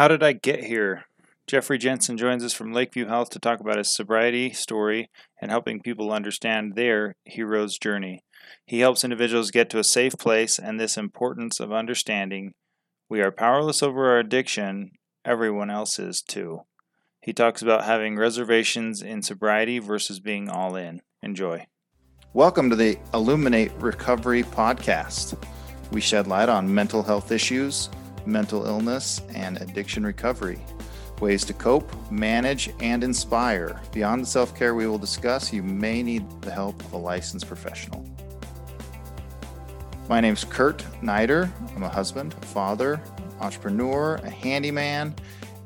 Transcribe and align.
How 0.00 0.08
did 0.08 0.22
I 0.22 0.32
get 0.32 0.64
here? 0.64 1.04
Jeffrey 1.46 1.76
Jensen 1.76 2.16
joins 2.16 2.42
us 2.42 2.54
from 2.54 2.72
Lakeview 2.72 3.08
Health 3.08 3.28
to 3.32 3.38
talk 3.38 3.60
about 3.60 3.76
his 3.76 3.94
sobriety 3.94 4.50
story 4.50 5.10
and 5.42 5.50
helping 5.50 5.82
people 5.82 6.10
understand 6.10 6.74
their 6.74 7.16
hero's 7.26 7.76
journey. 7.76 8.24
He 8.64 8.80
helps 8.80 9.04
individuals 9.04 9.50
get 9.50 9.68
to 9.68 9.78
a 9.78 9.84
safe 9.84 10.14
place 10.16 10.58
and 10.58 10.80
this 10.80 10.96
importance 10.96 11.60
of 11.60 11.70
understanding 11.70 12.54
we 13.10 13.20
are 13.20 13.30
powerless 13.30 13.82
over 13.82 14.08
our 14.08 14.18
addiction, 14.18 14.92
everyone 15.22 15.68
else 15.68 15.98
is 15.98 16.22
too. 16.22 16.62
He 17.20 17.34
talks 17.34 17.60
about 17.60 17.84
having 17.84 18.16
reservations 18.16 19.02
in 19.02 19.20
sobriety 19.20 19.80
versus 19.80 20.18
being 20.18 20.48
all 20.48 20.76
in. 20.76 21.02
Enjoy. 21.22 21.66
Welcome 22.32 22.70
to 22.70 22.76
the 22.76 22.98
Illuminate 23.12 23.72
Recovery 23.74 24.44
Podcast. 24.44 25.36
We 25.92 26.00
shed 26.00 26.26
light 26.26 26.48
on 26.48 26.74
mental 26.74 27.02
health 27.02 27.30
issues, 27.30 27.90
mental 28.26 28.66
illness, 28.66 29.20
and 29.34 29.60
addiction 29.60 30.04
recovery. 30.04 30.58
Ways 31.20 31.44
to 31.44 31.52
cope, 31.52 31.92
manage, 32.10 32.70
and 32.80 33.04
inspire. 33.04 33.80
Beyond 33.92 34.22
the 34.22 34.26
self 34.26 34.56
care 34.56 34.74
we 34.74 34.86
will 34.86 34.98
discuss, 34.98 35.52
you 35.52 35.62
may 35.62 36.02
need 36.02 36.24
the 36.40 36.50
help 36.50 36.82
of 36.84 36.92
a 36.92 36.96
licensed 36.96 37.46
professional. 37.46 38.04
My 40.08 40.20
name's 40.20 40.44
Curt 40.44 40.78
Neider. 41.02 41.50
I'm 41.76 41.82
a 41.82 41.88
husband, 41.88 42.34
a 42.40 42.46
father, 42.46 43.00
entrepreneur, 43.40 44.16
a 44.16 44.30
handyman, 44.30 45.14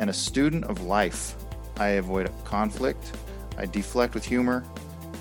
and 0.01 0.11
a 0.11 0.13
student 0.13 0.65
of 0.65 0.83
life. 0.83 1.35
I 1.77 1.89
avoid 1.89 2.31
conflict, 2.45 3.13
I 3.57 3.67
deflect 3.67 4.15
with 4.15 4.25
humor, 4.25 4.65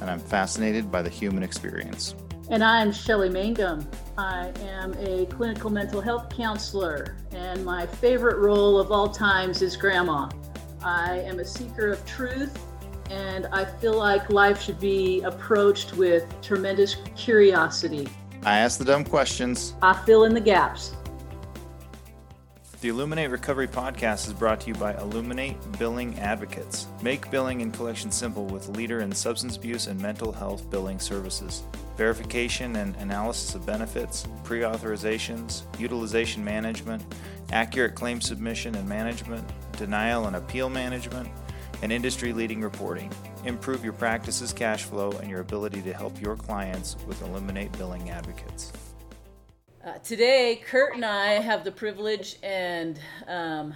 and 0.02 0.10
I'm 0.10 0.20
fascinated 0.20 0.92
by 0.92 1.02
the 1.02 1.10
human 1.10 1.44
experience. 1.44 2.16
And 2.50 2.62
I'm 2.62 2.92
Shelley 2.92 3.30
Mangum. 3.30 3.88
I 4.18 4.52
am 4.62 4.94
a 5.00 5.26
clinical 5.28 5.70
mental 5.70 6.02
health 6.02 6.30
counselor, 6.30 7.16
and 7.32 7.64
my 7.64 7.88
favorite 7.88 8.38
role 8.38 8.80
of 8.80 8.92
all 8.92 9.08
times 9.08 9.62
is 9.62 9.78
grandma. 9.78 10.30
I 10.84 11.20
am 11.20 11.40
a 11.40 11.46
seeker 11.46 11.92
of 11.92 12.06
truth, 12.06 12.60
and 13.10 13.48
I 13.48 13.64
feel 13.64 13.98
like 13.98 14.30
life 14.30 14.62
should 14.62 14.80
be 14.80 15.22
approached 15.22 15.94
with 15.94 16.26
tremendous 16.42 16.98
curiosity. 17.16 18.10
I 18.44 18.60
ask 18.60 18.78
the 18.78 18.86
dumb 18.86 19.06
questions. 19.06 19.76
I 19.82 19.94
fill 20.06 20.26
in 20.26 20.34
the 20.34 20.42
gaps. 20.42 20.96
The 22.84 22.90
Illuminate 22.90 23.30
Recovery 23.32 23.70
Podcast 23.70 24.28
is 24.28 24.34
brought 24.34 24.60
to 24.60 24.68
you 24.68 24.74
by 24.74 24.94
Illuminate 24.96 25.56
Billing 25.80 26.20
Advocates. 26.20 26.88
Make 27.02 27.32
billing 27.32 27.62
and 27.62 27.74
collection 27.74 28.12
simple 28.12 28.46
with 28.46 28.68
leader 28.68 29.00
in 29.00 29.14
substance 29.14 29.56
abuse 29.56 29.88
and 29.88 29.98
mental 30.02 30.34
health 30.34 30.70
billing 30.70 31.00
services. 31.00 31.64
Verification 31.96 32.76
and 32.76 32.94
analysis 32.98 33.56
of 33.56 33.66
benefits, 33.66 34.28
pre 34.44 34.64
authorizations, 34.64 35.64
utilization 35.80 36.44
management, 36.44 37.02
accurate 37.54 37.96
claim 37.96 38.20
submission 38.20 38.76
and 38.76 38.86
management, 38.90 39.50
denial 39.78 40.28
and 40.28 40.36
appeal 40.36 40.70
management, 40.70 41.30
and 41.84 41.90
industry 41.94 42.34
leading 42.34 42.60
reporting. 42.60 43.10
Improve 43.46 43.86
your 43.86 43.94
practice's 43.94 44.52
cash 44.52 44.84
flow 44.84 45.12
and 45.22 45.30
your 45.30 45.40
ability 45.40 45.82
to 45.84 45.94
help 45.94 46.22
your 46.22 46.36
clients 46.36 46.98
with 47.08 47.22
Illuminate 47.22 47.72
Billing 47.78 48.10
Advocates. 48.10 48.74
Uh, 49.86 49.98
today, 49.98 50.62
Curt 50.66 50.96
and 50.96 51.04
I 51.04 51.32
have 51.34 51.66
the 51.66 51.72
privilege 51.72 52.38
and 52.42 52.98
um, 53.28 53.74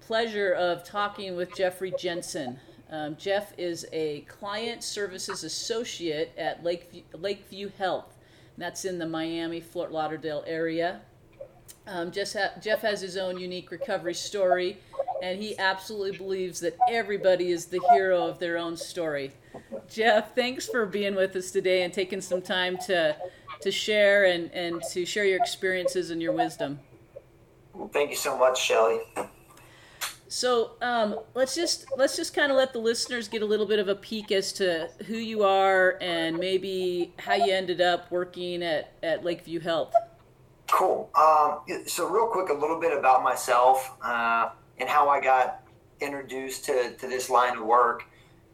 pleasure 0.00 0.54
of 0.54 0.82
talking 0.82 1.36
with 1.36 1.54
Jeffrey 1.54 1.94
Jensen. 1.96 2.58
Um, 2.90 3.14
Jeff 3.14 3.52
is 3.56 3.86
a 3.92 4.22
client 4.22 4.82
services 4.82 5.44
associate 5.44 6.32
at 6.36 6.64
Lakeview, 6.64 7.02
Lakeview 7.12 7.70
Health. 7.78 8.16
that's 8.58 8.84
in 8.84 8.98
the 8.98 9.06
Miami, 9.06 9.60
Fort 9.60 9.92
Lauderdale 9.92 10.42
area. 10.48 11.00
Um, 11.86 12.10
Jeff, 12.10 12.32
ha- 12.32 12.60
Jeff 12.60 12.80
has 12.80 13.00
his 13.00 13.16
own 13.16 13.38
unique 13.38 13.70
recovery 13.70 14.14
story, 14.14 14.78
and 15.22 15.40
he 15.40 15.56
absolutely 15.58 16.18
believes 16.18 16.58
that 16.58 16.76
everybody 16.90 17.52
is 17.52 17.66
the 17.66 17.80
hero 17.92 18.26
of 18.26 18.40
their 18.40 18.58
own 18.58 18.76
story. 18.76 19.30
Jeff, 19.88 20.34
thanks 20.34 20.66
for 20.66 20.86
being 20.86 21.14
with 21.14 21.36
us 21.36 21.52
today 21.52 21.84
and 21.84 21.92
taking 21.92 22.20
some 22.20 22.42
time 22.42 22.76
to 22.86 23.16
to 23.62 23.70
share 23.70 24.24
and, 24.24 24.50
and 24.52 24.82
to 24.92 25.04
share 25.04 25.24
your 25.24 25.38
experiences 25.38 26.10
and 26.10 26.22
your 26.22 26.32
wisdom. 26.32 26.80
Well, 27.74 27.88
Thank 27.88 28.10
you 28.10 28.16
so 28.16 28.36
much, 28.36 28.60
Shelley. 28.60 29.00
So 30.28 30.72
um, 30.80 31.18
let's 31.34 31.56
just 31.56 31.86
let's 31.96 32.16
just 32.16 32.34
kind 32.34 32.52
of 32.52 32.56
let 32.56 32.72
the 32.72 32.78
listeners 32.78 33.26
get 33.26 33.42
a 33.42 33.44
little 33.44 33.66
bit 33.66 33.80
of 33.80 33.88
a 33.88 33.96
peek 33.96 34.30
as 34.30 34.52
to 34.54 34.88
who 35.06 35.16
you 35.16 35.42
are 35.42 35.98
and 36.00 36.38
maybe 36.38 37.12
how 37.18 37.34
you 37.34 37.52
ended 37.52 37.80
up 37.80 38.08
working 38.12 38.62
at, 38.62 38.92
at 39.02 39.24
Lakeview 39.24 39.58
Health. 39.58 39.92
Cool. 40.68 41.10
Um, 41.16 41.60
so 41.86 42.08
real 42.08 42.28
quick, 42.28 42.48
a 42.48 42.54
little 42.54 42.78
bit 42.78 42.96
about 42.96 43.24
myself 43.24 43.96
uh, 44.02 44.50
and 44.78 44.88
how 44.88 45.08
I 45.08 45.20
got 45.20 45.62
introduced 46.00 46.64
to, 46.66 46.92
to 46.96 47.08
this 47.08 47.28
line 47.28 47.56
of 47.56 47.64
work. 47.64 48.04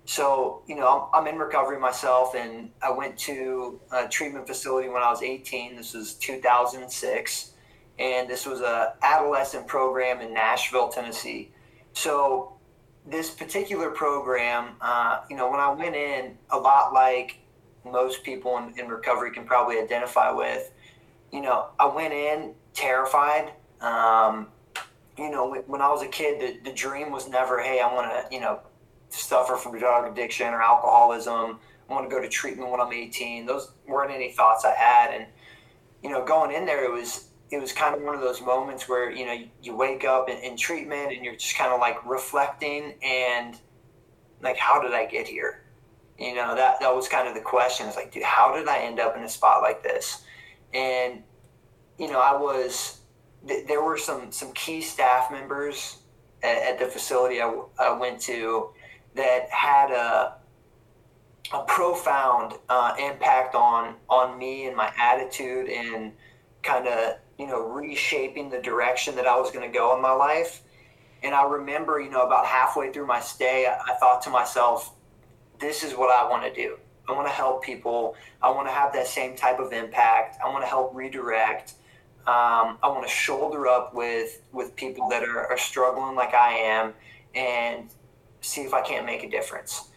So, 0.07 0.63
you 0.69 0.77
know, 0.77 1.11
I'm, 1.13 1.27
I'm, 1.27 1.35
in 1.35 1.39
recovery 1.39 1.81
myself, 1.81 2.37
and 2.37 2.71
I 2.81 2.93
went 2.93 3.19
to 3.19 3.81
a 3.91 4.07
treatment 4.07 4.47
facility 4.47 4.89
when 4.89 5.03
I 5.03 5.11
was 5.11 5.21
18. 5.21 5.75
This 5.75 5.95
was 5.95 6.15
2006, 6.15 7.51
and 7.99 8.31
this 8.31 8.47
was 8.47 8.61
a 8.61 8.95
adolescent 9.03 9.67
program 9.67 10.21
in 10.21 10.33
Nashville, 10.33 10.89
Tennessee. 10.89 11.51
So, 11.93 12.53
this 13.05 13.31
particular 13.31 13.91
program, 13.91 14.77
uh, 14.81 15.23
you 15.29 15.37
know, 15.37 15.51
when 15.51 15.59
I 15.59 15.71
went 15.71 15.97
in, 15.97 16.39
a 16.51 16.59
lot 16.59 16.93
like 16.93 17.39
most 17.85 18.23
people 18.23 18.59
in, 18.59 18.79
in, 18.79 18.89
recovery 18.89 19.33
can 19.33 19.45
probably 19.45 19.79
identify 19.79 20.31
with, 20.31 20.71
you 21.33 21.41
know, 21.41 21.67
I 21.81 21.87
went 21.87 22.15
in 22.15 22.55
terrified. 22.75 23.53
Um, 23.81 24.49
you 25.19 25.31
know, 25.31 25.53
when 25.67 25.81
I 25.81 25.89
was 25.89 26.03
a 26.03 26.09
kid, 26.09 26.41
the, 26.41 26.71
the 26.71 26.77
dream 26.77 27.11
was 27.11 27.29
never, 27.29 27.61
hey, 27.61 27.81
I 27.81 27.93
want 27.93 28.11
to, 28.11 28.35
you 28.35 28.41
know, 28.41 28.61
suffer 29.09 29.57
from 29.57 29.79
drug 29.79 30.11
addiction 30.11 30.49
or 30.49 30.63
alcoholism. 30.63 31.59
I 31.89 31.93
want 31.93 32.09
to 32.09 32.15
go 32.15 32.21
to 32.21 32.29
treatment 32.29 32.71
when 32.71 32.81
I'm 32.81 32.93
18. 32.93 33.47
Those 33.47 33.73
weren't 33.87 34.13
any 34.13 34.33
thoughts 34.33 34.65
I 34.65 34.75
had. 34.75 35.15
And, 35.15 35.27
you 36.03 36.11
know, 36.11 36.25
going 36.25 36.53
in 36.53 36.67
there, 36.67 36.85
it 36.85 36.93
was, 36.93 37.29
it 37.51 37.61
was 37.61 37.73
kind 37.73 37.95
of 37.95 38.03
one 38.03 38.15
of 38.15 38.21
those 38.21 38.41
moments 38.41 38.89
where, 38.89 39.11
you 39.11 39.25
know, 39.25 39.39
you 39.63 39.77
wake 39.77 40.05
up 40.05 40.29
in, 40.29 40.37
in 40.39 40.57
treatment 40.57 41.13
and 41.13 41.25
you're 41.25 41.37
just 41.37 41.57
kind 41.57 41.73
of 41.73 41.81
like 41.81 42.05
reflecting 42.05 42.95
and 43.03 43.57
like, 44.43 44.57
how 44.57 44.83
did 44.83 44.93
I 44.93 45.07
get 45.07 45.29
here? 45.29 45.63
You 46.19 46.35
know, 46.35 46.55
that, 46.57 46.81
that 46.81 46.95
was 46.95 47.09
kind 47.09 47.29
of 47.29 47.35
the 47.35 47.41
question. 47.41 47.87
It's 47.87 47.97
like, 47.97 48.13
dude, 48.13 48.23
how 48.23 48.57
did 48.57 48.69
I 48.69 48.79
end 48.79 48.99
up 48.99 49.17
in 49.17 49.23
a 49.23 49.29
spot 49.29 49.63
like 49.63 49.83
this? 49.83 50.25
And, 50.75 51.23
you 51.99 52.09
know, 52.09 52.21
I 52.21 52.37
was, 52.37 53.01
there 53.45 53.83
were 53.83 53.97
some, 53.99 54.33
some 54.33 54.53
key 54.53 54.81
staff 54.81 55.31
members 55.31 55.99
at, 56.43 56.57
at 56.57 56.79
the 56.79 56.87
facility 56.87 57.41
I, 57.41 57.53
I 57.79 57.93
went 57.93 58.21
to 58.23 58.71
that 59.17 59.51
had 59.51 59.91
a 59.91 60.37
a 61.53 61.63
profound 61.65 62.55
uh, 62.69 62.95
impact 62.99 63.55
on 63.55 63.95
on 64.09 64.39
me 64.39 64.67
and 64.67 64.77
my 64.77 64.93
attitude 64.99 65.69
and 65.69 66.13
kind 66.63 66.87
of 66.87 67.17
you 67.39 67.47
know 67.47 67.61
reshaping 67.61 68.51
the 68.51 68.61
direction 68.61 69.15
that 69.17 69.27
I 69.27 69.39
was 69.39 69.51
going 69.51 69.71
to 69.71 69.77
go 69.77 69.95
in 69.97 70.03
my 70.03 70.13
life. 70.13 70.63
And 71.23 71.35
I 71.35 71.45
remember, 71.45 71.99
you 71.99 72.11
know, 72.11 72.27
about 72.27 72.47
halfway 72.47 72.93
through 72.93 73.07
my 73.07 73.21
stay, 73.21 73.67
I, 73.67 73.93
I 73.93 73.97
thought 73.97 74.23
to 74.23 74.31
myself, 74.31 74.95
"This 75.59 75.83
is 75.83 75.95
what 75.95 76.11
I 76.11 76.29
want 76.29 76.45
to 76.45 76.53
do. 76.53 76.79
I 77.09 77.13
want 77.13 77.27
to 77.27 77.33
help 77.33 77.63
people. 77.63 78.17
I 78.43 78.51
want 78.51 78.67
to 78.69 78.73
have 78.73 78.93
that 78.95 79.07
same 79.07 79.37
type 79.37 79.59
of 79.59 79.73
impact. 79.73 80.39
I 80.45 80.49
want 80.49 80.65
to 80.65 80.69
help 80.69 80.95
redirect. 80.95 81.75
Um, 82.27 82.79
I 82.83 82.89
want 82.89 83.07
to 83.07 83.13
shoulder 83.13 83.69
up 83.69 83.95
with 83.95 84.43
with 84.53 84.75
people 84.75 85.09
that 85.11 85.23
are, 85.23 85.47
are 85.47 85.59
struggling 85.59 86.17
like 86.17 86.35
I 86.35 86.53
am, 86.55 86.95
and 87.35 87.89
see 88.47 88.63
if 88.63 88.75
I 88.75 88.83
can't 88.83 89.07
make 89.07 89.23
a 89.25 89.31
difference. 89.31 89.89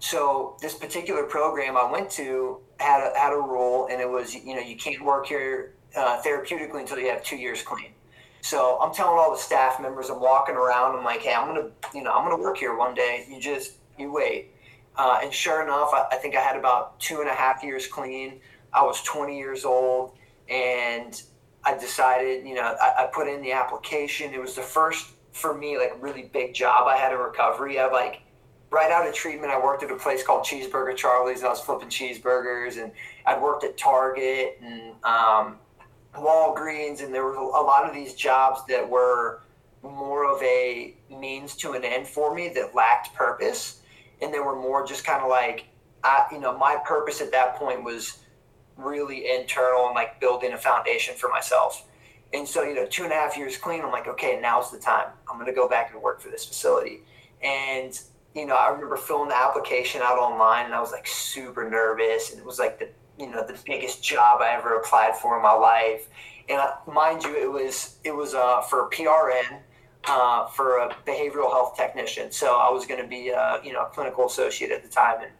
So 0.00 0.56
this 0.60 0.74
particular 0.74 1.24
program 1.24 1.76
I 1.76 1.90
went 1.90 2.10
to 2.12 2.58
had 2.78 3.00
a, 3.00 3.18
had 3.18 3.32
a 3.32 3.36
rule, 3.36 3.88
and 3.90 4.00
it 4.00 4.08
was 4.08 4.34
you 4.34 4.54
know 4.54 4.60
you 4.60 4.76
can't 4.76 5.04
work 5.04 5.26
here 5.26 5.74
uh, 5.96 6.20
therapeutically 6.22 6.80
until 6.80 6.98
you 6.98 7.08
have 7.08 7.22
two 7.24 7.36
years 7.36 7.62
clean. 7.62 7.90
So 8.40 8.78
I'm 8.80 8.94
telling 8.94 9.18
all 9.18 9.32
the 9.32 9.38
staff 9.38 9.80
members, 9.80 10.10
I'm 10.10 10.20
walking 10.20 10.54
around, 10.54 10.96
I'm 10.96 11.04
like, 11.04 11.20
hey, 11.20 11.34
I'm 11.34 11.48
gonna 11.48 11.70
you 11.94 12.02
know 12.02 12.12
I'm 12.12 12.28
gonna 12.28 12.42
work 12.42 12.58
here 12.58 12.76
one 12.76 12.94
day. 12.94 13.26
You 13.28 13.40
just 13.40 13.74
you 13.98 14.12
wait. 14.12 14.52
Uh, 14.96 15.20
and 15.22 15.32
sure 15.32 15.62
enough, 15.62 15.90
I, 15.92 16.06
I 16.12 16.16
think 16.16 16.34
I 16.34 16.40
had 16.40 16.56
about 16.56 16.98
two 16.98 17.20
and 17.20 17.28
a 17.28 17.34
half 17.34 17.62
years 17.62 17.86
clean. 17.86 18.40
I 18.72 18.82
was 18.82 19.00
20 19.04 19.38
years 19.38 19.64
old, 19.64 20.18
and 20.48 21.22
I 21.64 21.78
decided, 21.78 22.46
you 22.46 22.54
know, 22.54 22.62
I, 22.62 23.04
I, 23.04 23.06
put 23.12 23.28
in 23.28 23.40
the 23.40 23.52
application. 23.52 24.34
It 24.34 24.40
was 24.40 24.54
the 24.54 24.62
first 24.62 25.12
for 25.38 25.54
me 25.54 25.78
like 25.78 25.94
really 26.00 26.22
big 26.32 26.54
job 26.54 26.86
I 26.86 26.96
had 26.96 27.12
in 27.12 27.18
recovery. 27.18 27.78
I 27.78 27.86
like 27.86 28.22
right 28.70 28.90
out 28.90 29.06
of 29.06 29.14
treatment, 29.14 29.50
I 29.50 29.62
worked 29.62 29.82
at 29.82 29.90
a 29.90 29.96
place 29.96 30.22
called 30.22 30.44
Cheeseburger 30.44 30.96
Charlie's. 30.96 31.38
And 31.38 31.46
I 31.46 31.50
was 31.50 31.60
flipping 31.60 31.88
cheeseburgers, 31.88 32.82
and 32.82 32.92
I'd 33.26 33.40
worked 33.40 33.64
at 33.64 33.76
Target 33.78 34.58
and 34.62 34.92
um, 35.04 35.58
Walgreens, 36.14 37.02
and 37.02 37.14
there 37.14 37.24
were 37.24 37.34
a 37.34 37.62
lot 37.62 37.88
of 37.88 37.94
these 37.94 38.14
jobs 38.14 38.60
that 38.68 38.88
were 38.88 39.42
more 39.82 40.30
of 40.30 40.42
a 40.42 40.94
means 41.08 41.54
to 41.56 41.72
an 41.72 41.84
end 41.84 42.06
for 42.06 42.34
me 42.34 42.48
that 42.50 42.74
lacked 42.74 43.14
purpose, 43.14 43.80
and 44.20 44.34
they 44.34 44.40
were 44.40 44.56
more 44.56 44.86
just 44.86 45.04
kind 45.04 45.22
of 45.22 45.28
like, 45.28 45.66
I, 46.04 46.26
you 46.32 46.40
know, 46.40 46.56
my 46.56 46.76
purpose 46.84 47.20
at 47.20 47.32
that 47.32 47.56
point 47.56 47.84
was 47.84 48.18
really 48.76 49.30
internal 49.30 49.86
and 49.86 49.94
like 49.94 50.20
building 50.20 50.52
a 50.52 50.58
foundation 50.58 51.14
for 51.14 51.28
myself. 51.28 51.87
And 52.32 52.46
so, 52.46 52.62
you 52.62 52.74
know, 52.74 52.86
two 52.86 53.04
and 53.04 53.12
a 53.12 53.14
half 53.14 53.36
years 53.36 53.56
clean, 53.56 53.82
I'm 53.82 53.90
like, 53.90 54.06
okay, 54.06 54.38
now's 54.40 54.70
the 54.70 54.78
time. 54.78 55.08
I'm 55.30 55.36
going 55.36 55.46
to 55.46 55.54
go 55.54 55.68
back 55.68 55.92
and 55.92 56.02
work 56.02 56.20
for 56.20 56.28
this 56.28 56.44
facility. 56.44 57.00
And, 57.42 57.98
you 58.34 58.44
know, 58.44 58.54
I 58.54 58.68
remember 58.68 58.96
filling 58.96 59.30
the 59.30 59.36
application 59.36 60.02
out 60.02 60.18
online 60.18 60.66
and 60.66 60.74
I 60.74 60.80
was 60.80 60.92
like 60.92 61.06
super 61.06 61.68
nervous. 61.68 62.30
And 62.30 62.38
it 62.38 62.44
was 62.44 62.58
like 62.58 62.78
the, 62.78 62.90
you 63.18 63.30
know, 63.30 63.46
the 63.46 63.58
biggest 63.64 64.02
job 64.02 64.42
I 64.42 64.50
ever 64.50 64.76
applied 64.76 65.16
for 65.16 65.36
in 65.36 65.42
my 65.42 65.52
life. 65.52 66.08
And 66.48 66.60
I, 66.60 66.74
mind 66.86 67.22
you, 67.24 67.34
it 67.34 67.50
was, 67.50 67.96
it 68.04 68.14
was 68.14 68.34
uh, 68.34 68.60
for 68.62 68.90
PRN. 68.90 69.60
Uh, 70.06 70.46
for 70.46 70.78
a 70.78 70.96
behavioral 71.06 71.50
health 71.50 71.76
technician, 71.76 72.30
so 72.30 72.56
I 72.56 72.70
was 72.70 72.86
going 72.86 73.02
to 73.02 73.06
be, 73.06 73.30
uh, 73.30 73.58
you 73.62 73.74
know, 73.74 73.82
a 73.82 73.86
clinical 73.86 74.26
associate 74.26 74.70
at 74.70 74.82
the 74.82 74.88
time, 74.88 75.20
and 75.20 75.32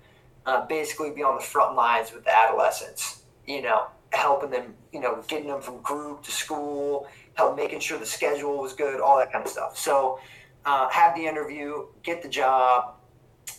uh, 0.44 0.66
basically 0.66 1.10
be 1.10 1.22
on 1.22 1.36
the 1.36 1.42
front 1.42 1.74
lines 1.74 2.12
with 2.12 2.24
the 2.24 2.36
adolescents. 2.36 3.22
You 3.46 3.62
know, 3.62 3.86
helping 4.12 4.50
them, 4.50 4.74
you 4.92 5.00
know, 5.00 5.22
getting 5.28 5.48
them 5.48 5.60
from 5.60 5.80
group 5.82 6.22
to 6.24 6.30
school, 6.30 7.06
help 7.34 7.56
making 7.56 7.80
sure 7.80 7.98
the 7.98 8.06
schedule 8.06 8.58
was 8.58 8.72
good, 8.72 9.00
all 9.00 9.18
that 9.18 9.32
kind 9.32 9.44
of 9.44 9.50
stuff. 9.50 9.78
So, 9.78 10.20
uh, 10.64 10.88
have 10.88 11.14
the 11.14 11.26
interview, 11.26 11.86
get 12.02 12.22
the 12.22 12.28
job, 12.28 12.94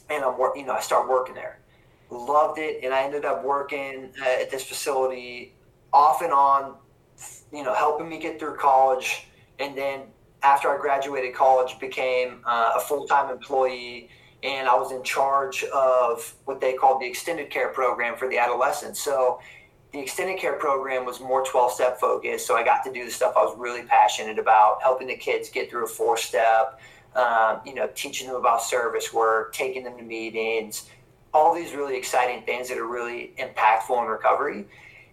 and 0.10 0.24
I'm 0.24 0.38
work. 0.38 0.56
You 0.58 0.66
know, 0.66 0.74
I 0.74 0.82
start 0.82 1.10
working 1.10 1.36
there. 1.36 1.60
Loved 2.12 2.60
it, 2.60 2.84
and 2.84 2.94
I 2.94 3.04
ended 3.04 3.26
up 3.26 3.44
working 3.44 4.12
uh, 4.22 4.42
at 4.42 4.52
this 4.52 4.64
facility 4.64 5.54
off 5.94 6.22
and 6.22 6.34
on. 6.34 6.76
You 7.52 7.64
know, 7.64 7.74
helping 7.74 8.08
me 8.08 8.20
get 8.20 8.40
through 8.40 8.56
college, 8.58 9.28
and 9.60 9.78
then 9.78 10.02
after 10.44 10.70
I 10.70 10.80
graduated 10.80 11.34
college, 11.34 11.80
became 11.80 12.42
uh, 12.46 12.74
a 12.76 12.80
full 12.80 13.06
time 13.08 13.30
employee 13.30 14.10
and 14.44 14.68
I 14.68 14.76
was 14.76 14.92
in 14.92 15.04
charge 15.04 15.64
of 15.66 16.34
what 16.46 16.62
they 16.62 16.74
called 16.74 17.02
the 17.02 17.08
extended 17.08 17.50
care 17.50 17.70
program 17.70 18.16
for 18.16 18.30
the 18.30 18.38
adolescents. 18.38 19.00
So 19.00 19.40
the 19.92 20.00
extended 20.00 20.38
care 20.38 20.54
program 20.54 21.06
was 21.06 21.20
more 21.20 21.44
12 21.44 21.72
step 21.72 22.00
focused. 22.00 22.46
So 22.46 22.56
I 22.56 22.64
got 22.64 22.84
to 22.84 22.94
do 22.94 23.06
the 23.06 23.12
stuff 23.12 23.34
I 23.36 23.44
was 23.44 23.58
really 23.58 23.84
passionate 23.84 24.38
about, 24.38 24.82
helping 24.84 25.08
the 25.08 25.16
kids 25.16 25.50
get 25.50 25.70
through 25.70 25.86
a 25.86 25.88
four 25.88 26.16
step, 26.16 26.80
um, 27.16 27.62
you 27.66 27.74
know, 27.74 27.90
teaching 27.96 28.28
them 28.28 28.36
about 28.36 28.62
service 28.62 29.12
work, 29.12 29.54
taking 29.54 29.84
them 29.84 29.98
to 29.98 30.04
meetings, 30.04 30.90
all 31.34 31.56
these 31.56 31.74
really 31.74 31.98
exciting 31.98 32.44
things 32.44 32.70
that 32.70 32.78
are 32.78 32.88
really 32.88 33.34
impactful 33.40 34.00
in 34.00 34.08
recovery. 34.08 34.66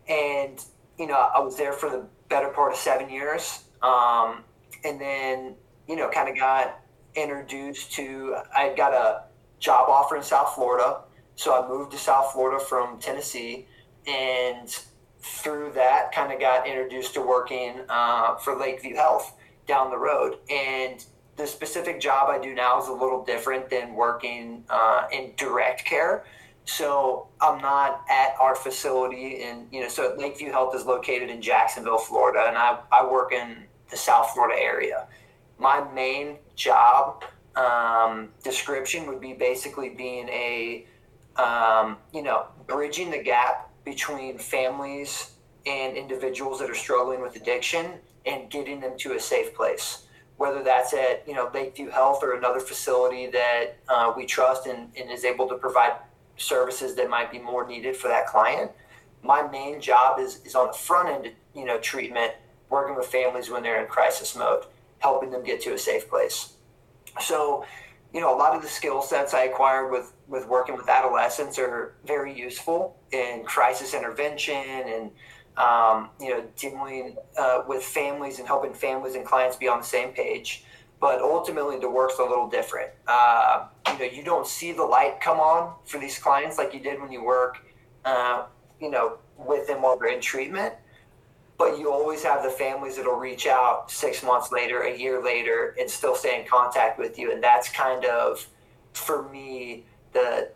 And, 0.08 0.62
you 0.98 1.06
know, 1.06 1.16
I 1.16 1.40
was 1.40 1.56
there 1.56 1.72
for 1.72 1.88
the 1.88 2.06
better 2.28 2.48
part 2.48 2.72
of 2.72 2.78
seven 2.78 3.08
years. 3.08 3.64
Um, 3.82 4.44
and 4.84 5.00
then, 5.00 5.54
you 5.88 5.96
know, 5.96 6.10
kind 6.10 6.28
of 6.28 6.36
got 6.36 6.80
introduced 7.14 7.92
to, 7.92 8.36
I 8.54 8.74
got 8.74 8.92
a 8.92 9.22
job 9.58 9.88
offer 9.88 10.16
in 10.16 10.22
South 10.22 10.54
Florida. 10.54 11.00
So 11.34 11.62
I 11.62 11.66
moved 11.66 11.92
to 11.92 11.98
South 11.98 12.32
Florida 12.32 12.62
from 12.62 12.98
Tennessee 12.98 13.66
and 14.06 14.68
through 15.20 15.72
that 15.74 16.12
kind 16.12 16.32
of 16.32 16.40
got 16.40 16.66
introduced 16.66 17.14
to 17.14 17.20
working 17.20 17.80
uh, 17.88 18.36
for 18.36 18.56
Lakeview 18.56 18.94
Health 18.94 19.34
down 19.66 19.90
the 19.90 19.98
road. 19.98 20.38
And 20.48 21.04
the 21.36 21.46
specific 21.46 22.00
job 22.00 22.30
I 22.30 22.38
do 22.38 22.54
now 22.54 22.80
is 22.80 22.88
a 22.88 22.92
little 22.92 23.24
different 23.24 23.68
than 23.68 23.94
working 23.94 24.64
uh, 24.70 25.06
in 25.12 25.32
direct 25.36 25.84
care. 25.84 26.24
So 26.64 27.28
I'm 27.40 27.60
not 27.60 28.04
at 28.10 28.34
our 28.40 28.56
facility, 28.56 29.42
and 29.44 29.68
you 29.70 29.82
know, 29.82 29.88
so 29.88 30.16
Lakeview 30.18 30.50
Health 30.50 30.74
is 30.74 30.84
located 30.84 31.30
in 31.30 31.40
Jacksonville, 31.40 31.98
Florida, 31.98 32.46
and 32.48 32.58
I, 32.58 32.78
I 32.90 33.06
work 33.06 33.32
in 33.32 33.64
the 33.88 33.96
South 33.96 34.30
Florida 34.30 34.60
area. 34.60 35.06
My 35.58 35.86
main 35.94 36.38
job 36.56 37.22
um, 37.54 38.30
description 38.42 39.06
would 39.06 39.20
be 39.20 39.32
basically 39.32 39.90
being 39.90 40.28
a, 40.28 40.86
um, 41.36 41.98
you 42.12 42.22
know, 42.22 42.46
bridging 42.66 43.10
the 43.12 43.22
gap 43.22 43.70
between 43.86 44.36
families 44.36 45.30
and 45.64 45.96
individuals 45.96 46.58
that 46.60 46.68
are 46.68 46.74
struggling 46.74 47.22
with 47.22 47.36
addiction 47.36 47.92
and 48.26 48.50
getting 48.50 48.80
them 48.80 48.98
to 48.98 49.14
a 49.14 49.20
safe 49.20 49.54
place 49.54 50.06
whether 50.36 50.62
that's 50.62 50.92
at 50.92 51.26
you 51.26 51.34
know 51.34 51.50
Lakeview 51.52 51.90
Health 51.90 52.22
or 52.22 52.34
another 52.34 52.60
facility 52.60 53.26
that 53.28 53.76
uh, 53.88 54.12
we 54.16 54.26
trust 54.26 54.66
and, 54.66 54.90
and, 54.96 55.10
is 55.10 55.24
able 55.24 55.48
to 55.48 55.56
provide 55.56 55.92
services 56.36 56.94
that 56.96 57.08
might 57.08 57.30
be 57.32 57.38
more 57.38 57.66
needed 57.66 57.96
for 57.96 58.08
that 58.08 58.26
client. 58.26 58.70
My 59.22 59.46
main 59.48 59.80
job 59.80 60.20
is, 60.20 60.42
is 60.44 60.54
on 60.54 60.68
the 60.68 60.72
front 60.74 61.08
end, 61.08 61.34
you 61.54 61.64
know, 61.64 61.78
treatment, 61.80 62.32
working 62.68 62.94
with 62.94 63.06
families 63.06 63.50
when 63.50 63.62
they're 63.62 63.80
in 63.80 63.88
crisis 63.88 64.36
mode, 64.36 64.64
helping 64.98 65.30
them 65.30 65.42
get 65.42 65.62
to 65.62 65.72
a 65.72 65.78
safe 65.78 66.08
place. 66.08 66.52
So, 67.20 67.64
you 68.16 68.22
know, 68.22 68.34
a 68.34 68.38
lot 68.38 68.56
of 68.56 68.62
the 68.62 68.68
skill 68.68 69.02
sets 69.02 69.34
I 69.34 69.42
acquired 69.42 69.92
with 69.92 70.14
with 70.26 70.48
working 70.48 70.74
with 70.74 70.88
adolescents 70.88 71.58
are 71.58 71.96
very 72.06 72.34
useful 72.34 72.96
in 73.12 73.42
crisis 73.44 73.92
intervention 73.92 74.54
and 74.54 75.10
um, 75.58 76.08
you 76.18 76.30
know 76.30 76.42
dealing 76.56 77.18
uh, 77.36 77.64
with 77.68 77.84
families 77.84 78.38
and 78.38 78.48
helping 78.48 78.72
families 78.72 79.16
and 79.16 79.26
clients 79.26 79.56
be 79.56 79.68
on 79.68 79.80
the 79.80 79.84
same 79.84 80.14
page. 80.14 80.64
But 80.98 81.20
ultimately, 81.20 81.78
the 81.78 81.90
work's 81.90 82.18
a 82.18 82.22
little 82.22 82.48
different. 82.48 82.90
Uh, 83.06 83.66
you 83.92 83.98
know, 83.98 84.04
you 84.06 84.24
don't 84.24 84.46
see 84.46 84.72
the 84.72 84.82
light 84.82 85.20
come 85.20 85.38
on 85.38 85.74
for 85.84 86.00
these 86.00 86.18
clients 86.18 86.56
like 86.56 86.72
you 86.72 86.80
did 86.80 86.98
when 86.98 87.12
you 87.12 87.22
work, 87.22 87.58
uh, 88.06 88.46
you 88.80 88.90
know, 88.90 89.18
with 89.36 89.66
them 89.66 89.82
while 89.82 89.98
they're 89.98 90.08
in 90.08 90.22
treatment 90.22 90.72
but 91.58 91.78
you 91.78 91.90
always 91.90 92.22
have 92.22 92.42
the 92.42 92.50
families 92.50 92.96
that'll 92.96 93.14
reach 93.14 93.46
out 93.46 93.90
six 93.90 94.22
months 94.22 94.52
later, 94.52 94.82
a 94.82 94.96
year 94.96 95.22
later, 95.22 95.74
and 95.78 95.88
still 95.88 96.14
stay 96.14 96.40
in 96.40 96.46
contact 96.46 96.98
with 96.98 97.18
you. 97.18 97.32
And 97.32 97.42
that's 97.42 97.68
kind 97.70 98.04
of, 98.04 98.46
for 98.92 99.28
me, 99.28 99.84
the 100.12 100.50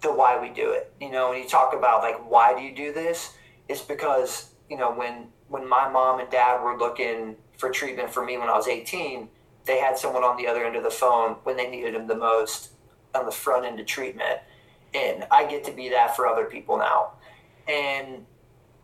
the 0.00 0.12
why 0.12 0.40
we 0.40 0.48
do 0.50 0.70
it. 0.70 0.92
You 1.00 1.10
know, 1.10 1.30
when 1.30 1.42
you 1.42 1.48
talk 1.48 1.74
about 1.74 2.02
like 2.02 2.18
why 2.30 2.56
do 2.56 2.62
you 2.62 2.74
do 2.74 2.92
this, 2.92 3.34
it's 3.68 3.82
because 3.82 4.50
you 4.68 4.76
know 4.76 4.92
when 4.92 5.28
when 5.48 5.68
my 5.68 5.88
mom 5.88 6.20
and 6.20 6.30
dad 6.30 6.62
were 6.62 6.76
looking 6.76 7.36
for 7.56 7.70
treatment 7.70 8.10
for 8.10 8.24
me 8.24 8.38
when 8.38 8.48
I 8.48 8.56
was 8.56 8.68
18, 8.68 9.28
they 9.64 9.78
had 9.78 9.98
someone 9.98 10.22
on 10.22 10.36
the 10.36 10.46
other 10.46 10.64
end 10.64 10.76
of 10.76 10.84
the 10.84 10.90
phone 10.90 11.36
when 11.42 11.56
they 11.56 11.68
needed 11.68 11.94
them 11.94 12.06
the 12.06 12.14
most 12.14 12.70
on 13.14 13.24
the 13.24 13.32
front 13.32 13.64
end 13.64 13.80
of 13.80 13.86
treatment, 13.86 14.40
and 14.94 15.26
I 15.30 15.46
get 15.46 15.64
to 15.64 15.72
be 15.72 15.88
that 15.90 16.14
for 16.14 16.26
other 16.26 16.44
people 16.44 16.76
now, 16.76 17.12
and 17.66 18.24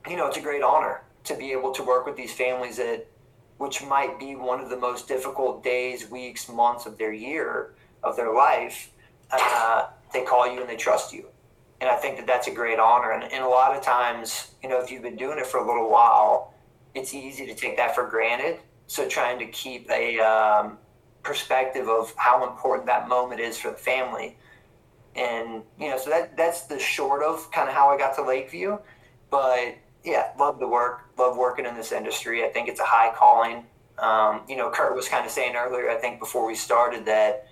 you 0.09 0.17
know, 0.17 0.27
it's 0.27 0.37
a 0.37 0.41
great 0.41 0.63
honor 0.63 1.03
to 1.25 1.37
be 1.37 1.53
able 1.53 1.73
to 1.73 1.83
work 1.83 2.07
with 2.07 2.17
these 2.17 2.33
families 2.33 2.77
that, 2.77 3.07
which 3.59 3.83
might 3.85 4.19
be 4.19 4.37
one 4.37 4.61
of 4.61 4.69
the 4.69 4.77
most 4.77 5.09
difficult 5.09 5.65
days, 5.65 6.11
weeks, 6.11 6.49
months 6.49 6.87
of 6.87 6.99
their 6.99 7.13
year, 7.13 7.75
of 8.03 8.17
their 8.17 8.35
life. 8.35 8.91
Uh, 9.31 9.87
they 10.13 10.23
call 10.23 10.53
you 10.53 10.61
and 10.61 10.69
they 10.69 10.77
trust 10.77 11.13
you. 11.13 11.27
And 11.81 11.91
I 11.91 11.97
think 11.97 12.17
that 12.19 12.27
that's 12.27 12.47
a 12.47 12.51
great 12.51 12.79
honor. 12.79 13.13
And, 13.13 13.25
and 13.33 13.43
a 13.43 13.49
lot 13.49 13.77
of 13.77 13.83
times, 13.83 14.55
you 14.63 14.69
know, 14.69 14.81
if 14.81 14.91
you've 14.91 15.03
been 15.03 15.17
doing 15.17 15.39
it 15.39 15.47
for 15.47 15.59
a 15.59 15.67
little 15.67 15.91
while, 15.91 16.55
it's 16.95 17.15
easy 17.15 17.47
to 17.47 17.55
take 17.55 17.77
that 17.77 17.95
for 17.95 18.07
granted. 18.09 18.59
So 18.87 19.09
trying 19.09 19.39
to 19.39 19.47
keep 19.47 19.91
a 19.91 20.19
um, 20.21 20.79
perspective 21.23 21.89
of 21.89 22.15
how 22.17 22.49
important 22.49 22.87
that 22.87 23.09
moment 23.09 23.41
is 23.41 23.59
for 23.59 23.71
the 23.71 23.77
family. 23.77 24.37
And, 25.17 25.63
you 25.79 25.89
know, 25.91 25.99
so 25.99 26.11
that, 26.11 26.37
that's 26.37 26.63
the 26.63 26.79
short 26.79 27.23
of 27.23 27.51
kind 27.51 27.69
of 27.69 27.75
how 27.75 27.89
I 27.89 27.97
got 27.97 28.15
to 28.17 28.23
Lakeview. 28.23 28.79
But 29.31 29.77
yeah, 30.05 30.29
love 30.39 30.59
the 30.59 30.69
work, 30.69 31.01
love 31.17 31.37
working 31.37 31.65
in 31.65 31.75
this 31.75 31.91
industry. 31.91 32.45
I 32.45 32.49
think 32.49 32.69
it's 32.69 32.81
a 32.81 32.85
high 32.85 33.13
calling. 33.15 33.65
Um, 33.99 34.43
you 34.49 34.57
know, 34.57 34.71
Curt 34.71 34.95
was 34.95 35.09
kind 35.09 35.25
of 35.25 35.33
saying 35.33 35.57
earlier, 35.57 35.89
I 35.89 35.97
think 35.97 36.19
before 36.19 36.47
we 36.47 36.55
started 36.55 37.07
that, 37.07 37.49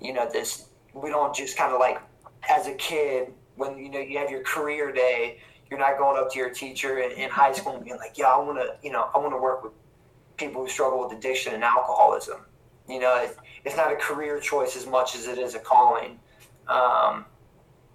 you 0.00 0.12
know, 0.12 0.28
this, 0.30 0.66
we 0.92 1.08
don't 1.08 1.34
just 1.34 1.56
kind 1.56 1.72
of 1.72 1.80
like, 1.80 2.00
as 2.48 2.66
a 2.66 2.74
kid, 2.74 3.32
when, 3.56 3.78
you 3.78 3.90
know, 3.90 4.00
you 4.00 4.18
have 4.18 4.30
your 4.30 4.42
career 4.42 4.92
day, 4.92 5.38
you're 5.70 5.78
not 5.78 5.96
going 5.98 6.22
up 6.22 6.30
to 6.32 6.38
your 6.38 6.50
teacher 6.50 6.98
in, 6.98 7.12
in 7.12 7.30
high 7.30 7.52
school 7.52 7.76
and 7.76 7.84
being 7.84 7.96
like, 7.96 8.18
yeah, 8.18 8.26
I 8.26 8.36
want 8.36 8.58
to, 8.58 8.76
you 8.82 8.92
know, 8.92 9.08
I 9.14 9.18
want 9.18 9.32
to 9.32 9.38
work 9.38 9.64
with 9.64 9.72
people 10.36 10.62
who 10.62 10.68
struggle 10.68 11.02
with 11.02 11.16
addiction 11.16 11.54
and 11.54 11.64
alcoholism. 11.64 12.40
You 12.88 13.00
know, 13.00 13.16
it's, 13.22 13.36
it's 13.64 13.76
not 13.76 13.92
a 13.92 13.96
career 13.96 14.38
choice 14.38 14.76
as 14.76 14.86
much 14.86 15.16
as 15.16 15.26
it 15.26 15.38
is 15.38 15.54
a 15.54 15.58
calling. 15.58 16.20
Um, 16.68 17.24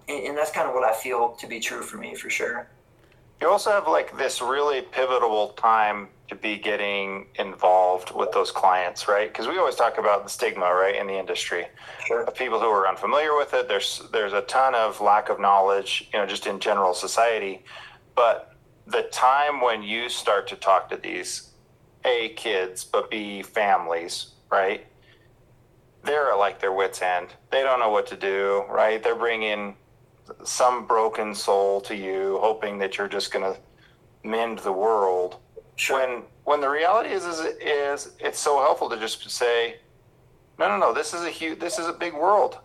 and, 0.08 0.26
and 0.26 0.36
that's 0.36 0.50
kind 0.50 0.68
of 0.68 0.74
what 0.74 0.84
I 0.84 0.92
feel 0.92 1.30
to 1.32 1.46
be 1.46 1.60
true 1.60 1.82
for 1.82 1.98
me 1.98 2.14
for 2.14 2.28
sure. 2.28 2.68
You 3.42 3.50
also 3.50 3.72
have 3.72 3.88
like 3.88 4.16
this 4.16 4.40
really 4.40 4.82
pivotal 4.82 5.48
time 5.54 6.06
to 6.28 6.36
be 6.36 6.58
getting 6.58 7.26
involved 7.40 8.14
with 8.14 8.30
those 8.30 8.52
clients, 8.52 9.08
right? 9.08 9.32
Because 9.32 9.48
we 9.48 9.58
always 9.58 9.74
talk 9.74 9.98
about 9.98 10.22
the 10.22 10.30
stigma, 10.30 10.72
right, 10.72 10.94
in 10.94 11.08
the 11.08 11.18
industry 11.18 11.66
sure. 12.06 12.22
of 12.22 12.36
people 12.36 12.60
who 12.60 12.66
are 12.66 12.86
unfamiliar 12.86 13.36
with 13.36 13.52
it. 13.52 13.66
There's 13.66 14.00
there's 14.12 14.32
a 14.32 14.42
ton 14.42 14.76
of 14.76 15.00
lack 15.00 15.28
of 15.28 15.40
knowledge, 15.40 16.08
you 16.12 16.20
know, 16.20 16.24
just 16.24 16.46
in 16.46 16.60
general 16.60 16.94
society. 16.94 17.64
But 18.14 18.54
the 18.86 19.02
time 19.10 19.60
when 19.60 19.82
you 19.82 20.08
start 20.08 20.46
to 20.46 20.54
talk 20.54 20.88
to 20.90 20.96
these 20.96 21.50
a 22.04 22.28
kids, 22.36 22.84
but 22.84 23.10
b 23.10 23.42
families, 23.42 24.34
right? 24.52 24.86
They're 26.04 26.30
at 26.30 26.38
like 26.38 26.60
their 26.60 26.72
wits 26.72 27.02
end. 27.02 27.30
They 27.50 27.64
don't 27.64 27.80
know 27.80 27.90
what 27.90 28.06
to 28.06 28.16
do, 28.16 28.62
right? 28.70 29.02
They're 29.02 29.16
bringing 29.16 29.74
some 30.44 30.86
broken 30.86 31.34
soul 31.34 31.80
to 31.82 31.96
you, 31.96 32.38
hoping 32.40 32.78
that 32.78 32.98
you're 32.98 33.08
just 33.08 33.32
going 33.32 33.54
to 33.54 33.60
mend 34.28 34.58
the 34.60 34.72
world. 34.72 35.36
Sure. 35.76 35.98
When 35.98 36.22
when 36.44 36.60
the 36.60 36.68
reality 36.68 37.10
is, 37.10 37.24
is 37.24 37.40
is 37.60 38.12
it's 38.18 38.38
so 38.38 38.60
helpful 38.60 38.90
to 38.90 38.98
just 38.98 39.30
say, 39.30 39.76
no, 40.58 40.68
no, 40.68 40.76
no. 40.76 40.92
This 40.92 41.14
is 41.14 41.22
a 41.22 41.30
huge. 41.30 41.58
This 41.58 41.78
is 41.78 41.86
a 41.86 41.92
big 41.92 42.14
world. 42.14 42.58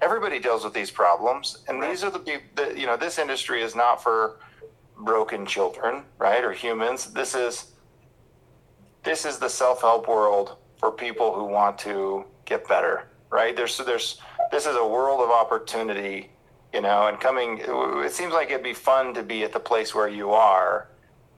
Everybody 0.00 0.38
deals 0.38 0.64
with 0.64 0.74
these 0.74 0.90
problems, 0.90 1.58
and 1.68 1.80
right. 1.80 1.90
these 1.90 2.04
are 2.04 2.10
the 2.10 2.18
people. 2.18 2.72
You 2.76 2.86
know, 2.86 2.96
this 2.96 3.18
industry 3.18 3.62
is 3.62 3.74
not 3.74 4.02
for 4.02 4.40
broken 4.98 5.46
children, 5.46 6.02
right, 6.18 6.44
or 6.44 6.52
humans. 6.52 7.12
This 7.12 7.34
is 7.34 7.72
this 9.04 9.24
is 9.24 9.38
the 9.38 9.48
self-help 9.48 10.08
world 10.08 10.56
for 10.78 10.90
people 10.90 11.34
who 11.34 11.44
want 11.44 11.78
to 11.78 12.24
get 12.44 12.66
better, 12.68 13.08
right? 13.30 13.56
There's 13.56 13.78
there's 13.78 14.20
this 14.50 14.66
is 14.66 14.76
a 14.76 14.86
world 14.86 15.20
of 15.20 15.30
opportunity, 15.30 16.30
you 16.72 16.80
know, 16.80 17.06
and 17.06 17.18
coming 17.18 17.60
it 17.62 18.12
seems 18.12 18.32
like 18.32 18.50
it'd 18.50 18.62
be 18.62 18.74
fun 18.74 19.14
to 19.14 19.22
be 19.22 19.44
at 19.44 19.52
the 19.52 19.60
place 19.60 19.94
where 19.94 20.08
you 20.08 20.30
are 20.32 20.88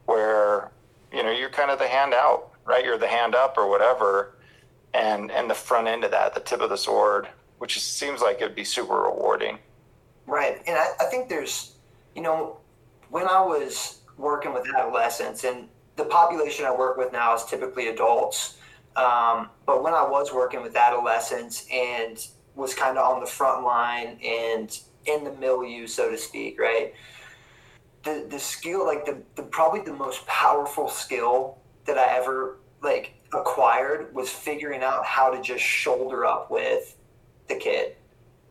where 0.06 0.70
you 1.12 1.22
know 1.22 1.30
you're 1.30 1.50
kind 1.50 1.70
of 1.70 1.78
the 1.78 1.88
hand 1.88 2.14
out, 2.14 2.50
right? 2.64 2.84
You're 2.84 2.98
the 2.98 3.08
hand 3.08 3.34
up 3.34 3.56
or 3.56 3.68
whatever 3.68 4.34
and 4.94 5.30
and 5.30 5.48
the 5.48 5.54
front 5.54 5.86
end 5.86 6.04
of 6.04 6.10
that, 6.10 6.34
the 6.34 6.40
tip 6.40 6.60
of 6.60 6.70
the 6.70 6.76
sword, 6.76 7.28
which 7.58 7.80
seems 7.80 8.20
like 8.20 8.40
it'd 8.40 8.54
be 8.54 8.64
super 8.64 9.02
rewarding. 9.02 9.58
Right. 10.26 10.62
And 10.66 10.76
I, 10.76 10.88
I 11.00 11.04
think 11.04 11.28
there's 11.28 11.74
you 12.14 12.22
know, 12.22 12.58
when 13.10 13.26
I 13.26 13.40
was 13.40 14.00
working 14.16 14.52
with 14.52 14.68
adolescents 14.68 15.44
and 15.44 15.68
the 15.96 16.04
population 16.04 16.64
I 16.64 16.74
work 16.74 16.96
with 16.96 17.12
now 17.12 17.34
is 17.34 17.44
typically 17.44 17.88
adults. 17.88 18.56
Um, 18.96 19.50
but 19.66 19.82
when 19.82 19.94
I 19.94 20.02
was 20.02 20.32
working 20.32 20.62
with 20.62 20.76
adolescents 20.76 21.66
and 21.72 22.26
was 22.54 22.74
kind 22.74 22.98
of 22.98 23.14
on 23.14 23.20
the 23.20 23.26
front 23.26 23.64
line 23.64 24.18
and 24.24 24.78
in 25.14 25.24
the 25.24 25.32
milieu, 25.32 25.86
so 25.86 26.10
to 26.10 26.18
speak, 26.18 26.60
right? 26.60 26.94
The 28.02 28.26
the 28.28 28.38
skill, 28.38 28.84
like 28.86 29.04
the, 29.04 29.18
the 29.36 29.42
probably 29.42 29.80
the 29.80 29.92
most 29.92 30.26
powerful 30.26 30.88
skill 30.88 31.58
that 31.84 31.98
I 31.98 32.16
ever 32.16 32.58
like 32.82 33.14
acquired 33.32 34.14
was 34.14 34.30
figuring 34.30 34.82
out 34.82 35.04
how 35.04 35.30
to 35.30 35.40
just 35.42 35.62
shoulder 35.62 36.24
up 36.24 36.50
with 36.50 36.96
the 37.48 37.56
kid. 37.56 37.96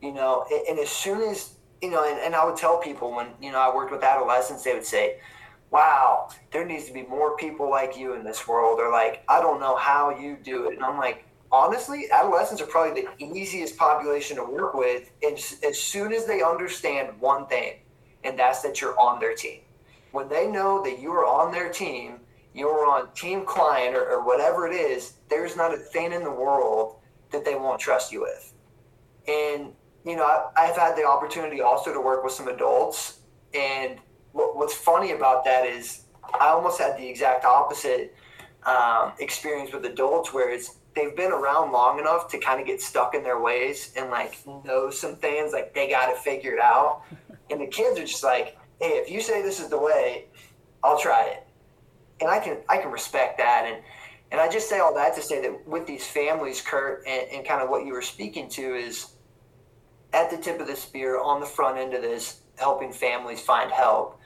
You 0.02 0.14
know, 0.14 0.46
and, 0.70 0.80
as 0.80 0.90
soon 0.90 1.22
as 1.22 1.56
you 1.82 1.90
know, 1.90 2.10
and, 2.10 2.20
and 2.20 2.36
I 2.36 2.46
would 2.46 2.58
tell 2.58 2.78
people 2.78 3.14
when 3.14 3.28
you 3.42 3.52
know 3.52 3.60
I 3.60 3.74
worked 3.74 3.92
with 3.92 4.04
adolescents, 4.04 4.64
they 4.64 4.74
would 4.74 4.86
say, 4.86 5.20
wow, 5.72 6.30
there 6.52 6.66
needs 6.66 6.86
to 6.86 6.94
be 6.94 7.04
more 7.04 7.36
people 7.38 7.70
like 7.70 7.98
you 7.98 8.14
in 8.14 8.24
this 8.24 8.48
world. 8.48 8.80
Or 8.80 8.92
like, 8.92 9.24
I 9.28 9.42
don't 9.42 9.60
know 9.60 9.76
how 9.76 10.18
you 10.18 10.38
do 10.42 10.70
it. 10.70 10.76
And 10.76 10.84
I'm 10.84 10.98
like, 10.98 11.26
honestly, 11.52 12.06
adolescents 12.12 12.62
are 12.62 12.68
probably 12.68 13.02
the 13.02 13.24
easiest 13.24 13.78
population 13.78 14.38
to 14.38 14.44
work 14.44 14.74
with. 14.74 15.12
And 15.24 15.34
as 15.64 15.80
soon 15.80 16.14
as 16.14 16.26
they 16.26 16.42
understand 16.42 17.20
one 17.20 17.48
thing, 17.48 17.80
and 18.24 18.38
that's 18.38 18.62
that 18.62 18.82
you're 18.82 19.00
on 19.00 19.20
their 19.20 19.36
team. 19.36 19.62
When 20.12 20.28
they 20.28 20.48
know 20.48 20.84
that 20.84 21.00
you 21.00 21.12
are 21.14 21.26
on 21.26 21.52
their 21.52 21.70
team, 21.70 22.20
you're 22.54 22.86
on 22.86 23.14
team 23.14 23.46
client 23.46 23.96
or, 23.96 24.10
or 24.10 24.26
whatever 24.26 24.68
it 24.68 24.74
is, 24.74 25.14
there's 25.30 25.56
not 25.56 25.74
a 25.74 25.78
thing 25.78 26.12
in 26.12 26.24
the 26.24 26.32
world 26.32 26.98
that 27.32 27.46
they 27.46 27.56
won't 27.56 27.80
trust 27.80 28.12
you 28.12 28.22
with. 28.22 28.54
And, 29.28 29.74
you 30.04 30.16
know, 30.16 30.24
I, 30.24 30.48
I've 30.58 30.76
had 30.76 30.96
the 30.96 31.06
opportunity 31.06 31.62
also 31.62 31.94
to 31.94 32.02
work 32.02 32.24
with 32.24 32.34
some 32.34 32.48
adults 32.48 33.20
and 33.54 34.00
what, 34.32 34.56
what's 34.56 34.74
funny 34.74 35.12
about 35.12 35.44
that 35.46 35.66
is 35.66 36.04
I 36.40 36.48
almost 36.48 36.80
had 36.80 36.98
the 36.98 37.08
exact 37.08 37.46
opposite 37.46 38.16
um, 38.66 39.14
experience 39.20 39.74
with 39.74 39.86
adults, 39.86 40.34
where 40.34 40.50
it's 40.50 40.78
they've 40.96 41.16
been 41.16 41.32
around 41.32 41.72
long 41.72 42.00
enough 42.00 42.30
to 42.30 42.38
kind 42.38 42.60
of 42.60 42.68
get 42.68 42.82
stuck 42.82 43.16
in 43.16 43.24
their 43.24 43.40
ways 43.40 43.94
and 43.96 44.10
like 44.10 44.36
know 44.66 44.90
some 44.90 45.16
things, 45.16 45.54
like 45.54 45.74
they 45.74 45.90
got 45.90 46.14
to 46.14 46.20
figure 46.20 46.54
it 46.54 46.62
out. 46.62 47.04
And 47.52 47.60
the 47.60 47.66
kids 47.66 48.00
are 48.00 48.06
just 48.06 48.24
like, 48.24 48.60
hey, 48.80 48.90
if 48.90 49.10
you 49.10 49.22
say 49.22 49.42
this 49.42 49.60
is 49.60 49.70
the 49.70 49.80
way, 49.80 50.26
I'll 50.84 51.00
try 51.00 51.24
it. 51.30 51.48
And 52.22 52.30
I 52.30 52.38
can 52.38 52.58
I 52.70 52.78
can 52.78 52.92
respect 52.92 53.40
that. 53.40 53.64
And 53.66 53.84
and 54.32 54.40
I 54.40 54.48
just 54.48 54.70
say 54.70 54.78
all 54.78 54.94
that 54.94 55.16
to 55.16 55.22
say 55.24 55.42
that 55.42 55.68
with 55.68 55.88
these 55.88 56.06
families, 56.06 56.62
Curt, 56.62 57.04
and, 57.08 57.28
and 57.32 57.48
kind 57.48 57.64
of 57.64 57.70
what 57.70 57.88
you 57.88 57.94
were 57.94 58.04
speaking 58.04 58.48
to 58.50 58.76
is 58.76 59.14
at 60.14 60.30
the 60.30 60.38
tip 60.38 60.60
of 60.60 60.68
the 60.68 60.76
spear 60.76 61.20
on 61.20 61.40
the 61.40 61.48
front 61.48 61.80
end 61.80 61.96
of 61.96 62.04
this, 62.04 62.42
helping 62.60 62.94
families 62.94 63.42
find 63.42 63.72
help 63.72 64.20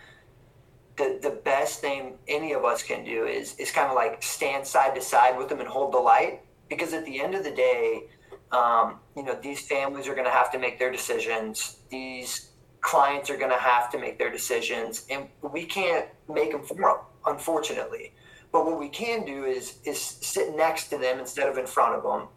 the 0.96 1.20
the 1.22 1.30
best 1.30 1.80
thing 1.80 2.18
any 2.28 2.54
of 2.54 2.66
us 2.66 2.84
can 2.84 3.04
do 3.04 3.26
is 3.26 3.56
is 3.56 3.72
kind 3.72 3.90
of 3.90 3.96
like 3.96 4.22
stand 4.22 4.66
side 4.66 4.94
to 4.96 5.02
side 5.02 5.38
with 5.38 5.50
them 5.50 5.60
and 5.60 5.68
hold 5.68 5.94
the 5.94 5.98
light 5.98 6.42
because 6.78 6.94
at 6.94 7.06
the 7.06 7.22
end 7.22 7.36
of 7.36 7.44
the 7.44 7.52
day 7.52 8.04
um, 8.52 9.00
you 9.16 9.24
know 9.24 9.38
these 9.42 9.62
families 9.62 10.08
are 10.08 10.14
going 10.14 10.26
to 10.26 10.32
have 10.32 10.52
to 10.52 10.60
make 10.60 10.78
their 10.80 10.92
decisions. 10.92 11.78
These 11.90 12.50
clients 12.82 13.30
are 13.30 13.38
going 13.38 13.52
to 13.52 13.58
have 13.58 13.90
to 13.92 13.98
make 13.98 14.18
their 14.18 14.32
decisions 14.32 15.06
and 15.10 15.28
we 15.42 15.66
can't 15.66 16.08
make 16.34 16.52
them 16.52 16.64
for 16.64 16.76
them 16.76 16.98
unfortunately. 17.26 18.14
But 18.52 18.66
what 18.66 18.80
we 18.80 18.90
can 18.90 19.26
do 19.26 19.46
is 19.46 19.80
is 19.86 20.00
sit 20.00 20.56
next 20.56 20.90
to 20.90 20.98
them 20.98 21.20
instead 21.20 21.50
of 21.50 21.58
in 21.58 21.66
front 21.66 21.96
of 21.96 22.04
them 22.04 22.28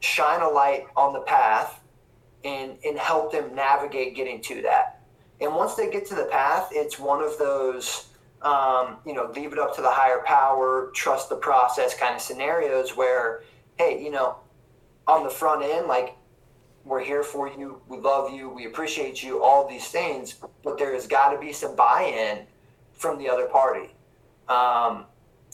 shine 0.00 0.42
a 0.42 0.48
light 0.48 0.86
on 0.96 1.12
the 1.12 1.20
path 1.20 1.80
and 2.44 2.78
and 2.84 2.98
help 2.98 3.32
them 3.32 3.54
navigate 3.54 4.14
getting 4.14 4.40
to 4.42 4.62
that. 4.62 5.02
And 5.40 5.54
once 5.54 5.74
they 5.74 5.90
get 5.90 6.06
to 6.06 6.14
the 6.14 6.24
path, 6.24 6.68
it's 6.72 6.98
one 6.98 7.22
of 7.22 7.38
those, 7.38 8.06
um, 8.42 8.96
you 9.06 9.14
know, 9.14 9.30
leave 9.34 9.52
it 9.52 9.58
up 9.58 9.74
to 9.76 9.82
the 9.82 9.90
higher 9.90 10.22
power, 10.24 10.90
trust 10.94 11.28
the 11.28 11.36
process 11.36 11.96
kind 11.96 12.14
of 12.16 12.20
scenarios 12.20 12.96
where, 12.96 13.42
hey, 13.78 14.02
you 14.02 14.10
know, 14.10 14.36
on 15.06 15.24
the 15.24 15.30
front 15.30 15.62
end, 15.62 15.86
like, 15.86 16.14
we're 16.84 17.04
here 17.04 17.22
for 17.22 17.48
you, 17.48 17.80
we 17.88 17.98
love 17.98 18.32
you, 18.32 18.48
we 18.48 18.66
appreciate 18.66 19.22
you, 19.22 19.42
all 19.42 19.68
these 19.68 19.88
things, 19.88 20.36
but 20.64 20.78
there 20.78 20.94
has 20.94 21.06
got 21.06 21.32
to 21.32 21.38
be 21.38 21.52
some 21.52 21.76
buy 21.76 22.02
in 22.02 22.46
from 22.92 23.18
the 23.18 23.28
other 23.28 23.46
party. 23.46 23.90
Um, 24.48 25.04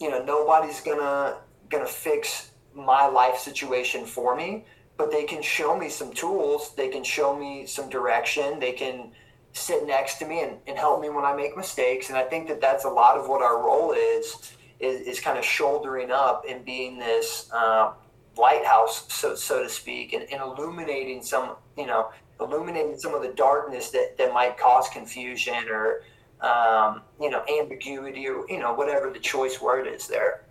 you 0.00 0.10
know, 0.10 0.24
nobody's 0.24 0.80
gonna 0.80 1.38
gonna 1.70 1.86
fix 1.86 2.52
my 2.74 3.06
life 3.06 3.38
situation 3.38 4.04
for 4.04 4.36
me, 4.36 4.64
but 4.96 5.10
they 5.10 5.24
can 5.24 5.42
show 5.42 5.76
me 5.76 5.88
some 5.88 6.12
tools, 6.12 6.74
they 6.76 6.88
can 6.88 7.02
show 7.02 7.36
me 7.36 7.66
some 7.66 7.88
direction, 7.88 8.60
they 8.60 8.72
can 8.72 9.10
sit 9.52 9.86
next 9.86 10.16
to 10.18 10.26
me 10.26 10.42
and, 10.42 10.58
and 10.66 10.76
help 10.78 11.00
me 11.00 11.08
when 11.08 11.24
I 11.24 11.34
make 11.34 11.56
mistakes. 11.56 12.08
And 12.08 12.18
I 12.18 12.24
think 12.24 12.48
that 12.48 12.60
that's 12.60 12.84
a 12.84 12.88
lot 12.88 13.16
of 13.16 13.28
what 13.28 13.42
our 13.42 13.58
role 13.58 13.92
is, 13.92 14.52
is, 14.80 15.00
is 15.06 15.20
kind 15.20 15.38
of 15.38 15.44
shouldering 15.44 16.10
up 16.10 16.44
and 16.48 16.64
being 16.64 16.98
this 16.98 17.48
uh, 17.52 17.92
lighthouse, 18.36 19.12
so, 19.12 19.34
so 19.34 19.62
to 19.62 19.68
speak, 19.68 20.12
and, 20.12 20.24
and 20.32 20.40
illuminating 20.42 21.22
some, 21.22 21.56
you 21.76 21.86
know, 21.86 22.10
illuminating 22.40 22.98
some 22.98 23.14
of 23.14 23.22
the 23.22 23.28
darkness 23.28 23.90
that, 23.90 24.16
that 24.18 24.32
might 24.32 24.58
cause 24.58 24.88
confusion 24.88 25.68
or, 25.68 26.02
um, 26.40 27.02
you 27.20 27.30
know, 27.30 27.44
ambiguity 27.60 28.26
or, 28.28 28.48
you 28.48 28.58
know, 28.58 28.74
whatever 28.74 29.10
the 29.10 29.18
choice 29.18 29.60
word 29.60 29.86
is 29.86 30.06
there. 30.08 30.44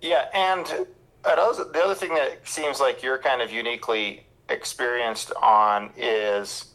Yeah. 0.00 0.26
And 0.34 0.86
the 1.24 1.82
other 1.82 1.94
thing 1.94 2.14
that 2.14 2.46
seems 2.46 2.80
like 2.80 3.02
you're 3.02 3.18
kind 3.18 3.42
of 3.42 3.50
uniquely 3.50 4.26
experienced 4.48 5.32
on 5.42 5.90
is 5.96 6.74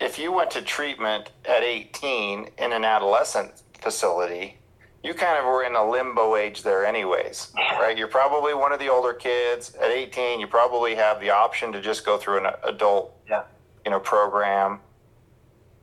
if 0.00 0.18
you 0.18 0.32
went 0.32 0.50
to 0.52 0.62
treatment 0.62 1.30
at 1.44 1.62
18 1.62 2.48
in 2.58 2.72
an 2.72 2.84
adolescent 2.84 3.62
facility, 3.80 4.56
you 5.02 5.14
kind 5.14 5.38
of 5.38 5.44
were 5.44 5.64
in 5.64 5.74
a 5.74 5.90
limbo 5.90 6.36
age 6.36 6.62
there 6.62 6.86
anyways, 6.86 7.52
right? 7.72 7.98
You're 7.98 8.08
probably 8.08 8.54
one 8.54 8.72
of 8.72 8.78
the 8.78 8.88
older 8.88 9.12
kids. 9.12 9.74
At 9.74 9.90
18, 9.90 10.38
you 10.38 10.46
probably 10.46 10.94
have 10.94 11.20
the 11.20 11.30
option 11.30 11.72
to 11.72 11.80
just 11.80 12.04
go 12.04 12.18
through 12.18 12.46
an 12.46 12.52
adult, 12.62 13.16
yeah. 13.28 13.42
you 13.84 13.90
know, 13.90 13.98
program. 13.98 14.80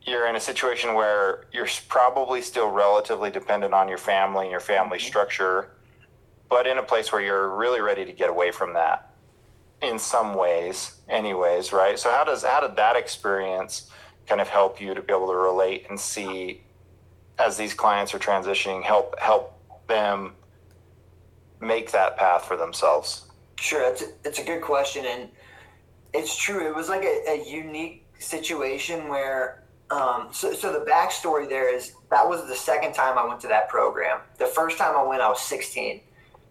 You're 0.02 0.26
in 0.26 0.36
a 0.36 0.40
situation 0.40 0.94
where 0.94 1.44
you're 1.52 1.68
probably 1.88 2.40
still 2.40 2.68
relatively 2.68 3.30
dependent 3.30 3.74
on 3.74 3.88
your 3.88 3.98
family 3.98 4.46
and 4.46 4.50
your 4.50 4.60
family 4.60 4.96
mm-hmm. 4.96 5.06
structure, 5.06 5.72
but 6.48 6.66
in 6.66 6.78
a 6.78 6.82
place 6.82 7.12
where 7.12 7.20
you're 7.20 7.54
really 7.54 7.82
ready 7.82 8.06
to 8.06 8.12
get 8.12 8.30
away 8.30 8.50
from 8.50 8.72
that 8.72 9.12
in 9.82 9.98
some 9.98 10.34
ways 10.34 10.96
anyways, 11.08 11.72
right? 11.72 11.98
So 11.98 12.10
how 12.10 12.24
does 12.24 12.42
how 12.42 12.60
did 12.60 12.76
that 12.76 12.96
experience 12.96 13.90
kind 14.26 14.40
of 14.40 14.48
help 14.48 14.80
you 14.80 14.94
to 14.94 15.02
be 15.02 15.12
able 15.12 15.28
to 15.28 15.36
relate 15.36 15.86
and 15.90 15.98
see 15.98 16.62
as 17.40 17.56
these 17.56 17.74
clients 17.74 18.14
are 18.14 18.18
transitioning 18.18 18.82
help 18.82 19.18
help 19.18 19.58
them 19.88 20.34
make 21.60 21.90
that 21.92 22.16
path 22.16 22.44
for 22.44 22.56
themselves? 22.56 23.26
Sure 23.56 23.82
it's 23.82 24.02
a, 24.02 24.06
it's 24.24 24.38
a 24.38 24.44
good 24.44 24.62
question 24.62 25.04
and 25.06 25.28
it's 26.12 26.36
true. 26.36 26.66
It 26.66 26.74
was 26.74 26.88
like 26.88 27.04
a, 27.04 27.22
a 27.28 27.44
unique 27.48 28.04
situation 28.18 29.08
where 29.08 29.62
um, 29.90 30.28
so, 30.30 30.52
so 30.52 30.72
the 30.72 30.84
backstory 30.88 31.48
there 31.48 31.74
is 31.74 31.94
that 32.10 32.28
was 32.28 32.46
the 32.46 32.54
second 32.54 32.92
time 32.92 33.18
i 33.18 33.26
went 33.26 33.40
to 33.40 33.48
that 33.48 33.68
program. 33.68 34.20
The 34.38 34.46
first 34.46 34.78
time 34.78 34.96
i 34.96 35.02
went 35.02 35.22
i 35.22 35.28
was 35.28 35.40
16 35.40 36.00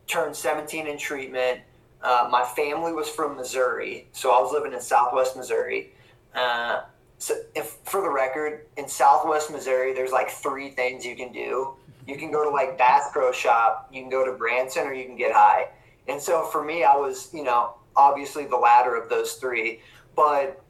turned 0.08 0.36
17 0.36 0.88
in 0.88 0.98
treatment. 0.98 1.62
Uh, 2.02 2.28
my 2.32 2.44
family 2.44 2.94
was 2.94 3.10
from 3.10 3.38
missouri 3.38 4.08
so 4.12 4.32
i 4.32 4.42
was 4.42 4.52
living 4.52 4.74
in 4.74 4.82
southwest 4.82 5.38
missouri. 5.38 5.94
Uh, 6.34 6.82
so 7.20 7.36
if 7.54 7.78
for 7.84 8.02
the 8.02 8.10
record 8.10 8.66
in 8.78 8.88
southwest 8.88 9.52
missouri 9.52 9.94
there's 9.94 10.12
like 10.12 10.30
three 10.30 10.72
things 10.72 11.06
you 11.06 11.16
can 11.16 11.32
do. 11.32 11.76
You 12.08 12.18
can 12.18 12.32
go 12.32 12.44
to 12.44 12.50
like 12.50 12.78
bass 12.78 13.10
pro 13.12 13.32
shop 13.32 13.90
you 13.94 14.02
can 14.02 14.10
go 14.10 14.26
to 14.26 14.32
branson 14.32 14.88
or 14.88 14.94
you 14.94 15.06
can 15.06 15.18
get 15.18 15.32
high. 15.32 15.68
And 16.08 16.20
so 16.20 16.46
for 16.46 16.64
me 16.64 16.84
i 16.84 16.96
was 16.96 17.30
you 17.34 17.44
know 17.44 17.76
obviously 17.96 18.46
the 18.46 18.56
latter 18.56 18.96
of 18.96 19.10
those 19.10 19.34
three. 19.34 19.82
But 20.16 20.64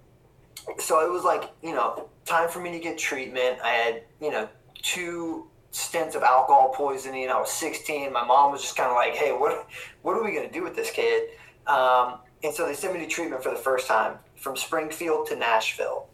so 0.79 1.05
it 1.05 1.11
was 1.11 1.23
like 1.23 1.51
you 1.63 1.71
know 1.71 2.09
time 2.25 2.49
for 2.49 2.59
me 2.59 2.71
to 2.71 2.79
get 2.79 2.97
treatment. 2.97 3.59
I 3.63 3.69
had 3.69 4.03
you 4.19 4.31
know 4.31 4.49
two 4.81 5.47
stints 5.71 6.15
of 6.15 6.23
alcohol 6.23 6.73
poisoning. 6.73 7.29
I 7.29 7.39
was 7.39 7.51
16 7.51 8.11
my 8.11 8.25
mom 8.25 8.51
was 8.51 8.61
just 8.61 8.75
kind 8.75 8.89
of 8.89 8.95
like 8.95 9.13
hey 9.13 9.31
what 9.31 9.67
what 10.01 10.17
are 10.17 10.23
we 10.23 10.33
going 10.33 10.47
to 10.47 10.53
do 10.53 10.63
with 10.63 10.75
this 10.75 10.89
kid? 10.89 11.29
Um, 11.67 12.15
and 12.43 12.53
so 12.53 12.65
they 12.65 12.73
sent 12.73 12.93
me 12.93 12.99
to 13.01 13.07
treatment 13.07 13.43
for 13.43 13.51
the 13.51 13.57
first 13.57 13.87
time 13.87 14.17
from 14.35 14.55
springfield 14.55 15.27
to 15.27 15.35
nashville 15.35 16.07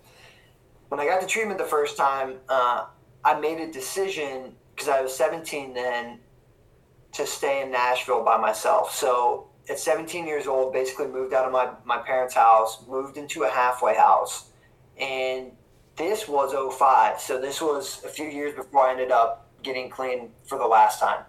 when 0.96 1.06
I 1.06 1.12
got 1.12 1.20
the 1.20 1.28
treatment 1.28 1.58
the 1.58 1.66
first 1.66 1.98
time, 1.98 2.36
uh, 2.48 2.86
I 3.26 3.38
made 3.38 3.60
a 3.60 3.70
decision 3.70 4.56
because 4.74 4.88
I 4.88 5.02
was 5.02 5.14
17 5.14 5.74
then 5.74 6.20
to 7.12 7.28
stay 7.28 7.62
in 7.62 7.70
Nashville 7.70 8.24
by 8.24 8.38
myself. 8.38 8.96
So 8.96 9.48
at 9.70 9.78
17 9.78 10.26
years 10.26 10.48
old, 10.48 10.72
basically 10.72 11.08
moved 11.08 11.34
out 11.34 11.46
of 11.46 11.52
my, 11.52 11.70
my 11.84 11.98
parents' 11.98 12.34
house, 12.34 12.86
moved 12.88 13.18
into 13.18 13.44
a 13.44 13.50
halfway 13.50 13.94
house. 13.94 14.52
And 14.98 15.52
this 15.98 16.30
was 16.30 16.54
05. 16.54 17.20
So 17.20 17.42
this 17.42 17.62
was 17.62 18.02
a 18.06 18.08
few 18.08 18.28
years 18.28 18.56
before 18.56 18.88
I 18.88 18.92
ended 18.92 19.12
up 19.12 19.50
getting 19.64 19.90
clean 19.90 20.30
for 20.46 20.58
the 20.58 20.66
last 20.66 21.02
time. 21.02 21.26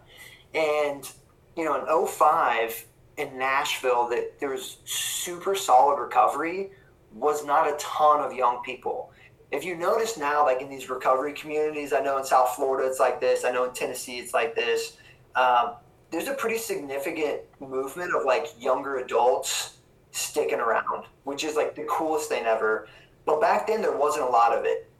And, 0.54 1.10
you 1.56 1.64
know, 1.64 1.74
in 1.74 2.06
05 2.06 2.86
in 3.16 3.36
Nashville, 3.36 4.08
that 4.10 4.38
there 4.38 4.50
was 4.50 4.76
super 4.84 5.56
solid 5.56 6.00
recovery 6.00 6.70
was 7.12 7.44
not 7.44 7.66
a 7.66 7.76
ton 7.78 8.20
of 8.20 8.32
young 8.32 8.62
people. 8.62 9.10
If 9.52 9.64
you 9.64 9.76
notice 9.76 10.16
now, 10.16 10.44
like 10.44 10.60
in 10.60 10.68
these 10.68 10.90
recovery 10.90 11.32
communities, 11.32 11.92
I 11.92 12.00
know 12.00 12.18
in 12.18 12.24
South 12.24 12.56
Florida 12.56 12.88
it's 12.88 12.98
like 12.98 13.20
this, 13.20 13.44
I 13.44 13.52
know 13.52 13.64
in 13.64 13.72
Tennessee 13.72 14.18
it's 14.18 14.34
like 14.34 14.54
this. 14.54 14.96
Um, 15.36 15.74
there's 16.10 16.28
a 16.28 16.34
pretty 16.34 16.58
significant 16.58 17.42
movement 17.60 18.14
of 18.14 18.24
like 18.24 18.46
younger 18.58 18.98
adults 18.98 19.78
sticking 20.10 20.60
around, 20.60 21.04
which 21.24 21.44
is 21.44 21.56
like 21.56 21.74
the 21.74 21.86
coolest 21.88 22.28
thing 22.28 22.44
ever. 22.44 22.88
But 23.24 23.40
back 23.40 23.66
then 23.66 23.82
there 23.82 23.96
wasn't 23.96 24.26
a 24.26 24.30
lot 24.30 24.52
of 24.52 24.64
it. 24.64 24.90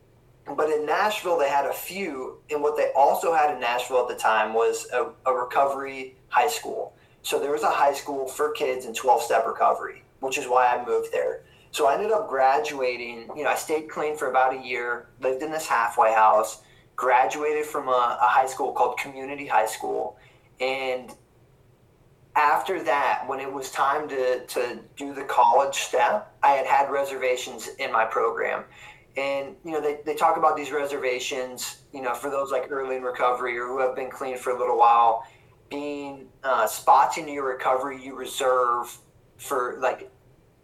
But 0.57 0.71
in 0.71 0.87
Nashville 0.87 1.39
they 1.39 1.49
had 1.49 1.67
a 1.67 1.73
few, 1.73 2.39
and 2.51 2.63
what 2.63 2.77
they 2.77 2.93
also 2.95 3.35
had 3.35 3.53
in 3.53 3.61
Nashville 3.61 4.03
at 4.03 4.09
the 4.09 4.15
time 4.15 4.55
was 4.55 4.87
a, 4.93 5.11
a 5.29 5.33
recovery 5.33 6.17
high 6.29 6.49
school. 6.49 6.95
So 7.23 7.41
there 7.41 7.51
was 7.51 7.65
a 7.65 7.71
high 7.71 7.95
school 7.95 8.29
for 8.29 8.53
kids 8.53 8.87
in 8.87 8.95
12 8.95 9.23
step 9.23 9.45
recovery, 9.47 10.05
which 10.21 10.39
is 10.39 10.47
why 10.47 10.69
I 10.69 10.87
moved 10.87 11.13
there. 11.13 11.43
So 11.71 11.87
I 11.87 11.95
ended 11.95 12.13
up 12.13 12.29
graduating. 12.29 13.29
You 13.37 13.45
know, 13.45 13.51
I 13.51 13.57
stayed 13.57 13.89
clean 13.89 14.17
for 14.17 14.31
about 14.31 14.55
a 14.55 14.67
year, 14.67 15.09
lived 15.21 15.43
in 15.43 15.51
this 15.51 15.67
halfway 15.67 16.13
house, 16.13 16.63
graduated 16.95 17.67
from 17.67 17.89
a, 17.89 18.19
a 18.21 18.27
high 18.27 18.47
school 18.47 18.73
called 18.73 18.99
Community 18.99 19.47
High 19.47 19.67
School. 19.67 20.19
And 20.61 21.13
after 22.35 22.83
that, 22.83 23.25
when 23.27 23.41
it 23.41 23.51
was 23.51 23.71
time 23.71 24.09
to, 24.09 24.45
to 24.47 24.79
do 24.97 25.15
the 25.15 25.25
college 25.25 25.75
step, 25.75 26.35
I 26.43 26.53
had 26.53 26.67
had 26.67 26.91
reservations 26.91 27.69
in 27.79 27.91
my 27.93 28.05
program. 28.05 28.65
And, 29.17 29.57
you 29.65 29.73
know, 29.73 29.81
they, 29.81 30.01
they 30.05 30.15
talk 30.15 30.37
about 30.37 30.57
these 30.57 30.71
reservations, 30.71 31.83
you 31.93 32.03
know, 32.03 32.15
for 32.15 32.29
those 32.29 32.53
like 32.53 32.71
early 32.71 32.97
in 32.97 33.03
recovery 33.03 33.59
or 33.59 33.67
who 33.67 33.81
have 33.81 33.97
been 33.97 34.11
clean 34.11 34.37
for 34.37 34.51
a 34.51 34.59
little 34.59 34.79
while, 34.79 35.25
being 35.71 36.29
uh, 36.45 36.67
spots 36.67 37.17
in 37.17 37.27
your 37.27 37.49
recovery 37.49 38.03
you 38.03 38.15
reserve 38.15 38.97
for 39.39 39.79
like 39.81 40.11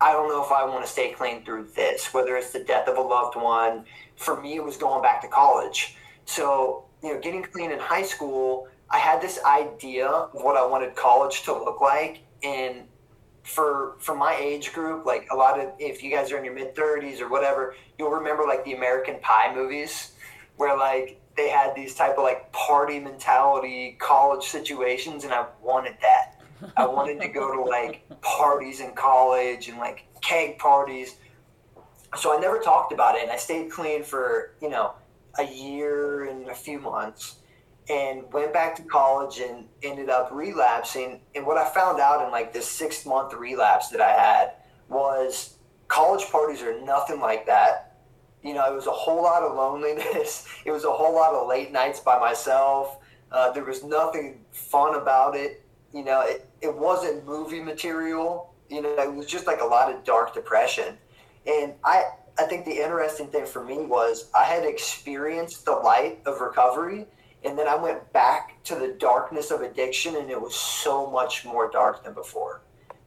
I 0.03 0.11
don't 0.11 0.29
know 0.29 0.45
if 0.45 0.51
I 0.51 0.65
want 0.65 0.85
to 0.85 0.91
stay 0.91 1.13
clean 1.13 1.45
through 1.45 1.69
this, 1.77 2.13
whether 2.13 2.37
it's 2.37 2.51
the 2.51 2.65
death 2.65 2.89
of 2.89 2.97
a 2.97 3.01
loved 3.01 3.37
one. 3.37 3.85
For 4.17 4.41
me, 4.43 4.57
it 4.57 4.65
was 4.65 4.77
going 4.77 5.01
back 5.01 5.23
to 5.23 5.29
college. 5.29 5.97
So, 6.25 6.87
you 7.05 7.15
know, 7.15 7.21
getting 7.21 7.45
clean 7.45 7.71
in 7.71 7.79
high 7.79 8.03
school, 8.03 8.67
I 8.91 8.99
had 8.99 9.23
this 9.23 9.39
idea 9.45 10.09
of 10.09 10.43
what 10.43 10.57
I 10.57 10.67
wanted 10.67 10.97
college 10.97 11.43
to 11.45 11.53
look 11.53 11.81
like. 11.81 12.25
And 12.43 12.89
for 13.45 13.95
for 14.01 14.17
my 14.17 14.37
age 14.41 14.73
group, 14.73 15.07
like 15.07 15.29
a 15.31 15.37
lot 15.37 15.61
of 15.61 15.71
if 15.79 16.03
you 16.03 16.11
guys 16.11 16.33
are 16.33 16.39
in 16.39 16.45
your 16.45 16.55
mid 16.55 16.75
thirties 16.75 17.21
or 17.21 17.29
whatever, 17.29 17.77
you'll 17.97 18.11
remember 18.11 18.43
like 18.43 18.65
the 18.65 18.75
American 18.75 19.21
Pie 19.21 19.55
movies 19.55 20.13
where 20.57 20.77
like 20.77 21.21
they 21.37 21.49
had 21.49 21.77
these 21.77 21.95
type 21.95 22.19
of 22.19 22.25
like 22.25 22.53
party 22.53 22.99
mentality 22.99 23.97
college 24.01 24.47
situations 24.49 25.23
and 25.23 25.33
I 25.33 25.47
wanted 25.63 25.95
that. 26.03 26.42
I 26.77 26.87
wanted 26.87 27.21
to 27.21 27.29
go 27.29 27.55
to 27.55 27.63
like 27.63 28.05
parties 28.21 28.81
in 28.81 28.93
college 28.93 29.69
and 29.69 29.79
like 29.79 30.07
keg 30.21 30.59
parties. 30.59 31.17
So 32.17 32.37
I 32.37 32.41
never 32.41 32.59
talked 32.59 32.93
about 32.93 33.17
it 33.17 33.23
and 33.23 33.31
I 33.31 33.37
stayed 33.37 33.71
clean 33.71 34.03
for, 34.03 34.55
you 34.61 34.69
know, 34.69 34.95
a 35.39 35.45
year 35.45 36.25
and 36.25 36.49
a 36.49 36.55
few 36.55 36.79
months 36.79 37.37
and 37.89 38.31
went 38.33 38.53
back 38.53 38.77
to 38.77 38.83
college 38.83 39.39
and 39.39 39.67
ended 39.83 40.09
up 40.09 40.31
relapsing. 40.31 41.21
And 41.35 41.47
what 41.47 41.57
I 41.57 41.69
found 41.69 42.01
out 42.01 42.25
in 42.25 42.31
like 42.31 42.53
this 42.53 42.69
six 42.69 43.05
month 43.05 43.35
relapse 43.35 43.89
that 43.89 44.01
I 44.01 44.11
had 44.13 44.53
was 44.89 45.57
college 45.89 46.25
parties 46.31 46.63
are 46.63 46.81
nothing 46.85 47.21
like 47.21 47.47
that. 47.47 47.97
You 48.43 48.55
know, 48.55 48.71
it 48.71 48.75
was 48.75 48.87
a 48.87 48.93
whole 48.93 49.23
lot 49.23 49.43
of 49.43 49.55
loneliness. 49.55 50.49
It 50.65 50.71
was 50.71 50.85
a 50.85 50.91
whole 50.93 51.15
lot 51.15 51.35
of 51.35 51.49
late 51.49 51.73
nights 51.73 51.99
by 51.99 52.19
myself. 52.21 52.99
Uh, 53.33 53.51
there 53.51 53.65
was 53.65 53.83
nothing 53.83 54.45
fun 54.53 54.95
about 54.95 55.35
it. 55.35 55.62
You 55.93 56.05
know, 56.05 56.23
it, 56.23 56.49
it 56.61 56.75
wasn't 56.75 57.27
movie 57.27 57.61
material. 57.61 58.55
You 58.69 58.83
know, 58.83 58.95
it 58.99 59.13
was 59.13 59.27
just 59.27 59.47
like 59.47 59.61
a 59.61 59.65
lot 59.65 59.93
of 59.93 60.05
dark 60.05 60.35
depression. 60.35 60.97
And 61.47 61.75
I, 61.85 62.05
I 62.39 62.45
think 62.45 62.65
the 62.65 62.83
interesting 62.83 63.29
thing 63.29 63.47
for 63.47 63.65
me 63.65 63.79
was 63.79 64.31
I 64.35 64.45
had 64.45 64.65
experienced 64.65 65.65
the 65.65 65.73
light 65.73 66.21
of 66.25 66.41
recovery, 66.41 67.07
and 67.45 67.59
then 67.59 67.69
I 67.69 67.75
went 67.75 68.13
back 68.13 68.63
to 68.65 68.75
the 68.75 68.97
darkness 68.99 69.51
of 69.51 69.61
addiction, 69.63 70.17
and 70.17 70.31
it 70.31 70.41
was 70.41 70.55
so 70.55 71.11
much 71.11 71.45
more 71.45 71.71
dark 71.71 72.05
than 72.05 72.15
before, 72.15 72.63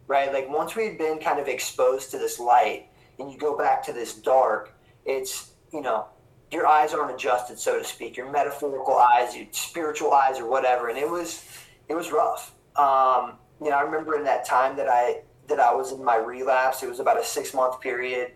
right? 0.08 0.32
Like 0.32 0.50
once 0.50 0.76
we'd 0.76 0.98
been 0.98 1.20
kind 1.20 1.40
of 1.40 1.48
exposed 1.48 2.12
to 2.12 2.18
this 2.18 2.40
light, 2.40 2.88
and 3.18 3.32
you 3.32 3.38
go 3.38 3.58
back 3.58 3.84
to 3.86 3.94
this 3.94 4.14
dark, 4.14 4.74
it's 5.06 5.52
you 5.74 5.82
know 5.82 6.08
your 6.52 6.68
eyes 6.68 6.94
aren't 6.94 7.14
adjusted, 7.14 7.58
so 7.58 7.80
to 7.80 7.84
speak, 7.84 8.18
your 8.18 8.32
metaphorical 8.32 8.96
eyes, 8.96 9.36
your 9.36 9.48
spiritual 9.52 10.14
eyes, 10.14 10.40
or 10.40 10.50
whatever, 10.50 10.90
and 10.90 10.98
it 10.98 11.10
was 11.10 11.46
it 11.88 11.96
was 11.96 12.12
rough. 12.12 12.55
Um, 12.76 13.34
you 13.62 13.70
know, 13.70 13.78
I 13.78 13.82
remember 13.82 14.16
in 14.16 14.24
that 14.26 14.46
time 14.46 14.76
that 14.78 14.90
I 14.90 15.22
that 15.48 15.60
I 15.60 15.74
was 15.74 15.92
in 15.92 16.04
my 16.04 16.18
relapse. 16.18 16.84
It 16.84 16.90
was 16.90 17.00
about 17.00 17.20
a 17.20 17.24
six 17.24 17.54
month 17.54 17.80
period. 17.82 18.32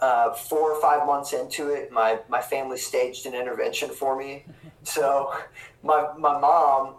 Uh, 0.00 0.32
four 0.32 0.72
or 0.72 0.80
five 0.80 1.06
months 1.06 1.32
into 1.32 1.68
it, 1.68 1.92
my 1.92 2.18
my 2.28 2.40
family 2.40 2.76
staged 2.76 3.26
an 3.26 3.34
intervention 3.34 3.90
for 3.90 4.16
me. 4.16 4.44
So, 4.84 5.32
my 5.84 6.08
my 6.18 6.40
mom, 6.40 6.96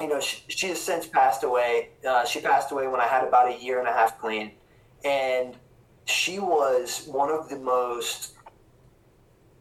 you 0.00 0.08
know, 0.08 0.20
she, 0.20 0.42
she 0.48 0.68
has 0.68 0.80
since 0.80 1.06
passed 1.06 1.44
away. 1.44 1.90
Uh, 2.08 2.24
she 2.24 2.40
passed 2.40 2.72
away 2.72 2.88
when 2.88 2.98
I 2.98 3.06
had 3.06 3.24
about 3.24 3.54
a 3.54 3.62
year 3.62 3.78
and 3.78 3.86
a 3.86 3.92
half 3.92 4.18
clean, 4.18 4.52
and 5.04 5.54
she 6.06 6.38
was 6.38 7.06
one 7.06 7.30
of 7.30 7.50
the 7.50 7.58
most 7.58 8.32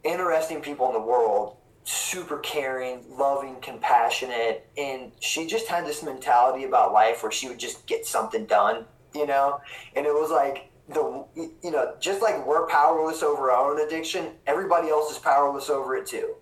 interesting 0.05 0.62
people 0.62 0.88
in 0.88 0.93
the 0.93 1.01
world 1.01 1.58
super 1.84 2.38
caring, 2.39 3.04
loving, 3.10 3.56
compassionate, 3.62 4.70
and 4.78 5.12
she 5.20 5.48
just 5.48 5.68
had 5.68 5.86
this 5.86 6.04
mentality 6.04 6.65
about 6.65 6.94
life 6.94 7.24
where 7.24 7.32
she 7.32 7.48
would 7.48 7.60
just 7.60 7.86
get 7.88 8.06
something 8.06 8.46
done, 8.46 8.86
you 9.13 9.26
know? 9.26 9.60
And 9.96 10.06
it 10.06 10.13
was 10.13 10.30
like 10.30 10.70
the 10.89 11.26
you 11.36 11.72
know, 11.72 11.94
just 12.00 12.22
like 12.22 12.46
we're 12.46 12.68
powerless 12.68 13.24
over 13.24 13.52
our 13.52 13.72
own 13.72 13.86
addiction, 13.86 14.32
everybody 14.48 14.89
else 14.89 15.12
is 15.12 15.18
powerless 15.18 15.70
over 15.70 15.96
it 15.96 16.06
too. 16.08 16.36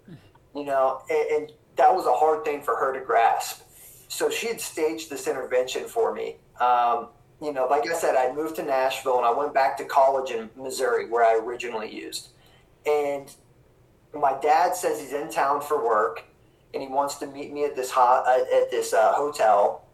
You 0.55 0.65
know, 0.65 1.01
and, 1.09 1.29
and 1.31 1.51
that 1.75 1.93
was 1.93 2.05
a 2.05 2.13
hard 2.13 2.43
thing 2.43 2.61
for 2.61 2.75
her 2.75 2.97
to 2.97 3.05
grasp. 3.05 3.61
So 4.07 4.29
she 4.29 4.47
had 4.47 4.59
staged 4.59 5.09
this 5.09 5.27
intervention 5.27 5.85
for 5.85 6.13
me. 6.13 6.37
Um, 6.59 7.09
you 7.41 7.53
know, 7.53 7.67
like 7.67 7.87
I 7.87 7.93
said, 7.93 8.15
I 8.15 8.33
moved 8.33 8.55
to 8.55 8.63
Nashville 8.63 9.17
and 9.17 9.25
I 9.25 9.31
went 9.31 9.53
back 9.53 9.77
to 9.77 9.85
college 9.85 10.31
in 10.31 10.49
Missouri 10.55 11.07
where 11.07 11.23
I 11.23 11.43
originally 11.43 11.93
used. 11.93 12.29
And 12.85 13.31
my 14.19 14.37
dad 14.41 14.75
says 14.75 14.99
he's 14.99 15.13
in 15.13 15.29
town 15.29 15.61
for 15.61 15.83
work 15.83 16.23
and 16.73 16.83
he 16.83 16.89
wants 16.89 17.15
to 17.15 17.27
meet 17.27 17.53
me 17.53 17.63
at 17.65 17.75
this 17.75 17.91
hot 17.91 18.25
uh, 18.27 18.55
at 18.55 18.69
this 18.71 18.93
uh, 18.93 19.13
hotel 19.13 19.85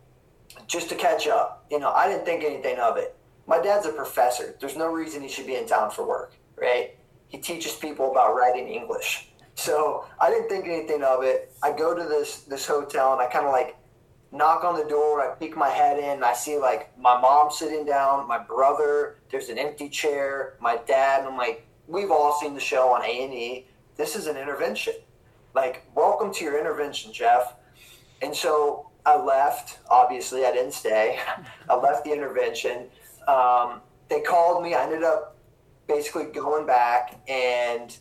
just 0.67 0.89
to 0.89 0.95
catch 0.95 1.27
up. 1.27 1.65
You 1.71 1.79
know, 1.79 1.91
I 1.91 2.07
didn't 2.07 2.25
think 2.25 2.43
anything 2.43 2.77
of 2.79 2.97
it. 2.97 3.15
My 3.47 3.59
dad's 3.59 3.85
a 3.85 3.91
professor. 3.91 4.55
There's 4.59 4.77
no 4.77 4.91
reason 4.91 5.21
he 5.21 5.27
should 5.27 5.47
be 5.47 5.55
in 5.55 5.67
town 5.67 5.91
for 5.91 6.07
work, 6.07 6.33
right? 6.55 6.95
He 7.27 7.37
teaches 7.37 7.73
people 7.73 8.11
about 8.11 8.35
writing 8.35 8.67
English. 8.67 9.29
So 9.55 10.05
I 10.19 10.29
didn't 10.29 10.49
think 10.49 10.65
anything 10.65 11.03
of 11.03 11.23
it. 11.23 11.53
I 11.61 11.71
go 11.71 11.95
to 11.95 12.03
this 12.03 12.41
this 12.41 12.65
hotel 12.65 13.13
and 13.13 13.21
I 13.21 13.27
kind 13.27 13.45
of 13.45 13.51
like 13.51 13.75
knock 14.31 14.63
on 14.63 14.75
the 14.75 14.89
door. 14.89 15.21
I 15.21 15.35
peek 15.35 15.55
my 15.55 15.69
head 15.69 15.99
in. 15.99 16.23
I 16.23 16.33
see 16.33 16.57
like 16.57 16.97
my 16.97 17.19
mom 17.19 17.51
sitting 17.51 17.85
down, 17.85 18.27
my 18.27 18.39
brother. 18.39 19.17
There's 19.29 19.49
an 19.49 19.57
empty 19.57 19.89
chair. 19.89 20.57
My 20.59 20.77
dad. 20.87 21.21
And 21.21 21.29
I'm 21.29 21.37
like, 21.37 21.67
we've 21.87 22.11
all 22.11 22.37
seen 22.39 22.53
the 22.53 22.59
show 22.59 22.93
on 22.93 23.03
A 23.03 23.23
and 23.23 23.33
E 23.33 23.67
this 23.97 24.15
is 24.15 24.27
an 24.27 24.37
intervention. 24.37 24.93
Like, 25.53 25.85
welcome 25.95 26.33
to 26.33 26.43
your 26.43 26.59
intervention, 26.59 27.13
Jeff. 27.13 27.55
And 28.21 28.35
so 28.35 28.89
I 29.05 29.21
left. 29.21 29.79
Obviously, 29.89 30.45
I 30.45 30.51
didn't 30.51 30.73
stay. 30.73 31.19
I 31.69 31.75
left 31.75 32.03
the 32.03 32.11
intervention. 32.11 32.87
Um, 33.27 33.81
they 34.09 34.21
called 34.21 34.63
me. 34.63 34.73
I 34.73 34.83
ended 34.83 35.03
up 35.03 35.37
basically 35.87 36.25
going 36.25 36.65
back 36.65 37.21
and 37.27 37.95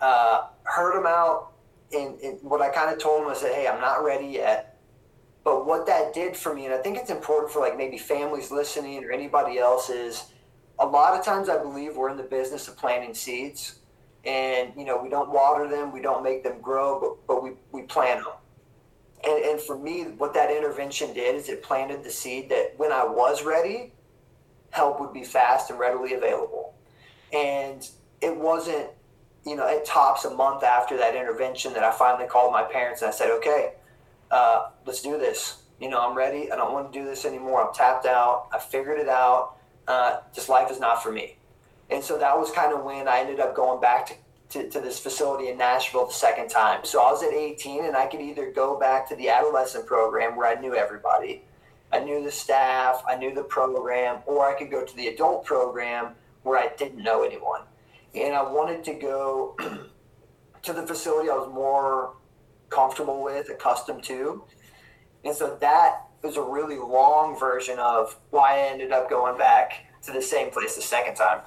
uh, 0.00 0.48
heard 0.64 0.96
them 0.96 1.06
out. 1.06 1.52
And, 1.92 2.18
and 2.20 2.38
what 2.42 2.62
I 2.62 2.68
kind 2.68 2.92
of 2.92 3.02
told 3.02 3.20
them 3.20 3.26
was 3.26 3.42
that, 3.42 3.52
hey, 3.52 3.66
I'm 3.66 3.80
not 3.80 4.04
ready 4.04 4.26
yet. 4.26 4.80
But 5.44 5.66
what 5.66 5.86
that 5.86 6.14
did 6.14 6.36
for 6.36 6.54
me, 6.54 6.66
and 6.66 6.74
I 6.74 6.78
think 6.78 6.96
it's 6.96 7.10
important 7.10 7.52
for 7.52 7.58
like 7.58 7.76
maybe 7.76 7.98
families 7.98 8.52
listening 8.52 9.04
or 9.04 9.10
anybody 9.10 9.58
else, 9.58 9.90
is 9.90 10.26
a 10.78 10.86
lot 10.86 11.18
of 11.18 11.24
times 11.24 11.48
I 11.48 11.58
believe 11.58 11.96
we're 11.96 12.10
in 12.10 12.16
the 12.16 12.22
business 12.22 12.68
of 12.68 12.76
planting 12.76 13.12
seeds 13.12 13.80
and 14.24 14.72
you 14.76 14.84
know 14.84 15.00
we 15.02 15.08
don't 15.08 15.30
water 15.30 15.68
them 15.68 15.92
we 15.92 16.00
don't 16.00 16.22
make 16.22 16.42
them 16.42 16.60
grow 16.60 17.00
but, 17.00 17.26
but 17.26 17.42
we, 17.42 17.50
we 17.72 17.82
plant 17.82 18.22
them 18.24 18.34
and, 19.24 19.44
and 19.44 19.60
for 19.60 19.78
me 19.78 20.04
what 20.18 20.32
that 20.34 20.50
intervention 20.50 21.12
did 21.12 21.34
is 21.34 21.48
it 21.48 21.62
planted 21.62 22.04
the 22.04 22.10
seed 22.10 22.48
that 22.48 22.72
when 22.76 22.92
i 22.92 23.04
was 23.04 23.42
ready 23.42 23.92
help 24.70 25.00
would 25.00 25.12
be 25.12 25.24
fast 25.24 25.70
and 25.70 25.78
readily 25.78 26.14
available 26.14 26.74
and 27.32 27.88
it 28.20 28.36
wasn't 28.36 28.88
you 29.44 29.56
know 29.56 29.66
it 29.66 29.84
tops 29.84 30.24
a 30.24 30.30
month 30.30 30.62
after 30.62 30.96
that 30.96 31.16
intervention 31.16 31.72
that 31.72 31.82
i 31.82 31.90
finally 31.90 32.28
called 32.28 32.52
my 32.52 32.62
parents 32.62 33.02
and 33.02 33.08
i 33.08 33.12
said 33.12 33.30
okay 33.30 33.72
uh, 34.30 34.70
let's 34.86 35.02
do 35.02 35.18
this 35.18 35.62
You 35.82 35.88
know, 35.88 36.00
I'm 36.00 36.16
ready. 36.16 36.50
I 36.52 36.54
don't 36.56 36.72
want 36.72 36.92
to 36.92 36.98
do 36.98 37.04
this 37.04 37.24
anymore. 37.24 37.66
I'm 37.66 37.74
tapped 37.74 38.06
out. 38.06 38.46
I 38.52 38.58
figured 38.60 39.00
it 39.00 39.08
out. 39.08 39.56
Uh, 39.88 40.20
just 40.32 40.48
life 40.48 40.70
is 40.70 40.78
not 40.78 41.02
for 41.02 41.10
me. 41.10 41.36
And 41.92 42.02
so 42.02 42.18
that 42.18 42.38
was 42.38 42.50
kind 42.50 42.72
of 42.72 42.84
when 42.84 43.06
I 43.06 43.20
ended 43.20 43.38
up 43.38 43.54
going 43.54 43.80
back 43.80 44.06
to 44.06 44.14
to, 44.52 44.68
to 44.68 44.80
this 44.80 44.98
facility 44.98 45.48
in 45.48 45.56
Nashville 45.56 46.06
the 46.06 46.12
second 46.12 46.48
time. 46.48 46.84
So 46.84 47.00
I 47.00 47.10
was 47.10 47.22
at 47.22 47.32
18 47.32 47.86
and 47.86 47.96
I 47.96 48.06
could 48.06 48.20
either 48.20 48.50
go 48.50 48.78
back 48.78 49.08
to 49.08 49.16
the 49.16 49.30
adolescent 49.30 49.86
program 49.86 50.36
where 50.36 50.46
I 50.46 50.60
knew 50.60 50.74
everybody, 50.74 51.44
I 51.90 52.00
knew 52.00 52.22
the 52.22 52.30
staff, 52.30 53.02
I 53.08 53.16
knew 53.16 53.34
the 53.34 53.42
program, 53.42 54.18
or 54.26 54.46
I 54.46 54.58
could 54.58 54.70
go 54.70 54.84
to 54.84 54.96
the 54.96 55.08
adult 55.08 55.46
program 55.46 56.14
where 56.42 56.58
I 56.58 56.68
didn't 56.76 57.02
know 57.02 57.24
anyone. 57.24 57.62
And 58.14 58.34
I 58.34 58.42
wanted 58.42 58.84
to 58.84 58.94
go 58.94 59.56
to 60.62 60.72
the 60.72 60.86
facility 60.86 61.30
I 61.30 61.34
was 61.34 61.50
more 61.52 62.16
comfortable 62.68 63.22
with, 63.22 63.48
accustomed 63.48 64.04
to. 64.04 64.44
And 65.24 65.34
so 65.34 65.56
that 65.60 66.02
was 66.22 66.36
a 66.36 66.42
really 66.42 66.76
long 66.76 67.38
version 67.38 67.78
of 67.78 68.18
why 68.30 68.56
I 68.56 68.68
ended 68.68 68.92
up 68.92 69.08
going 69.08 69.38
back 69.38 69.86
to 70.02 70.12
the 70.12 70.22
same 70.22 70.50
place 70.50 70.76
the 70.76 70.82
second 70.82 71.14
time. 71.14 71.40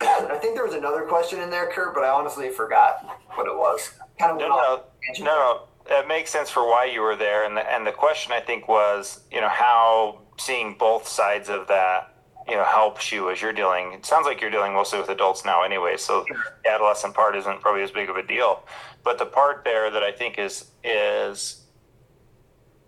I 0.00 0.38
think 0.40 0.54
there 0.54 0.64
was 0.64 0.74
another 0.74 1.02
question 1.02 1.40
in 1.40 1.50
there, 1.50 1.70
Curt, 1.70 1.94
but 1.94 2.04
I 2.04 2.08
honestly 2.08 2.50
forgot 2.50 3.04
what 3.34 3.46
it 3.46 3.54
was. 3.54 3.90
Kind 4.18 4.32
of 4.32 4.38
no, 4.38 4.48
no, 4.48 4.82
no, 5.20 5.24
no. 5.24 5.62
It 5.86 6.08
makes 6.08 6.30
sense 6.30 6.50
for 6.50 6.66
why 6.66 6.86
you 6.86 7.00
were 7.00 7.16
there, 7.16 7.44
and 7.44 7.56
the 7.56 7.70
and 7.70 7.86
the 7.86 7.92
question 7.92 8.32
I 8.32 8.40
think 8.40 8.68
was, 8.68 9.20
you 9.30 9.40
know, 9.40 9.48
how 9.48 10.20
seeing 10.38 10.76
both 10.78 11.06
sides 11.06 11.48
of 11.48 11.68
that, 11.68 12.14
you 12.48 12.54
know, 12.56 12.64
helps 12.64 13.12
you 13.12 13.30
as 13.30 13.42
you're 13.42 13.52
dealing. 13.52 13.92
It 13.92 14.06
sounds 14.06 14.26
like 14.26 14.40
you're 14.40 14.50
dealing 14.50 14.72
mostly 14.72 14.98
with 14.98 15.08
adults 15.10 15.44
now, 15.44 15.62
anyway. 15.62 15.96
So 15.96 16.24
the 16.62 16.70
adolescent 16.70 17.14
part 17.14 17.36
isn't 17.36 17.60
probably 17.60 17.82
as 17.82 17.90
big 17.90 18.08
of 18.08 18.16
a 18.16 18.22
deal, 18.22 18.64
but 19.02 19.18
the 19.18 19.26
part 19.26 19.64
there 19.64 19.90
that 19.90 20.02
I 20.02 20.12
think 20.12 20.38
is 20.38 20.70
is 20.82 21.64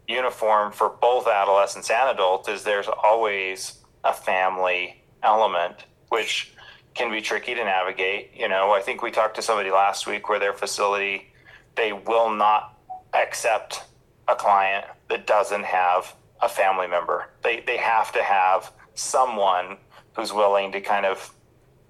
uniform 0.08 0.72
for 0.72 0.88
both 0.88 1.26
adolescents 1.26 1.90
and 1.90 2.10
adults 2.10 2.48
is 2.48 2.62
there's 2.62 2.88
always 2.88 3.84
a 4.04 4.12
family 4.12 5.02
element, 5.22 5.84
which 6.08 6.54
can 6.96 7.10
be 7.10 7.20
tricky 7.20 7.54
to 7.54 7.62
navigate. 7.62 8.30
You 8.34 8.48
know, 8.48 8.72
I 8.72 8.80
think 8.80 9.02
we 9.02 9.10
talked 9.10 9.36
to 9.36 9.42
somebody 9.42 9.70
last 9.70 10.06
week 10.06 10.28
where 10.28 10.38
their 10.38 10.54
facility, 10.54 11.30
they 11.76 11.92
will 11.92 12.30
not 12.30 12.78
accept 13.12 13.84
a 14.28 14.34
client 14.34 14.86
that 15.08 15.26
doesn't 15.26 15.64
have 15.64 16.14
a 16.40 16.48
family 16.48 16.86
member. 16.86 17.28
They, 17.42 17.60
they 17.60 17.76
have 17.76 18.12
to 18.12 18.22
have 18.22 18.72
someone 18.94 19.76
who's 20.14 20.32
willing 20.32 20.72
to 20.72 20.80
kind 20.80 21.06
of 21.06 21.32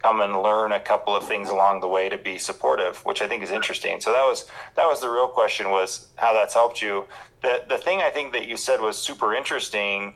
come 0.03 0.21
and 0.21 0.43
learn 0.43 0.73
a 0.73 0.81
couple 0.81 1.17
of 1.17 1.27
things 1.27 1.49
along 1.49 1.81
the 1.81 1.89
way 1.89 2.09
to 2.09 2.19
be 2.19 2.37
supportive, 2.37 2.99
which 3.05 3.23
I 3.23 3.29
think 3.29 3.43
is 3.43 3.51
interesting. 3.51 4.01
So 4.01 4.13
that 4.13 4.23
was 4.25 4.47
that 4.75 4.87
was 4.87 5.01
the 5.01 5.09
real 5.09 5.29
question 5.29 5.71
was 5.71 6.09
how 6.17 6.33
that's 6.33 6.55
helped 6.55 6.83
you. 6.83 7.07
The 7.43 7.65
the 7.69 7.79
thing 7.79 8.01
I 8.01 8.11
think 8.11 8.33
that 8.33 8.47
you 8.47 8.57
said 8.57 8.81
was 8.81 8.99
super 8.99 9.35
interesting 9.35 10.15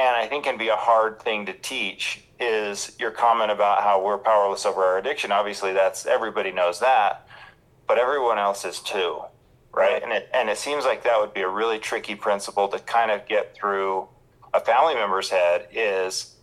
and 0.00 0.16
I 0.16 0.26
think 0.26 0.44
can 0.44 0.56
be 0.56 0.68
a 0.68 0.76
hard 0.76 1.20
thing 1.20 1.44
to 1.44 1.52
teach 1.52 2.24
is 2.40 2.96
your 2.98 3.10
comment 3.10 3.50
about 3.50 3.82
how 3.82 4.02
we're 4.02 4.16
powerless 4.16 4.64
over 4.64 4.82
our 4.82 4.96
addiction. 4.96 5.30
Obviously, 5.30 5.74
that's 5.74 6.06
everybody 6.06 6.52
knows 6.52 6.80
that, 6.80 7.28
but 7.86 7.98
everyone 7.98 8.38
else 8.38 8.64
is 8.64 8.80
too, 8.80 9.20
right? 9.72 10.02
And 10.02 10.10
it 10.10 10.30
and 10.32 10.48
it 10.48 10.56
seems 10.56 10.86
like 10.86 11.04
that 11.04 11.20
would 11.20 11.34
be 11.34 11.42
a 11.42 11.48
really 11.48 11.78
tricky 11.78 12.14
principle 12.14 12.66
to 12.68 12.78
kind 12.78 13.10
of 13.10 13.28
get 13.28 13.54
through 13.54 14.08
a 14.54 14.60
family 14.60 14.94
member's 14.94 15.28
head. 15.28 15.68
Is 15.70 16.34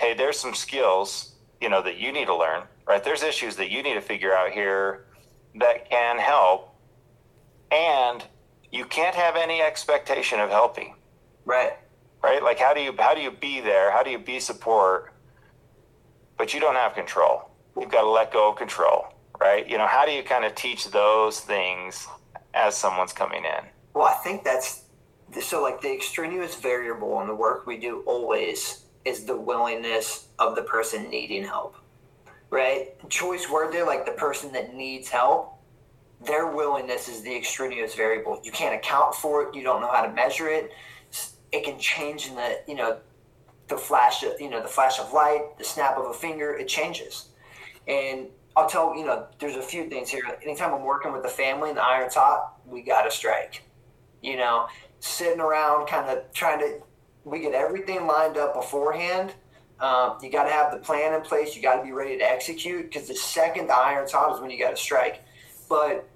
hey, 0.00 0.14
there's 0.14 0.36
some 0.36 0.54
skills 0.54 1.36
you 1.60 1.68
know 1.68 1.80
that 1.82 1.98
you 1.98 2.12
need 2.12 2.26
to 2.26 2.36
learn, 2.36 2.64
right? 2.88 3.04
There's 3.04 3.22
issues 3.22 3.54
that 3.56 3.70
you 3.70 3.84
need 3.84 3.94
to 3.94 4.00
figure 4.00 4.34
out 4.34 4.50
here 4.50 5.04
that 5.60 5.88
can 5.88 6.18
help, 6.18 6.74
and 7.70 8.24
you 8.72 8.84
can't 8.84 9.14
have 9.14 9.36
any 9.36 9.62
expectation 9.62 10.40
of 10.40 10.50
helping, 10.50 10.96
right? 11.44 11.74
Right? 12.22 12.42
Like 12.42 12.58
how 12.58 12.74
do 12.74 12.80
you 12.80 12.94
how 12.98 13.14
do 13.14 13.20
you 13.20 13.30
be 13.30 13.60
there? 13.60 13.90
How 13.90 14.02
do 14.02 14.10
you 14.10 14.18
be 14.18 14.40
support? 14.40 15.12
But 16.36 16.54
you 16.54 16.60
don't 16.60 16.76
have 16.76 16.94
control. 16.94 17.50
You've 17.78 17.90
got 17.90 18.02
to 18.02 18.10
let 18.10 18.32
go 18.32 18.50
of 18.50 18.56
control, 18.56 19.14
right? 19.40 19.68
You 19.68 19.78
know, 19.78 19.86
how 19.86 20.06
do 20.06 20.12
you 20.12 20.22
kind 20.22 20.44
of 20.44 20.54
teach 20.54 20.90
those 20.90 21.40
things 21.40 22.06
as 22.54 22.76
someone's 22.76 23.12
coming 23.12 23.44
in? 23.44 23.66
Well, 23.94 24.06
I 24.06 24.14
think 24.14 24.44
that's 24.44 24.84
so 25.40 25.62
like 25.62 25.80
the 25.80 25.92
extraneous 25.92 26.54
variable 26.56 27.20
in 27.20 27.26
the 27.26 27.34
work 27.34 27.66
we 27.66 27.76
do 27.76 28.02
always 28.06 28.84
is 29.04 29.24
the 29.24 29.36
willingness 29.36 30.28
of 30.38 30.54
the 30.54 30.62
person 30.62 31.08
needing 31.10 31.44
help. 31.44 31.76
Right? 32.50 32.96
Choice 33.10 33.48
word 33.50 33.72
there, 33.72 33.86
like 33.86 34.06
the 34.06 34.12
person 34.12 34.52
that 34.52 34.74
needs 34.74 35.08
help, 35.08 35.58
their 36.24 36.46
willingness 36.46 37.08
is 37.08 37.22
the 37.22 37.36
extraneous 37.36 37.94
variable. 37.94 38.40
You 38.42 38.52
can't 38.52 38.74
account 38.74 39.14
for 39.14 39.42
it, 39.42 39.54
you 39.54 39.62
don't 39.62 39.80
know 39.80 39.92
how 39.92 40.02
to 40.02 40.12
measure 40.12 40.48
it 40.48 40.72
it 41.52 41.64
can 41.64 41.78
change 41.78 42.28
in 42.28 42.34
the 42.34 42.60
you 42.66 42.74
know 42.74 42.98
the 43.68 43.76
flash 43.76 44.22
of 44.22 44.40
you 44.40 44.50
know 44.50 44.62
the 44.62 44.68
flash 44.68 44.98
of 44.98 45.12
light, 45.12 45.58
the 45.58 45.64
snap 45.64 45.96
of 45.96 46.06
a 46.06 46.14
finger, 46.14 46.56
it 46.56 46.68
changes. 46.68 47.28
And 47.86 48.26
I'll 48.56 48.68
tell 48.68 48.96
you 48.96 49.06
know 49.06 49.26
there's 49.38 49.56
a 49.56 49.62
few 49.62 49.88
things 49.88 50.08
here. 50.10 50.22
Anytime 50.42 50.74
I'm 50.74 50.84
working 50.84 51.12
with 51.12 51.22
the 51.22 51.28
family 51.28 51.68
and 51.68 51.78
the 51.78 51.84
iron's 51.84 52.14
hot, 52.14 52.54
we 52.66 52.82
got 52.82 53.02
to 53.02 53.10
strike. 53.10 53.62
You 54.22 54.36
know, 54.36 54.66
sitting 55.00 55.40
around 55.40 55.86
kind 55.86 56.08
of 56.10 56.32
trying 56.32 56.58
to 56.60 56.80
we 57.24 57.40
get 57.40 57.52
everything 57.52 58.06
lined 58.06 58.36
up 58.36 58.54
beforehand. 58.54 59.34
Um, 59.80 60.18
you 60.22 60.30
got 60.30 60.44
to 60.44 60.50
have 60.50 60.72
the 60.72 60.78
plan 60.78 61.14
in 61.14 61.20
place. 61.20 61.54
You 61.54 61.62
got 61.62 61.76
to 61.76 61.84
be 61.84 61.92
ready 61.92 62.18
to 62.18 62.24
execute 62.24 62.90
because 62.90 63.06
the 63.06 63.14
second 63.14 63.68
the 63.68 63.76
iron's 63.76 64.10
hot 64.10 64.34
is 64.34 64.40
when 64.40 64.50
you 64.50 64.58
got 64.58 64.70
to 64.70 64.76
strike. 64.76 65.22
But 65.68 66.08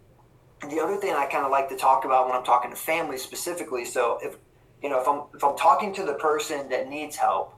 the 0.69 0.81
other 0.81 0.97
thing 0.97 1.13
I 1.15 1.27
kind 1.27 1.45
of 1.45 1.51
like 1.51 1.69
to 1.69 1.77
talk 1.77 2.05
about 2.05 2.27
when 2.27 2.37
I'm 2.37 2.45
talking 2.45 2.71
to 2.71 2.77
families 2.77 3.23
specifically. 3.23 3.85
So 3.85 4.19
if 4.23 4.37
you 4.83 4.89
know, 4.89 5.01
if 5.01 5.07
I'm 5.07 5.23
if 5.35 5.45
I'm 5.45 5.57
talking 5.57 5.95
to 5.95 6.05
the 6.05 6.15
person 6.15 6.69
that 6.71 6.89
needs 6.89 7.17
help, 7.17 7.55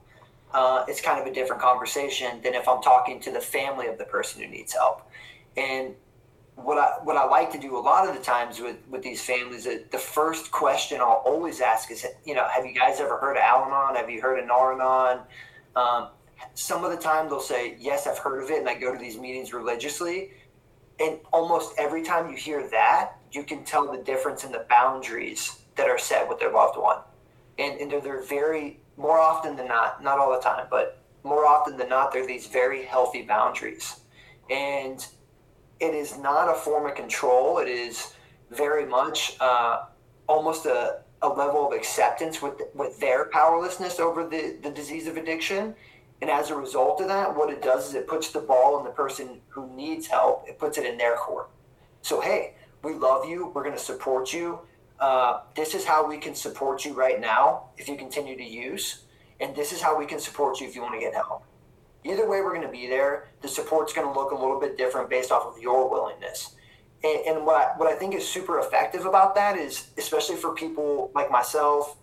uh, 0.52 0.84
it's 0.86 1.00
kind 1.00 1.20
of 1.20 1.26
a 1.26 1.32
different 1.32 1.60
conversation 1.60 2.40
than 2.42 2.54
if 2.54 2.68
I'm 2.68 2.82
talking 2.82 3.18
to 3.20 3.32
the 3.32 3.40
family 3.40 3.86
of 3.86 3.98
the 3.98 4.04
person 4.04 4.42
who 4.42 4.48
needs 4.48 4.72
help. 4.74 5.08
And 5.56 5.94
what 6.56 6.78
I 6.78 7.02
what 7.02 7.16
I 7.16 7.24
like 7.24 7.50
to 7.52 7.58
do 7.58 7.76
a 7.76 7.80
lot 7.80 8.08
of 8.08 8.14
the 8.14 8.22
times 8.22 8.60
with 8.60 8.76
with 8.88 9.02
these 9.02 9.22
families, 9.22 9.64
the 9.64 9.98
first 9.98 10.52
question 10.52 11.00
I'll 11.00 11.22
always 11.24 11.60
ask 11.60 11.90
is, 11.90 12.06
you 12.24 12.34
know, 12.34 12.46
have 12.46 12.66
you 12.66 12.74
guys 12.74 13.00
ever 13.00 13.18
heard 13.18 13.36
of 13.36 13.42
Al-Anon? 13.42 13.96
Have 13.96 14.10
you 14.10 14.20
heard 14.20 14.38
of 14.38 14.46
Nar-Anon? 14.46 15.20
Um, 15.74 16.08
some 16.52 16.84
of 16.84 16.90
the 16.90 16.96
time 16.96 17.28
they'll 17.28 17.40
say, 17.40 17.76
yes, 17.80 18.06
I've 18.06 18.18
heard 18.18 18.42
of 18.42 18.50
it, 18.50 18.58
and 18.58 18.68
I 18.68 18.74
go 18.74 18.92
to 18.92 18.98
these 18.98 19.18
meetings 19.18 19.52
religiously. 19.52 20.32
And 21.00 21.18
almost 21.32 21.74
every 21.78 22.04
time 22.04 22.30
you 22.30 22.36
hear 22.36 22.68
that, 22.68 23.14
you 23.32 23.42
can 23.42 23.64
tell 23.64 23.90
the 23.90 23.98
difference 23.98 24.44
in 24.44 24.52
the 24.52 24.64
boundaries 24.68 25.58
that 25.74 25.88
are 25.88 25.98
set 25.98 26.28
with 26.28 26.38
their 26.38 26.52
loved 26.52 26.78
one 26.78 26.98
and, 27.58 27.80
and 27.80 27.90
they're, 27.90 28.00
they're 28.00 28.22
very 28.22 28.80
more 28.96 29.18
often 29.18 29.56
than 29.56 29.68
not, 29.68 30.02
not 30.02 30.18
all 30.18 30.32
the 30.32 30.40
time, 30.40 30.66
but 30.70 30.98
more 31.22 31.46
often 31.46 31.76
than 31.76 31.88
not, 31.88 32.12
they're 32.12 32.26
these 32.26 32.46
very 32.46 32.84
healthy 32.84 33.22
boundaries. 33.22 34.00
And 34.50 35.04
it 35.80 35.94
is 35.94 36.18
not 36.18 36.48
a 36.48 36.54
form 36.54 36.86
of 36.86 36.94
control. 36.94 37.58
It 37.58 37.68
is 37.68 38.14
very 38.50 38.86
much 38.86 39.36
uh, 39.40 39.84
almost 40.26 40.66
a, 40.66 41.00
a 41.22 41.28
level 41.28 41.66
of 41.66 41.72
acceptance 41.72 42.42
with, 42.42 42.60
with 42.74 43.00
their 43.00 43.26
powerlessness 43.26 43.98
over 43.98 44.24
the, 44.28 44.58
the 44.62 44.70
disease 44.70 45.06
of 45.06 45.16
addiction. 45.16 45.74
And 46.20 46.30
as 46.30 46.50
a 46.50 46.56
result 46.56 47.00
of 47.00 47.08
that, 47.08 47.34
what 47.34 47.50
it 47.50 47.62
does 47.62 47.88
is 47.88 47.94
it 47.94 48.06
puts 48.06 48.30
the 48.30 48.40
ball 48.40 48.78
in 48.78 48.84
the 48.84 48.90
person 48.90 49.40
who 49.48 49.68
needs 49.74 50.06
help, 50.06 50.44
it 50.48 50.58
puts 50.58 50.78
it 50.78 50.86
in 50.86 50.96
their 50.96 51.16
court. 51.16 51.50
So, 52.02 52.20
hey, 52.20 52.54
we 52.82 52.94
love 52.94 53.26
you. 53.26 53.50
We're 53.54 53.64
going 53.64 53.76
to 53.76 53.82
support 53.82 54.32
you 54.32 54.60
uh, 55.00 55.40
this 55.54 55.74
is 55.74 55.84
how 55.84 56.06
we 56.06 56.18
can 56.18 56.34
support 56.34 56.84
you 56.84 56.92
right 56.92 57.20
now 57.20 57.64
if 57.76 57.88
you 57.88 57.96
continue 57.96 58.36
to 58.36 58.44
use, 58.44 59.04
and 59.40 59.54
this 59.54 59.72
is 59.72 59.80
how 59.80 59.98
we 59.98 60.06
can 60.06 60.18
support 60.18 60.60
you 60.60 60.68
if 60.68 60.74
you 60.74 60.82
want 60.82 60.94
to 60.94 61.00
get 61.00 61.14
help. 61.14 61.44
Either 62.04 62.28
way, 62.28 62.40
we're 62.42 62.54
going 62.54 62.66
to 62.66 62.72
be 62.72 62.86
there. 62.86 63.28
The 63.40 63.48
support's 63.48 63.92
going 63.92 64.06
to 64.06 64.18
look 64.18 64.30
a 64.32 64.34
little 64.34 64.60
bit 64.60 64.76
different 64.76 65.08
based 65.08 65.32
off 65.32 65.46
of 65.46 65.60
your 65.60 65.90
willingness. 65.90 66.54
And, 67.02 67.26
and 67.26 67.46
what, 67.46 67.56
I, 67.56 67.78
what 67.78 67.88
I 67.88 67.96
think 67.96 68.14
is 68.14 68.26
super 68.26 68.60
effective 68.60 69.06
about 69.06 69.34
that 69.36 69.56
is, 69.56 69.88
especially 69.96 70.36
for 70.36 70.54
people 70.54 71.10
like 71.14 71.30
myself, 71.30 71.96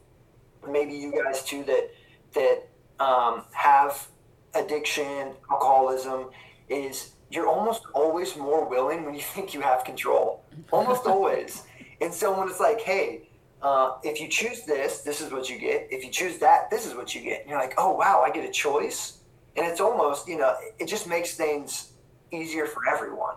maybe 0.70 0.94
you 0.94 1.12
guys 1.12 1.44
too, 1.44 1.64
that 1.66 1.92
that 2.34 2.68
um, 3.04 3.44
have 3.52 4.08
addiction, 4.54 5.34
alcoholism, 5.50 6.30
is 6.70 7.14
you're 7.30 7.48
almost 7.48 7.84
always 7.94 8.36
more 8.38 8.68
willing 8.68 9.06
when 9.06 9.14
you 9.14 9.22
think 9.36 9.54
you 9.54 9.62
have 9.62 9.84
control. 9.84 10.44
Almost 10.72 11.06
always. 11.06 11.64
And 12.02 12.14
so 12.14 12.38
when 12.38 12.50
it's 12.50 12.60
like, 12.60 12.82
hey, 12.82 13.30
uh, 13.62 13.98
if 14.04 14.20
you 14.20 14.28
choose 14.28 14.64
this, 14.66 15.02
this 15.02 15.22
is 15.22 15.32
what 15.32 15.50
you 15.50 15.60
get. 15.60 15.88
If 15.92 16.04
you 16.04 16.10
choose 16.10 16.40
that, 16.40 16.72
this 16.72 16.88
is 16.88 16.96
what 16.96 17.14
you 17.14 17.22
get. 17.22 17.42
And 17.42 17.50
you're 17.50 17.60
like, 17.60 17.76
oh, 17.78 17.96
wow, 17.96 18.24
I 18.26 18.32
get 18.32 18.44
a 18.44 18.52
choice. 18.52 19.20
And 19.56 19.66
it's 19.66 19.80
almost, 19.80 20.28
you 20.28 20.38
know, 20.38 20.56
it 20.80 20.88
just 20.88 21.08
makes 21.08 21.36
things 21.36 21.92
easier 22.32 22.66
for 22.66 22.82
everyone. 22.90 23.36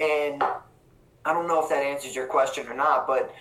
And 0.00 0.42
I 1.24 1.32
don't 1.32 1.46
know 1.46 1.62
if 1.62 1.68
that 1.68 1.82
answers 1.82 2.16
your 2.16 2.26
question 2.26 2.66
or 2.66 2.74
not, 2.74 3.06
but 3.06 3.32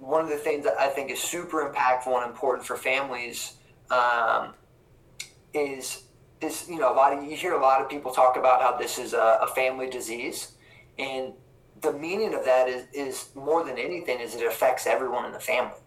one 0.00 0.22
of 0.22 0.30
the 0.30 0.36
things 0.36 0.64
that 0.64 0.78
I 0.78 0.88
think 0.88 1.10
is 1.10 1.20
super 1.20 1.72
impactful 1.72 2.12
and 2.12 2.28
important 2.28 2.66
for 2.66 2.76
families 2.76 3.54
um, 3.90 4.54
is 5.54 6.02
this, 6.40 6.68
you 6.68 6.78
know, 6.78 6.92
a 6.92 6.96
lot 6.96 7.12
of, 7.12 7.22
you 7.24 7.36
hear 7.36 7.54
a 7.54 7.60
lot 7.60 7.80
of 7.80 7.88
people 7.88 8.10
talk 8.12 8.36
about 8.36 8.62
how 8.62 8.76
this 8.76 8.98
is 8.98 9.12
a, 9.12 9.38
a 9.42 9.46
family 9.54 9.88
disease. 9.88 10.52
And 10.98 11.34
the 11.80 11.92
meaning 11.92 12.34
of 12.34 12.44
that 12.44 12.68
is, 12.68 12.86
is 12.92 13.28
more 13.34 13.64
than 13.64 13.78
anything 13.78 14.20
is 14.20 14.34
it 14.34 14.46
affects 14.46 14.86
everyone 14.86 15.24
in 15.24 15.32
the 15.32 15.40
family. 15.40 15.78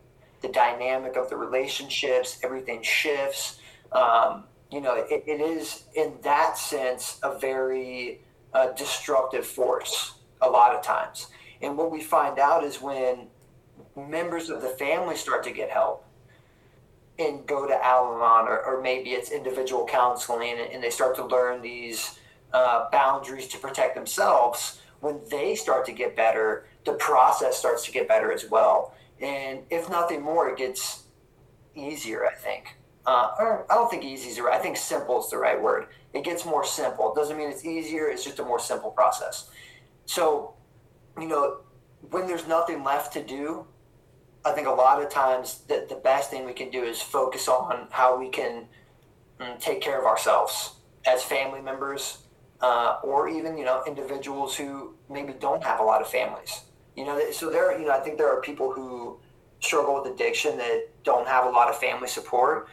the 0.42 0.50
dynamic 0.50 1.16
of 1.16 1.30
the 1.30 1.38
relationships, 1.38 2.40
everything 2.44 2.82
shifts. 2.82 3.60
Um, 3.92 4.46
you 4.72 4.82
know, 4.82 4.96
it, 4.96 5.24
it 5.28 5.42
is 5.42 5.84
in 5.96 6.14
that 6.24 6.58
sense 6.58 7.20
a 7.24 7.38
very 7.38 8.22
uh, 8.54 8.72
destructive 8.74 9.46
force 9.46 10.16
a 10.42 10.50
lot 10.50 10.76
of 10.76 10.84
times. 10.84 11.28
And 11.62 11.78
what 11.78 11.92
we 11.92 12.02
find 12.02 12.40
out 12.40 12.64
is 12.64 12.82
when 12.82 13.28
members 13.96 14.50
of 14.50 14.62
the 14.62 14.70
family 14.70 15.16
start 15.16 15.44
to 15.44 15.52
get 15.52 15.70
help 15.70 16.06
and 17.20 17.46
go 17.46 17.68
to 17.68 17.86
Al 17.86 18.16
Anon, 18.16 18.48
or, 18.48 18.64
or 18.64 18.82
maybe 18.82 19.12
it's 19.12 19.30
individual 19.32 19.86
counseling, 19.86 20.58
and, 20.58 20.72
and 20.72 20.84
they 20.84 20.90
start 20.90 21.16
to 21.18 21.26
learn 21.26 21.62
these 21.62 22.18
uh, 22.52 22.90
boundaries 22.92 23.48
to 23.50 23.60
protect 23.60 23.94
themselves. 23.94 24.81
When 25.02 25.20
they 25.30 25.56
start 25.56 25.86
to 25.88 25.92
get 25.92 26.16
better, 26.16 26.68
the 26.86 26.94
process 26.94 27.58
starts 27.58 27.86
to 27.86 27.92
get 27.92 28.08
better 28.08 28.32
as 28.32 28.50
well. 28.50 28.96
And 29.20 29.60
if 29.70 29.90
nothing 29.90 30.22
more, 30.22 30.50
it 30.50 30.58
gets 30.58 31.04
easier, 31.76 32.26
I 32.26 32.34
think. 32.34 32.78
Uh, 33.06 33.32
or 33.40 33.66
I 33.72 33.76
don't 33.76 33.90
think 33.90 34.04
easy 34.04 34.30
is 34.30 34.38
the 34.38 34.44
right. 34.44 34.60
I 34.60 34.62
think 34.62 34.78
simple 34.78 35.20
is 35.24 35.30
the 35.30 35.38
right 35.38 35.60
word. 35.60 35.88
It 36.14 36.24
gets 36.24 36.46
more 36.46 36.64
simple. 36.64 37.12
It 37.12 37.16
doesn't 37.16 37.38
mean 37.38 37.50
it's 37.50 37.66
easier. 37.66 38.08
It's 38.08 38.24
just 38.24 38.40
a 38.40 38.46
more 38.46 38.60
simple 38.60 38.92
process. 38.92 39.50
So, 40.06 40.54
you 41.20 41.28
know, 41.28 41.62
when 42.10 42.28
there's 42.28 42.48
nothing 42.48 42.84
left 42.84 43.14
to 43.14 43.24
do, 43.24 43.66
I 44.44 44.52
think 44.52 44.68
a 44.68 44.72
lot 44.72 45.02
of 45.02 45.10
times 45.10 45.62
the, 45.68 45.86
the 45.88 45.96
best 45.96 46.30
thing 46.30 46.46
we 46.46 46.54
can 46.54 46.70
do 46.70 46.84
is 46.84 47.02
focus 47.02 47.48
on 47.48 47.88
how 47.92 48.20
we 48.20 48.30
can 48.30 48.68
um, 49.40 49.58
take 49.60 49.82
care 49.82 50.00
of 50.00 50.06
ourselves 50.06 50.76
as 51.06 51.24
family 51.24 51.62
members, 51.62 52.20
uh, 52.62 53.00
or 53.04 53.28
even 53.30 53.58
you 53.58 53.66
know 53.66 53.84
individuals 53.88 54.56
who 54.56 54.94
maybe 55.10 55.34
don't 55.34 55.64
have 55.64 55.80
a 55.80 55.84
lot 55.84 56.02
of 56.02 56.08
families. 56.08 56.62
You 56.96 57.06
know, 57.06 57.32
so 57.32 57.50
there, 57.50 57.78
you 57.80 57.88
know, 57.88 57.94
I 57.94 58.00
think 58.00 58.18
there 58.18 58.30
are 58.32 58.42
people 58.42 58.72
who 58.72 59.18
struggle 59.62 60.02
with 60.02 60.12
addiction 60.12 60.58
that 60.58 60.90
don't 61.04 61.28
have 61.28 61.46
a 61.46 61.50
lot 61.50 61.70
of 61.70 61.78
family 61.78 62.08
support, 62.08 62.68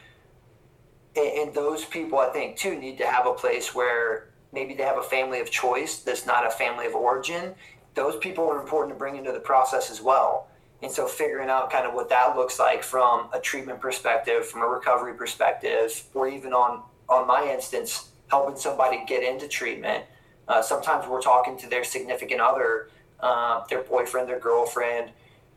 and, 1.17 1.49
and 1.49 1.55
those 1.55 1.85
people, 1.85 2.19
I 2.19 2.29
think, 2.31 2.57
too, 2.57 2.79
need 2.79 2.99
to 2.99 3.07
have 3.07 3.27
a 3.27 3.33
place 3.33 3.75
where 3.75 4.31
maybe 4.53 4.75
they 4.75 4.83
have 4.83 4.99
a 4.99 5.03
family 5.03 5.41
of 5.41 5.51
choice 5.51 5.99
that's 5.99 6.27
not 6.27 6.47
a 6.47 6.51
family 6.51 6.87
of 6.87 6.95
origin. 6.95 7.55
Those 7.95 8.17
people 8.17 8.49
are 8.49 8.61
important 8.61 8.95
to 8.95 8.99
bring 8.99 9.17
into 9.17 9.33
the 9.33 9.41
process 9.41 9.91
as 9.91 10.01
well 10.01 10.49
and 10.83 10.91
so 10.91 11.07
figuring 11.07 11.49
out 11.49 11.71
kind 11.71 11.87
of 11.87 11.95
what 11.95 12.09
that 12.09 12.37
looks 12.37 12.59
like 12.59 12.83
from 12.83 13.29
a 13.33 13.41
treatment 13.41 13.81
perspective, 13.81 14.47
from 14.47 14.63
a 14.63 14.67
recovery 14.67 15.15
perspective, 15.15 16.05
or 16.15 16.29
even 16.29 16.53
on 16.53 16.83
on 17.09 17.27
my 17.27 17.51
instance, 17.51 18.11
helping 18.29 18.57
somebody 18.57 19.05
get 19.07 19.23
into 19.23 19.49
treatment. 19.49 20.05
Uh, 20.47 20.63
sometimes 20.63 21.07
we're 21.07 21.21
talking 21.21 21.59
to 21.59 21.69
their 21.69 21.85
significant 21.85 22.41
other, 22.41 22.91
uh, 23.21 23.65
their 23.69 23.83
boyfriend, 23.83 24.29
their 24.29 24.39
girlfriend, 24.39 25.11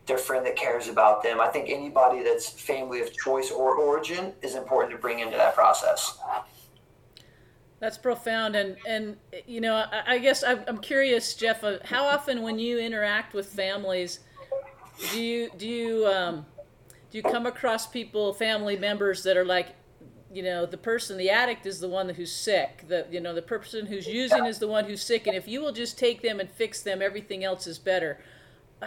their 0.06 0.18
friend 0.18 0.46
that 0.46 0.56
cares 0.56 0.88
about 0.88 1.24
them. 1.24 1.40
I 1.40 1.48
think 1.48 1.70
anybody 1.70 2.24
that's 2.24 2.50
family 2.50 3.02
of 3.02 3.14
choice 3.14 3.52
or 3.52 3.76
origin 3.76 4.34
is 4.42 4.56
important 4.56 4.92
to 4.94 4.98
bring 4.98 5.20
into 5.20 5.38
that 5.38 5.56
process. 5.56 6.18
That's 7.80 7.98
profound, 7.98 8.56
and 8.56 8.78
and 8.88 9.18
you 9.48 9.60
know, 9.60 9.74
I, 9.74 10.04
I 10.06 10.18
guess 10.20 10.44
I'm, 10.44 10.78
curious, 10.78 11.34
Jeff. 11.34 11.64
How 11.84 12.04
often, 12.04 12.44
when 12.44 12.60
you 12.60 12.78
interact 12.78 13.34
with 13.34 13.48
families, 13.48 14.20
do 15.12 15.20
you 15.20 15.50
do 15.58 15.68
you 15.68 16.06
um, 16.06 16.46
do 17.10 17.18
you 17.18 17.24
come 17.24 17.48
across 17.48 17.88
people, 17.88 18.34
family 18.34 18.78
members 18.78 19.24
that 19.24 19.36
are 19.36 19.46
like, 19.46 19.70
you 20.32 20.44
know, 20.44 20.66
the 20.66 20.78
person, 20.78 21.18
the 21.18 21.30
addict 21.30 21.66
is 21.66 21.80
the 21.80 21.88
one 21.88 22.10
who's 22.10 22.32
sick. 22.32 22.86
The 22.88 23.06
you 23.12 23.20
know 23.20 23.34
the 23.34 23.42
person 23.42 23.86
who's 23.86 24.08
using 24.08 24.46
is 24.46 24.60
the 24.60 24.68
one 24.68 24.86
who's 24.86 25.02
sick, 25.02 25.28
and 25.28 25.36
if 25.36 25.48
you 25.48 25.62
will 25.62 25.72
just 25.72 25.98
take 25.98 26.22
them 26.22 26.40
and 26.40 26.50
fix 26.50 26.82
them, 26.82 27.02
everything 27.02 27.44
else 27.44 27.68
is 27.68 27.78
better. 27.78 28.20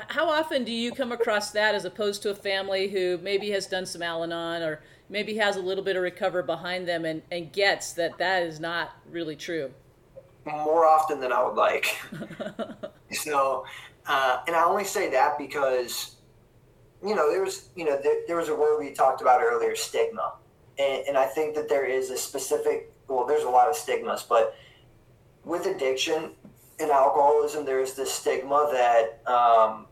How 0.08 0.28
often 0.28 0.64
do 0.64 0.72
you 0.72 0.90
come 0.90 1.12
across 1.12 1.52
that 1.52 1.74
as 1.74 1.84
opposed 1.84 2.22
to 2.22 2.30
a 2.30 2.34
family 2.34 2.88
who 2.88 3.18
maybe 3.18 3.50
has 3.50 3.68
done 3.68 3.86
some 3.86 4.02
Al-Anon 4.02 4.62
or 4.62 4.80
maybe 5.08 5.36
has 5.36 5.56
a 5.56 5.60
little 5.60 5.84
bit 5.84 5.94
of 5.94 6.02
recover 6.02 6.42
behind 6.42 6.88
them 6.88 7.04
and, 7.04 7.22
and 7.30 7.52
gets 7.52 7.92
that 7.92 8.18
that 8.18 8.42
is 8.42 8.58
not 8.58 8.96
really 9.08 9.36
true? 9.36 9.70
More 10.44 10.84
often 10.84 11.20
than 11.20 11.32
I 11.32 11.44
would 11.44 11.54
like. 11.54 11.96
so 13.12 13.64
uh, 14.06 14.38
and 14.46 14.54
I 14.54 14.64
only 14.64 14.84
say 14.84 15.10
that 15.10 15.38
because, 15.38 16.16
you 17.02 17.14
know, 17.14 17.30
there 17.30 17.42
was, 17.42 17.70
you 17.74 17.84
know, 17.84 17.98
there, 18.02 18.22
there 18.26 18.36
was 18.36 18.48
a 18.48 18.54
word 18.54 18.78
we 18.78 18.90
talked 18.92 19.22
about 19.22 19.40
earlier, 19.42 19.74
stigma. 19.74 20.34
And, 20.78 21.08
and 21.08 21.18
I 21.18 21.26
think 21.26 21.54
that 21.54 21.68
there 21.68 21.84
is 21.84 22.10
a 22.10 22.16
specific, 22.16 22.92
well, 23.08 23.26
there's 23.26 23.44
a 23.44 23.50
lot 23.50 23.68
of 23.68 23.76
stigmas, 23.76 24.22
but 24.22 24.56
with 25.44 25.66
addiction 25.66 26.30
and 26.80 26.90
alcoholism, 26.90 27.64
there 27.64 27.80
is 27.80 27.94
this 27.94 28.12
stigma 28.12 28.68
that, 28.72 29.30
um, 29.30 29.86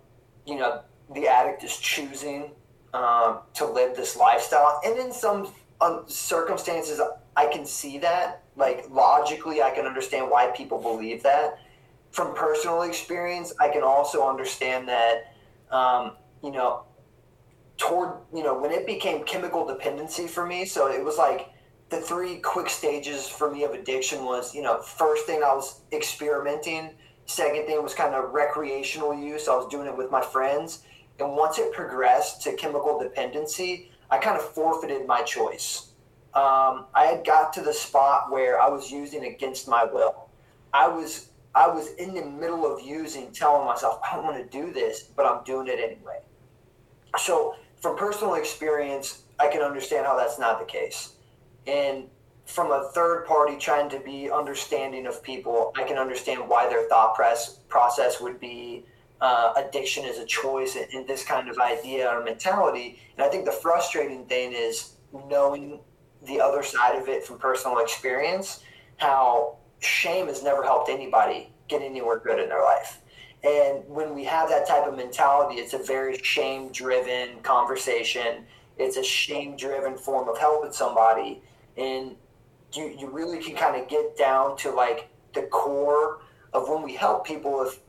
you 0.46 0.56
know, 0.56 0.82
the 1.14 1.28
addict 1.28 1.62
is 1.62 1.76
choosing 1.76 2.50
um, 2.94 3.40
to 3.54 3.66
live 3.66 3.96
this 3.96 4.16
lifestyle. 4.16 4.80
And 4.84 4.98
in 4.98 5.12
some 5.12 5.52
um, 5.80 6.04
circumstances, 6.06 7.00
I 7.36 7.46
can 7.46 7.66
see 7.66 7.98
that. 7.98 8.42
Like, 8.56 8.86
logically, 8.90 9.62
I 9.62 9.70
can 9.70 9.86
understand 9.86 10.30
why 10.30 10.48
people 10.48 10.80
believe 10.80 11.22
that 11.22 11.58
from 12.12 12.34
personal 12.34 12.82
experience, 12.82 13.54
I 13.58 13.70
can 13.70 13.82
also 13.82 14.28
understand 14.28 14.86
that, 14.88 15.34
um, 15.70 16.12
you 16.44 16.50
know, 16.50 16.84
toward, 17.76 18.18
you 18.34 18.42
know, 18.42 18.58
when 18.58 18.70
it 18.70 18.86
became 18.86 19.24
chemical 19.24 19.66
dependency 19.66 20.26
for 20.26 20.46
me, 20.46 20.64
so 20.64 20.90
it 20.90 21.04
was 21.04 21.18
like 21.18 21.50
the 21.90 22.00
three 22.00 22.36
quick 22.36 22.68
stages 22.68 23.28
for 23.28 23.50
me 23.50 23.64
of 23.64 23.72
addiction 23.72 24.24
was, 24.24 24.54
you 24.54 24.62
know, 24.62 24.80
first 24.80 25.26
thing 25.26 25.42
I 25.42 25.54
was 25.54 25.80
experimenting, 25.92 26.90
second 27.26 27.66
thing 27.66 27.82
was 27.82 27.94
kind 27.94 28.14
of 28.14 28.32
recreational 28.32 29.14
use. 29.14 29.48
I 29.48 29.54
was 29.56 29.68
doing 29.68 29.86
it 29.86 29.96
with 29.96 30.10
my 30.10 30.20
friends. 30.20 30.84
And 31.18 31.36
once 31.36 31.58
it 31.58 31.72
progressed 31.72 32.42
to 32.42 32.54
chemical 32.54 32.98
dependency, 32.98 33.90
I 34.10 34.18
kind 34.18 34.36
of 34.36 34.42
forfeited 34.42 35.06
my 35.06 35.22
choice. 35.22 35.90
Um, 36.34 36.86
I 36.94 37.04
had 37.04 37.24
got 37.26 37.52
to 37.54 37.60
the 37.60 37.74
spot 37.74 38.30
where 38.30 38.60
I 38.60 38.68
was 38.68 38.90
using 38.90 39.26
against 39.26 39.68
my 39.68 39.84
will. 39.84 40.30
I 40.72 40.88
was 40.88 41.28
I 41.54 41.68
was 41.68 41.92
in 41.94 42.14
the 42.14 42.24
middle 42.24 42.64
of 42.64 42.80
using, 42.80 43.30
telling 43.30 43.66
myself, 43.66 44.00
I 44.02 44.16
don't 44.16 44.24
want 44.24 44.38
to 44.38 44.58
do 44.58 44.72
this, 44.72 45.02
but 45.02 45.26
I'm 45.26 45.44
doing 45.44 45.68
it 45.68 45.78
anyway. 45.78 46.20
So, 47.18 47.56
from 47.80 47.96
personal 47.96 48.34
experience, 48.34 49.22
I 49.38 49.48
can 49.48 49.60
understand 49.60 50.06
how 50.06 50.16
that's 50.16 50.38
not 50.38 50.60
the 50.60 50.64
case. 50.64 51.14
And 51.66 52.08
from 52.46 52.70
a 52.70 52.90
third 52.94 53.26
party 53.26 53.56
trying 53.56 53.88
to 53.90 53.98
be 54.00 54.30
understanding 54.30 55.06
of 55.06 55.22
people, 55.22 55.72
I 55.76 55.84
can 55.84 55.98
understand 55.98 56.48
why 56.48 56.68
their 56.68 56.88
thought 56.88 57.14
press, 57.14 57.58
process 57.68 58.20
would 58.20 58.38
be 58.40 58.84
uh, 59.20 59.52
addiction 59.56 60.04
is 60.04 60.18
a 60.18 60.26
choice 60.26 60.76
and, 60.76 61.06
this 61.06 61.24
kind 61.24 61.48
of 61.48 61.56
idea 61.58 62.08
or 62.08 62.24
mentality. 62.24 62.98
And 63.16 63.24
I 63.24 63.28
think 63.28 63.44
the 63.44 63.52
frustrating 63.52 64.26
thing 64.26 64.52
is 64.52 64.94
knowing 65.28 65.78
the 66.26 66.40
other 66.40 66.62
side 66.62 67.00
of 67.00 67.08
it 67.08 67.24
from 67.24 67.38
personal 67.38 67.78
experience, 67.78 68.64
how 68.96 69.58
shame 69.78 70.26
has 70.26 70.42
never 70.42 70.62
helped 70.64 70.90
anybody 70.90 71.52
get 71.68 71.82
anywhere 71.82 72.18
good 72.18 72.40
in 72.40 72.48
their 72.48 72.62
life. 72.62 73.01
And 73.44 73.82
when 73.88 74.14
we 74.14 74.24
have 74.24 74.48
that 74.50 74.68
type 74.68 74.86
of 74.86 74.96
mentality, 74.96 75.60
it's 75.60 75.74
a 75.74 75.78
very 75.78 76.16
shame 76.22 76.70
driven 76.70 77.40
conversation. 77.42 78.44
It's 78.78 78.96
a 78.96 79.02
shame 79.02 79.56
driven 79.56 79.96
form 79.96 80.28
of 80.28 80.38
helping 80.38 80.72
somebody. 80.72 81.42
And 81.76 82.14
you, 82.72 82.94
you 82.96 83.10
really 83.10 83.42
can 83.42 83.56
kind 83.56 83.80
of 83.80 83.88
get 83.88 84.16
down 84.16 84.56
to 84.58 84.70
like 84.70 85.08
the 85.34 85.42
core 85.42 86.20
of 86.52 86.68
when 86.68 86.82
we 86.82 86.94
help 86.94 87.26
people. 87.26 87.62
If, 87.62 87.80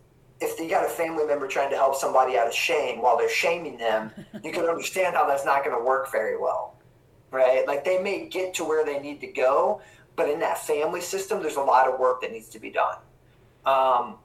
if 0.41 0.59
you 0.59 0.69
got 0.69 0.85
a 0.85 0.89
family 0.89 1.25
member 1.25 1.47
trying 1.47 1.69
to 1.69 1.75
help 1.75 1.95
somebody 1.95 2.37
out 2.37 2.47
of 2.47 2.53
shame 2.53 3.01
while 3.01 3.17
they're 3.17 3.29
shaming 3.29 3.77
them, 3.77 4.11
you 4.43 4.51
can 4.51 4.65
understand 4.65 5.15
how 5.15 5.27
that's 5.27 5.45
not 5.45 5.63
going 5.63 5.77
to 5.77 5.83
work 5.83 6.11
very 6.11 6.37
well. 6.37 6.75
Right? 7.29 7.67
Like 7.67 7.85
they 7.85 8.01
may 8.01 8.27
get 8.27 8.55
to 8.55 8.63
where 8.63 8.83
they 8.83 8.99
need 8.99 9.21
to 9.21 9.27
go, 9.27 9.81
but 10.15 10.29
in 10.29 10.39
that 10.39 10.57
family 10.57 11.01
system, 11.01 11.41
there's 11.41 11.55
a 11.55 11.61
lot 11.61 11.87
of 11.87 11.99
work 11.99 12.21
that 12.21 12.31
needs 12.31 12.49
to 12.49 12.59
be 12.59 12.71
done. 12.71 12.97
Um, 13.65 14.17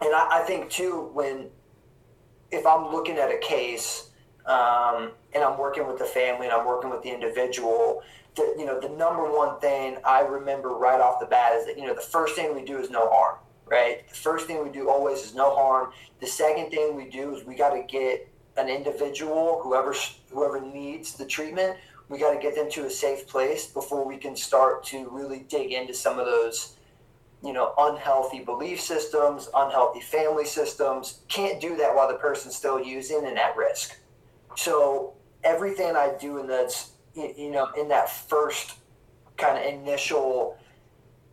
and 0.00 0.14
I, 0.14 0.40
I, 0.40 0.42
think 0.42 0.70
too, 0.70 1.10
when 1.12 1.48
if 2.50 2.66
I'm 2.66 2.92
looking 2.92 3.16
at 3.18 3.30
a 3.30 3.38
case 3.38 4.10
um, 4.46 5.12
and 5.34 5.42
I'm 5.42 5.58
working 5.58 5.86
with 5.86 5.98
the 5.98 6.04
family 6.04 6.46
and 6.46 6.54
I'm 6.54 6.66
working 6.66 6.90
with 6.90 7.02
the 7.02 7.10
individual, 7.10 8.02
the, 8.36 8.54
you 8.58 8.66
know, 8.66 8.78
the 8.80 8.90
number 8.90 9.24
one 9.30 9.58
thing 9.60 9.96
I 10.04 10.20
remember 10.20 10.70
right 10.70 11.00
off 11.00 11.20
the 11.20 11.26
bat 11.26 11.54
is 11.54 11.66
that 11.66 11.78
you 11.78 11.86
know 11.86 11.94
the 11.94 12.00
first 12.00 12.36
thing 12.36 12.54
we 12.54 12.64
do 12.64 12.78
is 12.78 12.90
no 12.90 13.08
harm, 13.10 13.38
right? 13.66 14.06
The 14.08 14.14
first 14.14 14.46
thing 14.46 14.62
we 14.62 14.70
do 14.70 14.90
always 14.90 15.22
is 15.22 15.34
no 15.34 15.54
harm. 15.54 15.92
The 16.20 16.26
second 16.26 16.70
thing 16.70 16.94
we 16.94 17.08
do 17.08 17.34
is 17.34 17.44
we 17.44 17.54
got 17.54 17.70
to 17.70 17.82
get 17.82 18.28
an 18.56 18.68
individual, 18.68 19.60
whoever 19.62 19.94
whoever 20.30 20.60
needs 20.60 21.14
the 21.14 21.26
treatment, 21.26 21.78
we 22.08 22.18
got 22.18 22.32
to 22.32 22.40
get 22.40 22.54
them 22.54 22.70
to 22.70 22.86
a 22.86 22.90
safe 22.90 23.26
place 23.26 23.66
before 23.66 24.06
we 24.06 24.16
can 24.16 24.36
start 24.36 24.84
to 24.84 25.08
really 25.10 25.40
dig 25.48 25.72
into 25.72 25.94
some 25.94 26.18
of 26.18 26.26
those 26.26 26.75
you 27.46 27.52
know 27.52 27.72
unhealthy 27.78 28.40
belief 28.40 28.80
systems 28.80 29.48
unhealthy 29.54 30.00
family 30.00 30.44
systems 30.44 31.20
can't 31.28 31.60
do 31.60 31.76
that 31.76 31.94
while 31.94 32.08
the 32.08 32.18
person's 32.18 32.56
still 32.56 32.82
using 32.82 33.24
and 33.26 33.38
at 33.38 33.56
risk. 33.56 33.98
So 34.56 35.14
everything 35.44 35.94
i 35.94 36.12
do 36.20 36.38
in 36.38 36.46
that's 36.46 36.90
you 37.14 37.50
know 37.50 37.68
in 37.78 37.88
that 37.88 38.10
first 38.10 38.74
kind 39.36 39.56
of 39.56 39.80
initial 39.80 40.58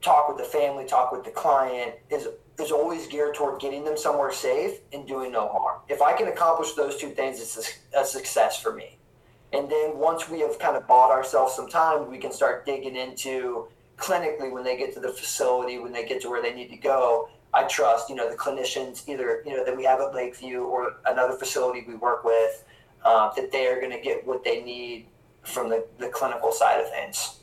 talk 0.01 0.27
with 0.27 0.37
the 0.37 0.43
family 0.43 0.85
talk 0.85 1.11
with 1.11 1.23
the 1.23 1.31
client 1.31 1.95
is 2.09 2.27
is 2.59 2.71
always 2.71 3.07
geared 3.07 3.33
toward 3.33 3.59
getting 3.59 3.83
them 3.83 3.97
somewhere 3.97 4.31
safe 4.31 4.79
and 4.91 5.07
doing 5.07 5.31
no 5.31 5.47
harm. 5.47 5.81
If 5.89 6.01
i 6.01 6.13
can 6.13 6.27
accomplish 6.27 6.73
those 6.73 6.97
two 6.97 7.09
things 7.09 7.41
it's 7.41 7.57
a, 7.93 8.01
a 8.01 8.05
success 8.05 8.61
for 8.61 8.73
me. 8.73 8.97
And 9.53 9.69
then 9.69 9.97
once 9.97 10.29
we 10.29 10.39
have 10.39 10.57
kind 10.57 10.75
of 10.75 10.87
bought 10.87 11.11
ourselves 11.11 11.55
some 11.55 11.69
time, 11.69 12.09
we 12.09 12.17
can 12.17 12.31
start 12.31 12.65
digging 12.65 12.95
into 12.95 13.67
clinically 13.97 14.51
when 14.51 14.63
they 14.63 14.77
get 14.77 14.93
to 14.93 14.99
the 14.99 15.09
facility, 15.09 15.79
when 15.79 15.91
they 15.91 16.05
get 16.05 16.21
to 16.21 16.29
where 16.29 16.41
they 16.41 16.53
need 16.53 16.69
to 16.69 16.77
go. 16.77 17.29
I 17.53 17.63
trust, 17.65 18.09
you 18.09 18.15
know, 18.15 18.29
the 18.29 18.35
clinicians 18.35 19.07
either, 19.07 19.43
you 19.45 19.55
know, 19.55 19.63
that 19.63 19.77
we 19.77 19.83
have 19.83 20.01
at 20.01 20.13
Lakeview 20.15 20.63
or 20.63 20.97
another 21.05 21.37
facility 21.37 21.85
we 21.87 21.95
work 21.95 22.23
with, 22.23 22.63
uh, 23.05 23.31
that 23.35 23.51
they 23.51 23.67
are 23.67 23.79
going 23.79 23.91
to 23.91 24.01
get 24.01 24.25
what 24.25 24.43
they 24.43 24.63
need 24.63 25.05
from 25.43 25.69
the, 25.69 25.85
the 25.99 26.09
clinical 26.09 26.51
side 26.51 26.79
of 26.79 26.89
things. 26.89 27.39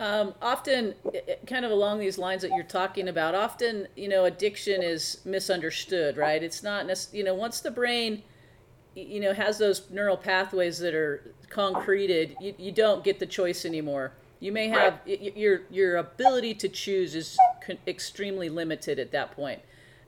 Um, 0.00 0.34
often, 0.40 0.94
kind 1.46 1.64
of 1.64 1.70
along 1.70 2.00
these 2.00 2.18
lines 2.18 2.42
that 2.42 2.50
you're 2.52 2.64
talking 2.64 3.08
about, 3.08 3.34
often, 3.34 3.86
you 3.94 4.08
know, 4.08 4.24
addiction 4.24 4.82
is 4.82 5.20
misunderstood, 5.24 6.16
right? 6.16 6.42
It's 6.42 6.62
not, 6.62 6.86
you 7.12 7.22
know, 7.22 7.34
once 7.34 7.60
the 7.60 7.70
brain, 7.70 8.22
you 8.96 9.20
know, 9.20 9.32
has 9.32 9.58
those 9.58 9.88
neural 9.90 10.16
pathways 10.16 10.78
that 10.80 10.94
are 10.94 11.34
concreted, 11.50 12.36
you, 12.40 12.54
you 12.58 12.72
don't 12.72 13.04
get 13.04 13.20
the 13.20 13.26
choice 13.26 13.64
anymore. 13.64 14.12
You 14.42 14.50
may 14.50 14.66
have 14.70 14.98
right. 15.06 15.36
your 15.36 15.60
your 15.70 15.96
ability 15.98 16.54
to 16.54 16.68
choose 16.68 17.14
is 17.14 17.38
extremely 17.86 18.48
limited 18.48 18.98
at 18.98 19.12
that 19.12 19.36
point, 19.36 19.60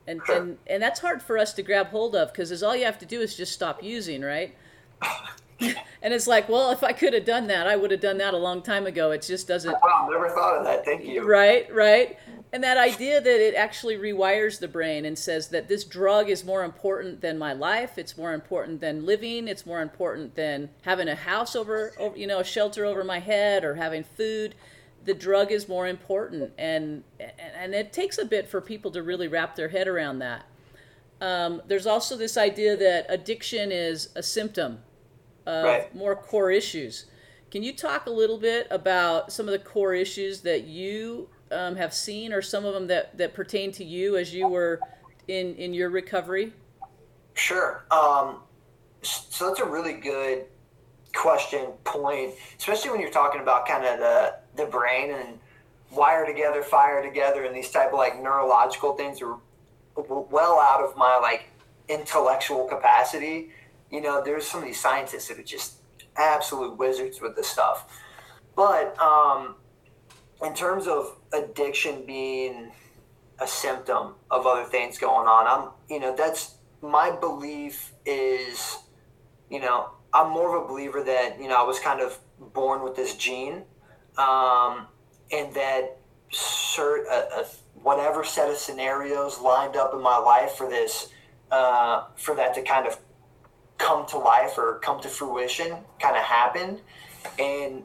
and 0.07 0.19
sure. 0.25 0.35
and 0.35 0.57
and 0.67 0.83
that's 0.83 0.99
hard 0.99 1.21
for 1.21 1.37
us 1.37 1.53
to 1.53 1.63
grab 1.63 1.87
hold 1.87 2.17
of 2.17 2.33
because 2.33 2.61
all 2.61 2.75
you 2.75 2.83
have 2.83 2.99
to 2.99 3.05
do 3.05 3.21
is 3.21 3.37
just 3.37 3.53
stop 3.53 3.81
using, 3.81 4.21
right? 4.21 4.53
and 5.61 6.13
it's 6.13 6.27
like, 6.27 6.49
well, 6.49 6.71
if 6.71 6.83
I 6.83 6.91
could 6.91 7.13
have 7.13 7.23
done 7.23 7.47
that, 7.47 7.65
I 7.65 7.77
would 7.77 7.91
have 7.91 8.01
done 8.01 8.17
that 8.17 8.33
a 8.33 8.37
long 8.37 8.61
time 8.61 8.85
ago. 8.85 9.11
It 9.11 9.21
just 9.21 9.47
doesn't. 9.47 9.71
Wow, 9.81 10.09
never 10.11 10.27
thought 10.27 10.57
of 10.57 10.65
that. 10.65 10.83
Thank 10.83 11.05
you. 11.05 11.23
Right, 11.23 11.73
right. 11.73 12.19
And 12.55 12.63
that 12.63 12.77
idea 12.77 13.19
that 13.19 13.45
it 13.45 13.53
actually 13.53 13.97
rewires 13.97 14.61
the 14.61 14.69
brain 14.69 15.03
and 15.03 15.19
says 15.19 15.49
that 15.49 15.67
this 15.67 15.83
drug 15.83 16.29
is 16.29 16.45
more 16.45 16.63
important 16.63 17.19
than 17.19 17.37
my 17.37 17.51
life, 17.51 17.97
it's 17.97 18.17
more 18.17 18.31
important 18.31 18.79
than 18.79 19.05
living, 19.05 19.49
it's 19.49 19.65
more 19.65 19.81
important 19.81 20.35
than 20.35 20.69
having 20.83 21.09
a 21.09 21.15
house 21.15 21.53
over, 21.53 21.91
over 21.99 22.17
you 22.17 22.25
know, 22.25 22.39
a 22.39 22.45
shelter 22.45 22.85
over 22.85 23.03
my 23.03 23.19
head 23.19 23.65
or 23.65 23.75
having 23.75 24.05
food. 24.05 24.55
The 25.03 25.13
drug 25.13 25.51
is 25.51 25.67
more 25.67 25.85
important, 25.85 26.53
and 26.57 27.03
and 27.19 27.75
it 27.75 27.91
takes 27.91 28.17
a 28.19 28.23
bit 28.23 28.47
for 28.47 28.61
people 28.61 28.89
to 28.91 29.03
really 29.03 29.27
wrap 29.27 29.57
their 29.57 29.67
head 29.67 29.89
around 29.89 30.19
that. 30.19 30.45
Um, 31.19 31.61
there's 31.67 31.85
also 31.85 32.15
this 32.15 32.37
idea 32.37 32.77
that 32.77 33.05
addiction 33.09 33.69
is 33.69 34.11
a 34.15 34.23
symptom 34.23 34.79
of 35.45 35.65
right. 35.65 35.93
more 35.93 36.15
core 36.15 36.51
issues. 36.51 37.07
Can 37.51 37.63
you 37.63 37.73
talk 37.73 38.05
a 38.05 38.11
little 38.11 38.37
bit 38.37 38.65
about 38.71 39.33
some 39.33 39.45
of 39.45 39.51
the 39.51 39.59
core 39.59 39.93
issues 39.93 40.39
that 40.41 40.63
you 40.63 41.27
um, 41.51 41.75
have 41.75 41.93
seen, 41.93 42.33
or 42.33 42.41
some 42.41 42.65
of 42.65 42.73
them 42.73 42.87
that, 42.87 43.17
that 43.17 43.33
pertain 43.33 43.71
to 43.73 43.83
you 43.83 44.17
as 44.17 44.33
you 44.33 44.47
were 44.47 44.79
in, 45.27 45.55
in 45.55 45.73
your 45.73 45.89
recovery? 45.89 46.53
Sure. 47.33 47.85
Um, 47.91 48.41
so 49.01 49.47
that's 49.47 49.59
a 49.59 49.65
really 49.65 49.93
good 49.93 50.45
question, 51.13 51.67
point, 51.83 52.33
especially 52.57 52.91
when 52.91 52.99
you're 52.99 53.11
talking 53.11 53.41
about 53.41 53.67
kind 53.67 53.85
of 53.85 53.99
the, 53.99 54.35
the 54.55 54.65
brain 54.65 55.11
and 55.11 55.39
wire 55.91 56.25
together, 56.25 56.63
fire 56.63 57.01
together, 57.01 57.45
and 57.45 57.55
these 57.55 57.71
type 57.71 57.89
of 57.89 57.97
like 57.97 58.21
neurological 58.21 58.93
things 58.95 59.21
are 59.21 59.37
well 59.95 60.59
out 60.59 60.81
of 60.81 60.97
my 60.97 61.17
like 61.17 61.49
intellectual 61.87 62.65
capacity 62.65 63.49
you 63.91 64.01
know, 64.01 64.21
there's 64.23 64.45
some 64.45 64.61
of 64.61 64.65
these 64.65 64.79
scientists 64.79 65.27
that 65.27 65.39
are 65.39 65.43
just 65.43 65.75
absolute 66.17 66.77
wizards 66.77 67.21
with 67.21 67.35
this 67.35 67.47
stuff. 67.47 68.01
But 68.55 68.99
um, 68.99 69.55
in 70.43 70.53
terms 70.53 70.87
of 70.87 71.17
addiction 71.33 72.05
being 72.05 72.71
a 73.39 73.47
symptom 73.47 74.15
of 74.31 74.45
other 74.45 74.65
things 74.65 74.97
going 74.97 75.27
on, 75.27 75.47
I'm, 75.47 75.69
you 75.89 75.99
know, 75.99 76.15
that's 76.15 76.55
my 76.81 77.11
belief 77.11 77.93
is, 78.05 78.77
you 79.49 79.59
know, 79.59 79.89
I'm 80.13 80.31
more 80.31 80.55
of 80.55 80.63
a 80.63 80.67
believer 80.67 81.03
that, 81.03 81.39
you 81.41 81.47
know, 81.47 81.61
I 81.61 81.63
was 81.63 81.79
kind 81.79 82.01
of 82.01 82.17
born 82.53 82.83
with 82.83 82.95
this 82.95 83.15
gene 83.15 83.63
um, 84.17 84.87
and 85.31 85.53
that 85.53 85.97
cert, 86.31 87.05
a, 87.07 87.45
whatever 87.81 88.23
set 88.23 88.49
of 88.49 88.57
scenarios 88.57 89.39
lined 89.39 89.75
up 89.75 89.93
in 89.93 90.01
my 90.01 90.17
life 90.17 90.53
for 90.53 90.69
this, 90.69 91.09
uh, 91.51 92.05
for 92.15 92.35
that 92.35 92.53
to 92.55 92.61
kind 92.61 92.87
of 92.87 92.97
come 93.77 94.05
to 94.07 94.17
life 94.17 94.57
or 94.57 94.79
come 94.79 95.01
to 95.01 95.09
fruition 95.09 95.75
kind 95.99 96.15
of 96.15 96.23
happened. 96.23 96.79
And 97.39 97.83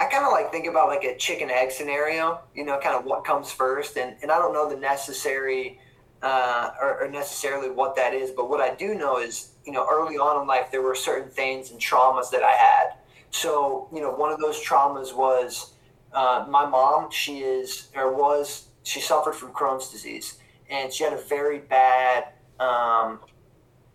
I 0.00 0.06
kind 0.06 0.24
of 0.24 0.32
like 0.32 0.52
think 0.52 0.66
about 0.66 0.88
like 0.88 1.04
a 1.04 1.16
chicken 1.16 1.50
egg 1.50 1.72
scenario, 1.72 2.40
you 2.54 2.64
know, 2.64 2.78
kind 2.78 2.94
of 2.94 3.04
what 3.04 3.24
comes 3.24 3.50
first. 3.50 3.96
And, 3.96 4.16
and 4.22 4.30
I 4.30 4.38
don't 4.38 4.52
know 4.52 4.68
the 4.68 4.76
necessary 4.76 5.80
uh, 6.22 6.70
or, 6.80 7.04
or, 7.04 7.08
necessarily 7.08 7.70
what 7.70 7.94
that 7.94 8.12
is, 8.12 8.32
but 8.32 8.50
what 8.50 8.60
I 8.60 8.74
do 8.74 8.94
know 8.94 9.18
is, 9.18 9.52
you 9.64 9.72
know, 9.72 9.86
early 9.88 10.16
on 10.16 10.40
in 10.40 10.48
life, 10.48 10.68
there 10.72 10.82
were 10.82 10.96
certain 10.96 11.30
things 11.30 11.70
and 11.70 11.80
traumas 11.80 12.28
that 12.30 12.42
I 12.42 12.50
had. 12.52 12.94
So, 13.30 13.88
you 13.92 14.00
know, 14.00 14.10
one 14.10 14.32
of 14.32 14.40
those 14.40 14.60
traumas 14.60 15.14
was 15.14 15.74
uh, 16.12 16.44
my 16.48 16.66
mom, 16.66 17.12
she 17.12 17.38
is, 17.40 17.88
or 17.94 18.12
was, 18.12 18.66
she 18.82 19.00
suffered 19.00 19.34
from 19.34 19.52
Crohn's 19.52 19.90
disease 19.90 20.40
and 20.68 20.92
she 20.92 21.04
had 21.04 21.12
a 21.12 21.22
very 21.22 21.58
bad 21.60 22.24
um, 22.58 23.20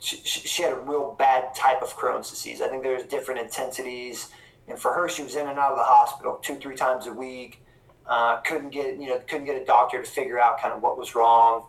she, 0.03 0.17
she 0.17 0.63
had 0.63 0.73
a 0.73 0.79
real 0.79 1.15
bad 1.17 1.55
type 1.55 1.81
of 1.81 1.95
Crohn's 1.95 2.29
disease. 2.29 2.61
I 2.61 2.67
think 2.67 2.83
there's 2.83 3.03
different 3.03 3.39
intensities, 3.39 4.29
and 4.67 4.79
for 4.79 4.93
her, 4.93 5.09
she 5.09 5.23
was 5.23 5.35
in 5.35 5.47
and 5.47 5.59
out 5.59 5.71
of 5.71 5.77
the 5.77 5.83
hospital 5.83 6.39
two, 6.41 6.55
three 6.55 6.75
times 6.75 7.07
a 7.07 7.13
week. 7.13 7.61
Uh, 8.05 8.37
couldn't 8.41 8.69
get 8.69 8.97
you 8.99 9.07
know 9.07 9.19
couldn't 9.27 9.45
get 9.45 9.61
a 9.61 9.65
doctor 9.65 10.01
to 10.01 10.09
figure 10.09 10.39
out 10.39 10.59
kind 10.59 10.73
of 10.73 10.81
what 10.81 10.97
was 10.97 11.15
wrong. 11.15 11.65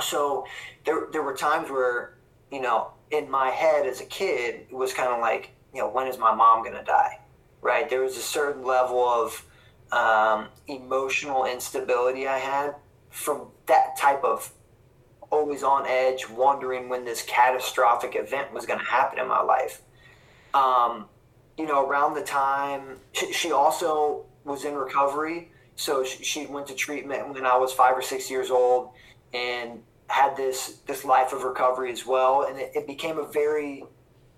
So 0.00 0.46
there 0.84 1.08
there 1.12 1.22
were 1.22 1.34
times 1.34 1.70
where 1.70 2.16
you 2.52 2.60
know 2.60 2.92
in 3.10 3.30
my 3.30 3.50
head 3.50 3.86
as 3.86 4.00
a 4.00 4.04
kid 4.04 4.66
it 4.70 4.74
was 4.74 4.92
kind 4.92 5.08
of 5.08 5.20
like 5.20 5.50
you 5.74 5.80
know 5.80 5.88
when 5.88 6.06
is 6.06 6.18
my 6.18 6.34
mom 6.34 6.64
gonna 6.64 6.84
die, 6.84 7.20
right? 7.62 7.88
There 7.90 8.02
was 8.02 8.16
a 8.16 8.22
certain 8.22 8.64
level 8.64 9.04
of 9.04 9.44
um, 9.92 10.48
emotional 10.68 11.44
instability 11.46 12.26
I 12.26 12.38
had 12.38 12.74
from 13.10 13.48
that 13.66 13.96
type 13.96 14.22
of 14.24 14.52
always 15.30 15.62
on 15.62 15.86
edge, 15.86 16.28
wondering 16.28 16.88
when 16.88 17.04
this 17.04 17.22
catastrophic 17.22 18.14
event 18.14 18.52
was 18.52 18.66
going 18.66 18.78
to 18.78 18.84
happen 18.84 19.18
in 19.18 19.26
my 19.28 19.42
life. 19.42 19.82
Um, 20.54 21.06
you 21.58 21.66
know, 21.66 21.86
around 21.86 22.14
the 22.14 22.22
time 22.22 22.98
she, 23.12 23.50
also 23.52 24.24
was 24.44 24.64
in 24.64 24.74
recovery, 24.74 25.50
so 25.74 26.04
she, 26.04 26.22
she, 26.22 26.46
went 26.46 26.66
to 26.68 26.74
treatment 26.74 27.32
when 27.32 27.46
I 27.46 27.56
was 27.56 27.72
five 27.72 27.96
or 27.96 28.02
six 28.02 28.30
years 28.30 28.50
old, 28.50 28.90
and 29.32 29.82
had 30.08 30.36
this 30.36 30.78
this 30.86 31.04
life 31.04 31.32
of 31.32 31.42
recovery 31.42 31.90
as 31.90 32.06
well. 32.06 32.46
And 32.48 32.58
it, 32.58 32.72
it 32.74 32.86
became 32.86 33.18
a 33.18 33.26
very 33.26 33.84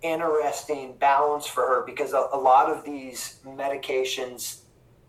interesting 0.02 0.94
balance 0.98 1.46
for 1.46 1.66
her 1.66 1.83
because 1.85 2.12
a, 2.12 2.28
a 2.33 2.38
lot 2.38 2.70
of 2.70 2.85
these 2.85 3.40
medications 3.44 4.61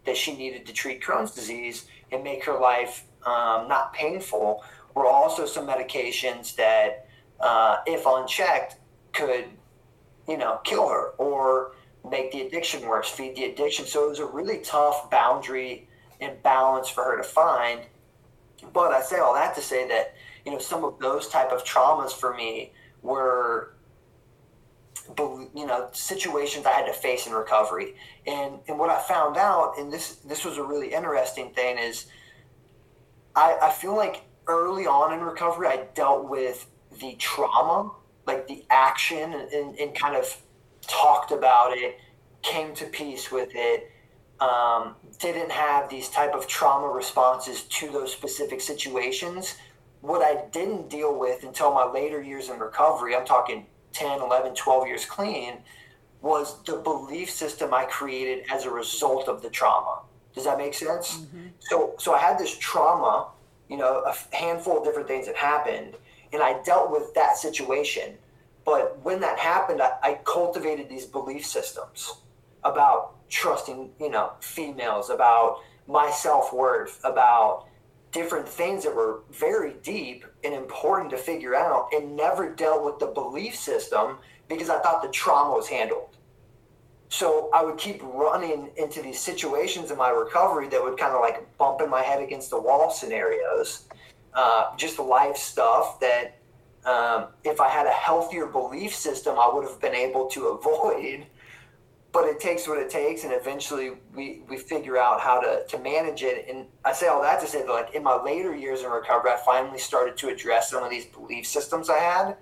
that 0.06 0.18
she 0.18 0.36
needed 0.36 0.66
to 0.66 0.74
treat 0.74 1.02
Crohn's 1.02 1.32
disease 1.32 1.86
and 2.12 2.24
make 2.24 2.44
her 2.46 2.60
life 2.60 3.06
um, 3.26 3.68
not 3.68 3.94
painful 3.94 4.64
were 4.96 5.06
also 5.06 5.46
some 5.46 5.68
medications 5.68 6.56
that, 6.56 7.08
uh, 7.40 7.78
if 7.86 8.06
unchecked, 8.06 8.78
could, 9.14 9.46
you 10.28 10.38
know, 10.38 10.60
kill 10.64 10.88
her 10.88 11.10
or 11.18 11.74
make 12.10 12.32
the 12.32 12.42
addiction 12.42 12.88
worse, 12.88 13.10
feed 13.10 13.36
the 13.36 13.46
addiction. 13.46 13.86
So 13.86 14.06
it 14.06 14.10
was 14.10 14.20
a 14.20 14.26
really 14.26 14.60
tough 14.60 15.10
boundary 15.10 15.88
and 16.22 16.42
balance 16.44 16.90
for 16.90 17.04
her 17.04 17.18
to 17.18 17.24
find. 17.24 17.82
But 18.74 18.92
I 18.92 19.02
say 19.02 19.20
all 19.20 19.34
that 19.34 19.56
to 19.56 19.62
say 19.62 19.88
that, 19.88 20.16
you 20.46 20.52
know, 20.52 20.60
some 20.60 20.84
of 20.84 21.00
those 21.00 21.30
type 21.30 21.52
of 21.52 21.64
traumas 21.64 22.12
for 22.12 22.34
me 22.34 22.74
were 23.02 23.74
you 25.18 25.66
know 25.66 25.90
situations 25.92 26.66
I 26.66 26.72
had 26.72 26.86
to 26.86 26.94
face 26.94 27.28
in 27.28 27.34
recovery. 27.34 27.96
And 28.28 28.60
and 28.68 28.78
what 28.78 28.90
I 28.90 29.02
found 29.02 29.38
out, 29.38 29.76
and 29.78 29.92
this 29.92 30.16
this 30.18 30.46
was 30.46 30.58
a 30.58 30.64
really 30.64 30.94
interesting 30.94 31.52
thing, 31.52 31.78
is 31.78 32.08
I, 33.36 33.58
I 33.62 33.72
feel 33.72 33.96
like 33.96 34.24
early 34.48 34.86
on 34.86 35.14
in 35.14 35.22
recovery, 35.22 35.68
I 35.68 35.86
dealt 35.94 36.28
with 36.28 36.68
the 37.00 37.16
trauma, 37.16 37.92
like 38.26 38.48
the 38.48 38.66
action, 38.70 39.34
and, 39.34 39.78
and 39.78 39.96
kind 39.96 40.16
of 40.16 40.42
talked 40.90 41.32
about 41.32 41.78
it, 41.78 42.00
came 42.42 42.74
to 42.76 42.86
peace 42.86 43.32
with 43.32 43.50
it. 43.54 43.92
Um, 44.40 44.96
didn't 45.20 45.52
have 45.52 45.90
these 45.90 46.10
type 46.10 46.34
of 46.34 46.48
trauma 46.48 46.88
responses 46.88 47.64
to 47.64 47.92
those 47.92 48.12
specific 48.12 48.62
situations. 48.62 49.56
What 50.02 50.22
I 50.22 50.46
didn't 50.52 50.90
deal 50.90 51.18
with 51.18 51.44
until 51.44 51.74
my 51.74 51.86
later 51.86 52.22
years 52.22 52.50
in 52.50 52.58
recovery, 52.58 53.16
I'm 53.16 53.26
talking 53.26 53.66
10, 53.92 54.22
11, 54.22 54.56
12 54.56 54.88
years 54.88 55.06
clean, 55.06 55.58
was 56.22 56.64
the 56.64 56.78
belief 56.78 57.30
system 57.30 57.74
I 57.74 57.86
created 57.86 58.46
as 58.50 58.66
a 58.66 58.70
result 58.70 59.28
of 59.28 59.42
the 59.42 59.50
trauma. 59.50 60.00
Does 60.34 60.46
that 60.46 60.58
make 60.58 60.74
sense? 60.74 61.18
Mm-hmm. 61.18 61.48
So, 61.60 61.96
so 61.98 62.14
I 62.14 62.20
had 62.20 62.38
this 62.38 62.58
trauma 62.58 63.28
you 63.70 63.78
know, 63.78 64.04
a 64.06 64.36
handful 64.36 64.80
of 64.80 64.84
different 64.84 65.08
things 65.08 65.28
that 65.28 65.36
happened, 65.36 65.96
and 66.34 66.42
I 66.42 66.62
dealt 66.64 66.92
with 66.92 67.14
that 67.14 67.38
situation. 67.38 68.18
But 68.70 69.00
when 69.04 69.20
that 69.22 69.40
happened, 69.40 69.82
I, 69.82 69.94
I 70.04 70.20
cultivated 70.26 70.90
these 70.90 71.08
belief 71.08 71.44
systems 71.44 72.14
about 72.64 73.16
trusting, 73.28 73.90
you 74.00 74.12
know, 74.12 74.34
females, 74.42 75.10
about 75.10 75.58
my 75.88 76.12
self 76.12 76.54
worth, 76.54 77.02
about 77.04 77.66
different 78.12 78.48
things 78.48 78.84
that 78.84 78.96
were 78.96 79.22
very 79.32 79.74
deep 79.82 80.24
and 80.44 80.54
important 80.54 81.10
to 81.12 81.18
figure 81.18 81.56
out, 81.56 81.90
and 81.94 82.16
never 82.16 82.54
dealt 82.54 82.86
with 82.86 83.00
the 83.00 83.08
belief 83.08 83.56
system 83.56 84.18
because 84.48 84.70
I 84.70 84.80
thought 84.82 85.02
the 85.02 85.10
trauma 85.10 85.56
was 85.56 85.68
handled. 85.68 86.16
so 87.10 87.50
I 87.54 87.64
would 87.64 87.78
keep 87.78 88.02
running 88.04 88.70
into 88.78 89.02
these 89.02 89.20
situations 89.20 89.90
in 89.92 89.98
my 89.98 90.10
recovery 90.10 90.68
that 90.70 90.84
would 90.84 90.98
kind 90.98 91.14
of 91.14 91.22
like 91.22 91.58
bump 91.58 91.82
in 91.82 91.90
my 91.90 92.04
head 92.04 92.22
against 92.22 92.52
the 92.52 92.60
wall 92.62 92.92
scenarios, 92.92 93.88
uh, 94.36 94.76
just 94.78 95.00
life 95.00 95.38
stuff 95.38 96.00
that 96.02 96.39
um, 96.90 97.28
if 97.44 97.62
I 97.62 97.70
had 97.70 97.86
a 97.86 97.92
healthier 97.92 98.48
belief 98.48 98.96
system, 98.96 99.38
I 99.38 99.50
would 99.54 99.68
have 99.68 99.80
been 99.80 99.96
able 99.96 100.28
to 100.30 100.48
avoid. 100.48 101.26
But 102.12 102.26
it 102.26 102.40
takes 102.40 102.68
what 102.68 102.80
it 102.80 102.90
takes, 102.90 103.24
and 103.24 103.32
eventually 103.32 103.92
we, 104.16 104.42
we 104.50 104.58
figure 104.58 104.98
out 104.98 105.22
how 105.22 105.40
to, 105.42 105.64
to 105.68 105.78
manage 105.78 106.24
it. 106.24 106.48
And 106.50 106.66
I 106.84 106.92
say 106.92 107.06
all 107.06 107.22
that 107.22 107.40
to 107.42 107.46
say 107.46 107.62
that, 107.62 107.70
like 107.72 107.94
in 107.94 108.02
my 108.02 108.20
later 108.20 108.56
years 108.56 108.82
in 108.82 108.90
recovery, 108.90 109.30
I 109.30 109.38
finally 109.46 109.78
started 109.78 110.18
to 110.18 110.30
address 110.30 110.72
some 110.72 110.84
of 110.84 110.90
these 110.90 111.06
belief 111.06 111.46
systems 111.46 111.88
I 111.88 112.00
had 112.00 112.36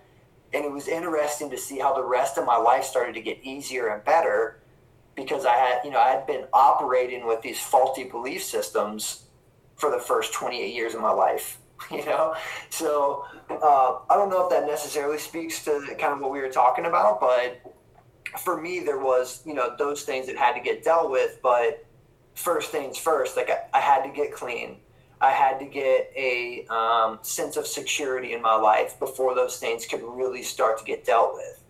and 0.53 0.63
it 0.63 0.71
was 0.71 0.87
interesting 0.87 1.49
to 1.49 1.57
see 1.57 1.79
how 1.79 1.93
the 1.93 2.03
rest 2.03 2.37
of 2.37 2.45
my 2.45 2.57
life 2.57 2.83
started 2.83 3.13
to 3.15 3.21
get 3.21 3.39
easier 3.43 3.89
and 3.89 4.03
better 4.03 4.59
because 5.15 5.45
I 5.45 5.53
had, 5.53 5.79
you 5.83 5.91
know, 5.91 5.99
I 5.99 6.09
had 6.09 6.27
been 6.27 6.45
operating 6.53 7.25
with 7.25 7.41
these 7.41 7.59
faulty 7.59 8.03
belief 8.03 8.43
systems 8.43 9.23
for 9.75 9.91
the 9.91 9.99
first 9.99 10.33
28 10.33 10.73
years 10.73 10.93
of 10.93 11.01
my 11.01 11.11
life, 11.11 11.59
you 11.91 12.05
know? 12.05 12.35
So 12.69 13.25
uh, 13.49 13.99
I 14.09 14.15
don't 14.15 14.29
know 14.29 14.43
if 14.45 14.49
that 14.49 14.65
necessarily 14.65 15.17
speaks 15.17 15.63
to 15.65 15.81
kind 15.99 16.13
of 16.13 16.19
what 16.19 16.31
we 16.31 16.39
were 16.39 16.49
talking 16.49 16.85
about, 16.85 17.19
but 17.19 17.61
for 18.39 18.61
me, 18.61 18.79
there 18.79 18.99
was, 18.99 19.41
you 19.45 19.53
know, 19.53 19.75
those 19.77 20.03
things 20.03 20.27
that 20.27 20.37
had 20.37 20.53
to 20.53 20.61
get 20.61 20.83
dealt 20.83 21.11
with. 21.11 21.39
But 21.41 21.85
first 22.35 22.71
things 22.71 22.97
first, 22.97 23.37
like 23.37 23.49
I, 23.49 23.77
I 23.77 23.81
had 23.81 24.03
to 24.03 24.09
get 24.09 24.33
clean. 24.33 24.77
I 25.19 25.31
had 25.31 25.59
to 25.59 25.65
get 25.65 26.11
a 26.15 26.65
um, 26.69 27.19
sense 27.23 27.57
of 27.57 27.65
security 27.65 28.33
in 28.33 28.41
my 28.41 28.55
life 28.55 28.99
before 28.99 29.33
those 29.33 29.57
things 29.57 29.85
could 29.87 30.03
really 30.03 30.43
start 30.43 30.77
to 30.77 30.83
get 30.83 31.05
dealt 31.05 31.33
with. 31.33 31.63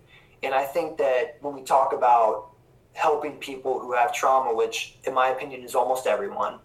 And 0.43 0.53
I 0.53 0.63
think 0.63 0.97
that 0.97 1.37
when 1.41 1.55
we 1.55 1.63
talk 1.63 1.93
about 1.93 2.49
helping 2.93 3.33
people 3.37 3.79
who 3.79 3.93
have 3.93 4.13
trauma, 4.13 4.53
which 4.53 4.97
in 5.05 5.13
my 5.13 5.29
opinion 5.29 5.63
is 5.63 5.75
almost 5.75 6.07
everyone, 6.07 6.59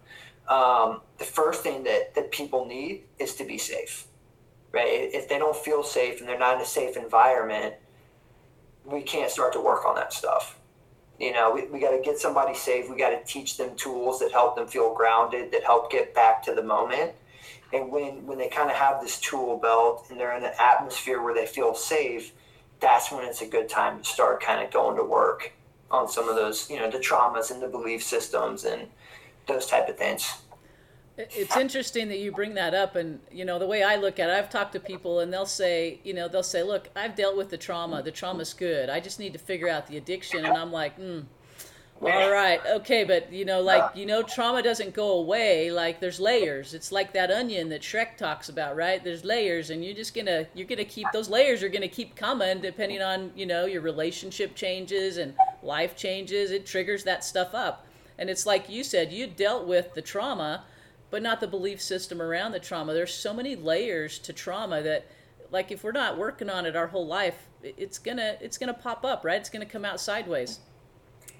um, 0.47 1.01
the 1.17 1.25
first 1.25 1.63
thing 1.63 1.83
that, 1.83 2.15
that 2.15 2.31
people 2.31 2.65
need 2.65 3.03
is 3.19 3.35
to 3.35 3.45
be 3.45 3.57
safe, 3.57 4.07
right? 4.71 5.09
If 5.13 5.29
they 5.29 5.39
don't 5.39 5.55
feel 5.55 5.83
safe 5.83 6.19
and 6.19 6.27
they're 6.27 6.39
not 6.39 6.55
in 6.55 6.61
a 6.61 6.65
safe 6.65 6.97
environment, 6.97 7.75
we 8.85 9.01
can't 9.01 9.31
start 9.31 9.53
to 9.53 9.61
work 9.61 9.85
on 9.85 9.95
that 9.95 10.13
stuff. 10.13 10.59
You 11.19 11.31
know, 11.31 11.51
we, 11.53 11.67
we 11.67 11.79
got 11.79 11.91
to 11.91 12.01
get 12.01 12.17
somebody 12.17 12.53
safe. 12.53 12.89
We 12.89 12.97
got 12.97 13.11
to 13.11 13.23
teach 13.25 13.57
them 13.57 13.75
tools 13.75 14.19
that 14.19 14.31
help 14.31 14.55
them 14.55 14.67
feel 14.67 14.93
grounded, 14.93 15.51
that 15.51 15.63
help 15.63 15.91
get 15.91 16.13
back 16.13 16.43
to 16.43 16.53
the 16.53 16.63
moment. 16.63 17.13
And 17.71 17.91
when, 17.91 18.25
when 18.25 18.37
they 18.37 18.49
kind 18.49 18.69
of 18.69 18.75
have 18.75 19.01
this 19.01 19.19
tool 19.19 19.57
belt 19.57 20.07
and 20.09 20.19
they're 20.19 20.35
in 20.35 20.43
an 20.43 20.53
atmosphere 20.59 21.21
where 21.21 21.33
they 21.33 21.45
feel 21.45 21.73
safe, 21.73 22.33
that's 22.79 23.11
when 23.11 23.23
it's 23.25 23.41
a 23.41 23.47
good 23.47 23.69
time 23.69 23.99
to 23.99 24.03
start 24.03 24.41
kind 24.41 24.63
of 24.63 24.71
going 24.71 24.97
to 24.97 25.03
work 25.03 25.53
on 25.89 26.09
some 26.09 26.27
of 26.27 26.35
those, 26.35 26.69
you 26.69 26.77
know, 26.77 26.89
the 26.89 26.97
traumas 26.97 27.51
and 27.51 27.61
the 27.61 27.67
belief 27.67 28.03
systems 28.03 28.65
and 28.65 28.87
those 29.47 29.65
type 29.65 29.89
of 29.89 29.97
things. 29.97 30.31
It's 31.15 31.55
interesting 31.55 32.07
that 32.07 32.17
you 32.17 32.31
bring 32.31 32.55
that 32.55 32.73
up, 32.73 32.95
and 32.95 33.19
you 33.31 33.45
know 33.45 33.59
the 33.59 33.67
way 33.67 33.83
I 33.83 33.97
look 33.97 34.19
at 34.19 34.29
it. 34.29 34.33
I've 34.33 34.49
talked 34.49 34.73
to 34.73 34.79
people, 34.79 35.19
and 35.19 35.31
they'll 35.31 35.45
say, 35.45 35.99
you 36.03 36.13
know, 36.13 36.27
they'll 36.27 36.41
say, 36.41 36.63
"Look, 36.63 36.89
I've 36.95 37.15
dealt 37.15 37.37
with 37.37 37.49
the 37.49 37.57
trauma. 37.57 38.01
The 38.01 38.11
trauma's 38.11 38.51
good. 38.53 38.89
I 38.89 38.99
just 38.99 39.19
need 39.19 39.33
to 39.33 39.39
figure 39.39 39.69
out 39.69 39.85
the 39.85 39.97
addiction." 39.97 40.43
And 40.43 40.57
I'm 40.57 40.71
like, 40.71 40.99
mm, 40.99 41.23
"All 42.01 42.31
right, 42.31 42.59
okay, 42.65 43.03
but 43.03 43.31
you 43.31 43.45
know, 43.45 43.61
like 43.61 43.95
you 43.95 44.07
know, 44.07 44.23
trauma 44.23 44.63
doesn't 44.63 44.95
go 44.95 45.19
away. 45.19 45.69
Like 45.69 45.99
there's 45.99 46.19
layers. 46.19 46.73
It's 46.73 46.91
like 46.91 47.13
that 47.13 47.29
onion 47.29 47.69
that 47.69 47.81
Shrek 47.81 48.17
talks 48.17 48.49
about, 48.49 48.75
right? 48.75 49.03
There's 49.03 49.23
layers, 49.23 49.69
and 49.69 49.85
you're 49.85 49.93
just 49.93 50.15
gonna 50.15 50.47
you're 50.55 50.67
gonna 50.67 50.83
keep 50.83 51.07
those 51.13 51.29
layers 51.29 51.61
are 51.61 51.69
gonna 51.69 51.87
keep 51.87 52.15
coming 52.15 52.59
depending 52.59 53.03
on 53.03 53.31
you 53.35 53.45
know 53.45 53.65
your 53.65 53.81
relationship 53.81 54.55
changes 54.55 55.17
and 55.17 55.35
life 55.61 55.95
changes. 55.95 56.49
It 56.49 56.65
triggers 56.65 57.03
that 57.03 57.23
stuff 57.23 57.53
up, 57.53 57.85
and 58.17 58.29
it's 58.29 58.45
like 58.45 58.69
you 58.69 58.83
said, 58.83 59.11
you 59.11 59.27
dealt 59.27 59.67
with 59.67 59.93
the 59.93 60.01
trauma." 60.01 60.65
but 61.13 61.21
not 61.21 61.39
the 61.39 61.47
belief 61.47 61.79
system 61.79 62.19
around 62.19 62.53
the 62.53 62.59
trauma. 62.59 62.91
There's 62.91 63.13
so 63.13 63.35
many 63.35 63.55
layers 63.55 64.17
to 64.17 64.33
trauma 64.33 64.81
that 64.81 65.05
like 65.51 65.71
if 65.71 65.83
we're 65.83 65.91
not 65.91 66.17
working 66.17 66.49
on 66.49 66.65
it 66.65 66.75
our 66.75 66.87
whole 66.87 67.05
life, 67.05 67.49
it's 67.61 67.99
gonna 67.99 68.35
it's 68.41 68.57
gonna 68.57 68.73
pop 68.73 69.05
up, 69.05 69.23
right? 69.23 69.39
It's 69.39 69.51
gonna 69.51 69.67
come 69.67 69.85
out 69.85 69.99
sideways. 69.99 70.59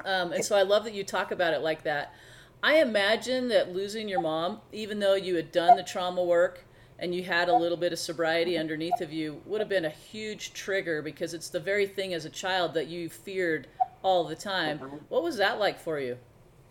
Um, 0.06 0.32
and 0.32 0.46
so 0.46 0.56
I 0.56 0.62
love 0.62 0.84
that 0.84 0.94
you 0.94 1.04
talk 1.04 1.32
about 1.32 1.56
it 1.56 1.62
like 1.62 1.82
that. 1.86 2.14
I 2.62 2.82
imagine 2.82 3.48
that 3.48 3.74
losing 3.74 4.08
your 4.08 4.22
mom, 4.22 4.62
even 4.72 5.00
though 5.00 5.16
you 5.16 5.36
had 5.36 5.52
done 5.52 5.76
the 5.76 5.82
trauma 5.82 6.24
work 6.24 6.66
and 7.00 7.16
you 7.16 7.24
had 7.24 7.50
a 7.50 7.56
little 7.56 7.78
bit 7.78 7.92
of 7.92 7.98
sobriety 7.98 8.60
underneath 8.60 9.02
of 9.02 9.12
you, 9.12 9.42
would 9.48 9.60
have 9.60 9.70
been 9.70 9.86
a 9.86 9.90
huge 9.90 10.54
trigger 10.54 11.02
because 11.02 11.34
it's 11.34 11.50
the 11.50 11.60
very 11.60 11.88
thing 11.88 12.14
as 12.14 12.26
a 12.26 12.30
child 12.30 12.76
that 12.76 12.90
you 12.90 13.10
feared 13.10 13.68
all 14.04 14.24
the 14.24 14.36
time. 14.36 14.78
What 15.10 15.24
was 15.24 15.38
that 15.38 15.58
like 15.58 15.80
for 15.80 16.00
you? 16.00 16.20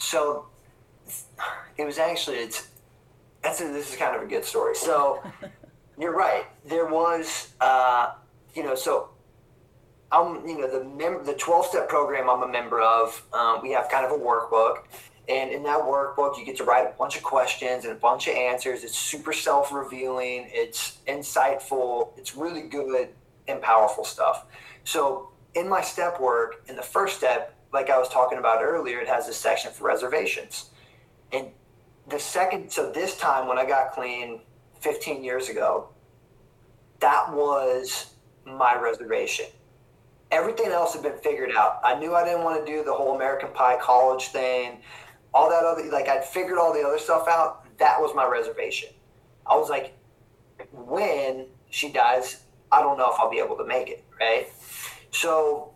So 0.02 0.46
it 1.76 1.84
was 1.84 1.98
actually 1.98 2.38
it's 2.38 2.68
that's 3.42 3.60
a, 3.60 3.64
this 3.64 3.90
is 3.90 3.96
kind 3.96 4.16
of 4.16 4.22
a 4.22 4.26
good 4.26 4.44
story. 4.44 4.74
So 4.74 5.22
you're 5.98 6.14
right. 6.14 6.44
There 6.64 6.86
was, 6.86 7.52
uh, 7.60 8.14
you 8.54 8.62
know, 8.62 8.74
so 8.74 9.10
I'm, 10.10 10.46
you 10.46 10.58
know, 10.58 10.70
the 10.70 10.84
mem- 10.84 11.24
the 11.24 11.34
12 11.34 11.66
step 11.66 11.88
program 11.88 12.30
I'm 12.30 12.42
a 12.42 12.48
member 12.48 12.80
of. 12.80 13.22
Um, 13.32 13.60
we 13.62 13.72
have 13.72 13.88
kind 13.88 14.04
of 14.04 14.12
a 14.12 14.22
workbook, 14.22 14.84
and 15.28 15.50
in 15.50 15.62
that 15.64 15.80
workbook, 15.80 16.38
you 16.38 16.44
get 16.44 16.56
to 16.58 16.64
write 16.64 16.86
a 16.86 16.92
bunch 16.98 17.16
of 17.16 17.22
questions 17.22 17.84
and 17.84 17.92
a 17.92 17.98
bunch 17.98 18.28
of 18.28 18.34
answers. 18.34 18.84
It's 18.84 18.96
super 18.96 19.32
self 19.32 19.72
revealing. 19.72 20.48
It's 20.48 20.98
insightful. 21.08 22.16
It's 22.16 22.36
really 22.36 22.62
good 22.62 23.08
and 23.48 23.60
powerful 23.60 24.04
stuff. 24.04 24.46
So 24.84 25.30
in 25.54 25.68
my 25.68 25.80
step 25.80 26.20
work, 26.20 26.64
in 26.68 26.76
the 26.76 26.82
first 26.82 27.16
step, 27.16 27.56
like 27.72 27.90
I 27.90 27.98
was 27.98 28.08
talking 28.08 28.38
about 28.38 28.62
earlier, 28.62 29.00
it 29.00 29.08
has 29.08 29.28
a 29.28 29.32
section 29.32 29.72
for 29.72 29.84
reservations. 29.84 30.70
And 31.32 31.48
the 32.08 32.18
second, 32.18 32.70
so 32.70 32.90
this 32.92 33.16
time 33.16 33.48
when 33.48 33.58
I 33.58 33.64
got 33.64 33.92
clean 33.92 34.40
15 34.80 35.24
years 35.24 35.48
ago, 35.48 35.88
that 37.00 37.32
was 37.32 38.14
my 38.44 38.78
reservation. 38.80 39.46
Everything 40.30 40.70
else 40.70 40.94
had 40.94 41.02
been 41.02 41.18
figured 41.18 41.50
out. 41.56 41.80
I 41.84 41.98
knew 41.98 42.14
I 42.14 42.24
didn't 42.24 42.44
want 42.44 42.64
to 42.64 42.70
do 42.70 42.84
the 42.84 42.92
whole 42.92 43.14
American 43.14 43.50
Pie 43.52 43.78
college 43.80 44.28
thing, 44.28 44.80
all 45.34 45.48
that 45.50 45.64
other, 45.64 45.90
like 45.90 46.08
I'd 46.08 46.24
figured 46.24 46.58
all 46.58 46.72
the 46.72 46.82
other 46.82 46.98
stuff 46.98 47.26
out. 47.28 47.66
That 47.78 48.00
was 48.00 48.14
my 48.14 48.26
reservation. 48.26 48.90
I 49.46 49.56
was 49.56 49.68
like, 49.70 49.94
when 50.72 51.46
she 51.70 51.90
dies, 51.90 52.44
I 52.70 52.80
don't 52.80 52.96
know 52.96 53.10
if 53.10 53.18
I'll 53.18 53.30
be 53.30 53.38
able 53.38 53.56
to 53.56 53.64
make 53.64 53.88
it, 53.88 54.04
right? 54.20 54.48
So 55.10 55.71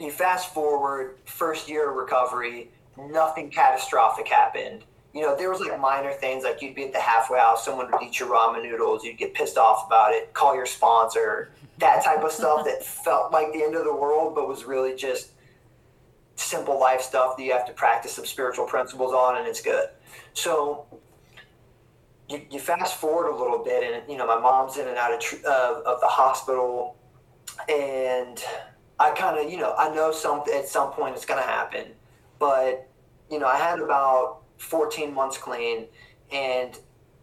you 0.00 0.10
fast 0.10 0.52
forward, 0.52 1.18
first 1.24 1.68
year 1.68 1.90
of 1.90 1.96
recovery, 1.96 2.70
nothing 2.96 3.50
catastrophic 3.50 4.28
happened 4.28 4.84
you 5.14 5.20
know, 5.20 5.36
there 5.36 5.48
was 5.48 5.60
like 5.60 5.80
minor 5.80 6.12
things 6.12 6.42
like 6.42 6.60
you'd 6.60 6.74
be 6.74 6.84
at 6.84 6.92
the 6.92 6.98
halfway 6.98 7.38
house, 7.38 7.64
someone 7.64 7.88
would 7.90 8.02
eat 8.02 8.18
your 8.18 8.28
ramen 8.28 8.64
noodles, 8.64 9.04
you'd 9.04 9.16
get 9.16 9.32
pissed 9.32 9.56
off 9.56 9.86
about 9.86 10.12
it, 10.12 10.34
call 10.34 10.56
your 10.56 10.66
sponsor, 10.66 11.52
that 11.78 12.04
type 12.04 12.24
of 12.24 12.32
stuff 12.32 12.64
that 12.64 12.84
felt 12.84 13.32
like 13.32 13.52
the 13.52 13.62
end 13.62 13.76
of 13.76 13.84
the 13.84 13.94
world, 13.94 14.34
but 14.34 14.48
was 14.48 14.64
really 14.64 14.96
just 14.96 15.30
simple 16.34 16.80
life 16.80 17.00
stuff 17.00 17.36
that 17.36 17.44
you 17.44 17.52
have 17.52 17.64
to 17.64 17.72
practice 17.72 18.12
some 18.12 18.26
spiritual 18.26 18.66
principles 18.66 19.12
on, 19.12 19.38
and 19.38 19.46
it's 19.46 19.62
good. 19.62 19.88
So 20.32 20.84
you, 22.28 22.42
you 22.50 22.58
fast 22.58 22.96
forward 22.96 23.30
a 23.30 23.36
little 23.36 23.62
bit, 23.62 23.84
and 23.84 24.10
you 24.10 24.16
know, 24.16 24.26
my 24.26 24.40
mom's 24.40 24.78
in 24.78 24.88
and 24.88 24.96
out 24.96 25.12
of, 25.12 25.44
uh, 25.44 25.80
of 25.86 26.00
the 26.00 26.08
hospital, 26.08 26.96
and 27.68 28.42
I 28.98 29.10
kind 29.10 29.38
of, 29.38 29.50
you 29.50 29.58
know, 29.58 29.74
I 29.76 29.94
know 29.94 30.12
some 30.12 30.42
at 30.54 30.68
some 30.68 30.92
point 30.92 31.16
it's 31.16 31.26
going 31.26 31.40
to 31.42 31.46
happen, 31.48 31.86
but 32.38 32.88
you 33.30 33.38
know, 33.38 33.46
I 33.46 33.56
had 33.56 33.80
about 33.80 34.42
14 34.58 35.12
months 35.12 35.38
clean. 35.38 35.86
And 36.32 36.78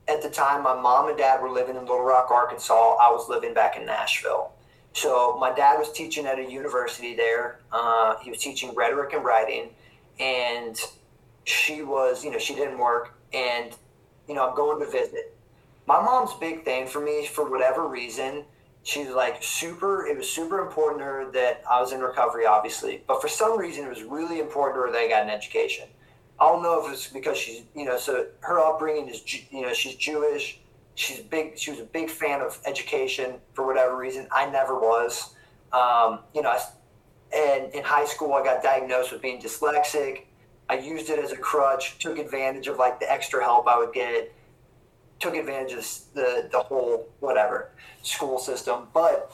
at 0.08 0.22
the 0.22 0.30
time, 0.30 0.64
my 0.64 0.80
mom 0.80 1.10
and 1.10 1.18
dad 1.18 1.42
were 1.42 1.50
living 1.50 1.76
in 1.76 1.82
Little 1.82 2.04
Rock, 2.04 2.32
Arkansas. 2.32 2.98
I 3.02 3.12
was 3.12 3.30
living 3.30 3.54
back 3.54 3.78
in 3.78 3.86
Nashville. 3.86 4.52
So 4.94 5.38
my 5.40 5.54
dad 5.54 5.78
was 5.78 5.92
teaching 5.92 6.26
at 6.26 6.38
a 6.38 6.44
university 6.44 7.16
there. 7.16 7.60
Uh, 7.72 8.16
he 8.22 8.30
was 8.30 8.40
teaching 8.40 8.76
rhetoric 8.76 9.14
and 9.14 9.24
writing. 9.24 9.70
And 10.20 10.78
she 11.46 11.82
was, 11.82 12.26
you 12.26 12.32
know, 12.32 12.38
she 12.38 12.56
didn't 12.56 12.78
work. 12.78 13.18
And, 13.34 13.72
you 14.28 14.36
know, 14.36 14.50
I'm 14.50 14.56
going 14.56 14.84
to 14.84 14.92
visit. 14.92 15.36
My 15.88 16.02
mom's 16.02 16.34
big 16.36 16.66
thing 16.66 16.88
for 16.88 17.00
me, 17.00 17.26
for 17.26 17.50
whatever 17.50 17.88
reason, 17.88 18.44
she's 18.84 19.10
like 19.10 19.42
super 19.42 20.08
it 20.08 20.18
was 20.18 20.30
super 20.30 20.60
important 20.60 21.00
to 21.00 21.06
her 21.06 21.32
that 21.32 21.62
i 21.70 21.80
was 21.80 21.92
in 21.92 22.00
recovery 22.00 22.46
obviously 22.46 23.04
but 23.08 23.22
for 23.22 23.28
some 23.28 23.58
reason 23.58 23.86
it 23.86 23.90
was 23.90 24.04
really 24.04 24.40
important 24.40 24.76
to 24.76 24.82
her 24.82 24.92
that 24.92 24.98
i 24.98 25.08
got 25.08 25.22
an 25.22 25.30
education 25.30 25.88
I 26.42 26.46
don't 26.46 26.64
know 26.64 26.84
if 26.84 26.92
it's 26.92 27.08
because 27.08 27.38
she's, 27.38 27.62
you 27.76 27.86
know, 27.86 28.00
so 28.00 28.26
her 28.40 28.60
upbringing 28.60 29.08
is, 29.08 29.24
you 29.52 29.62
know, 29.62 29.74
she's 29.74 29.94
Jewish. 29.94 30.60
She's 30.96 31.20
big. 31.20 31.58
She 31.58 31.70
was 31.70 31.80
a 31.80 31.84
big 31.84 32.10
fan 32.10 32.42
of 32.42 32.60
education 32.66 33.36
for 33.54 33.66
whatever 33.66 33.96
reason. 33.96 34.28
I 34.32 34.50
never 34.50 34.78
was. 34.80 35.36
Um, 35.72 36.22
you 36.34 36.42
know, 36.42 36.50
I, 36.50 36.60
and 37.34 37.72
in 37.76 37.84
high 37.84 38.06
school, 38.06 38.34
I 38.34 38.44
got 38.44 38.64
diagnosed 38.64 39.12
with 39.12 39.22
being 39.22 39.40
dyslexic. 39.40 40.24
I 40.68 40.80
used 40.80 41.12
it 41.12 41.20
as 41.20 41.32
a 41.32 41.38
crutch. 41.38 42.00
Took 42.00 42.18
advantage 42.18 42.68
of 42.68 42.78
like 42.78 43.00
the 43.00 43.10
extra 43.10 43.44
help 43.44 43.68
I 43.68 43.78
would 43.78 43.94
get. 43.94 44.34
Took 45.22 45.36
advantage 45.36 45.74
of 45.74 45.88
the 46.16 46.50
the 46.52 46.60
whole 46.60 47.08
whatever 47.20 47.70
school 48.02 48.40
system. 48.40 48.88
But 48.94 49.32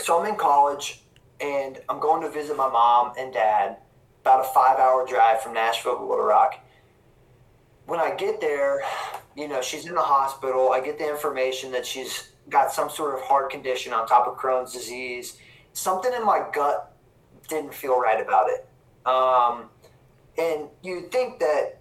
so 0.00 0.20
I'm 0.20 0.28
in 0.28 0.36
college, 0.36 1.04
and 1.40 1.78
I'm 1.88 2.00
going 2.00 2.20
to 2.22 2.30
visit 2.30 2.56
my 2.56 2.68
mom 2.68 3.12
and 3.16 3.32
dad 3.32 3.76
about 4.22 4.40
a 4.40 4.48
five 4.52 4.78
hour 4.78 5.06
drive 5.06 5.40
from 5.40 5.54
Nashville 5.54 5.96
to 5.96 6.04
Little 6.04 6.24
Rock. 6.24 6.58
When 7.86 8.00
I 8.00 8.14
get 8.16 8.40
there, 8.40 8.82
you 9.36 9.46
know, 9.46 9.60
she's 9.62 9.86
in 9.86 9.94
the 9.94 10.00
hospital. 10.02 10.72
I 10.72 10.80
get 10.80 10.98
the 10.98 11.08
information 11.08 11.70
that 11.72 11.86
she's 11.86 12.30
got 12.48 12.72
some 12.72 12.90
sort 12.90 13.14
of 13.14 13.20
heart 13.20 13.50
condition 13.50 13.92
on 13.92 14.06
top 14.06 14.26
of 14.26 14.36
Crohn's 14.36 14.72
disease. 14.72 15.38
Something 15.74 16.12
in 16.12 16.24
my 16.24 16.46
gut 16.52 16.92
didn't 17.48 17.74
feel 17.74 18.00
right 18.00 18.20
about 18.20 18.48
it. 18.48 18.66
Um, 19.06 19.68
and 20.38 20.68
you 20.82 21.08
think 21.10 21.38
that, 21.40 21.80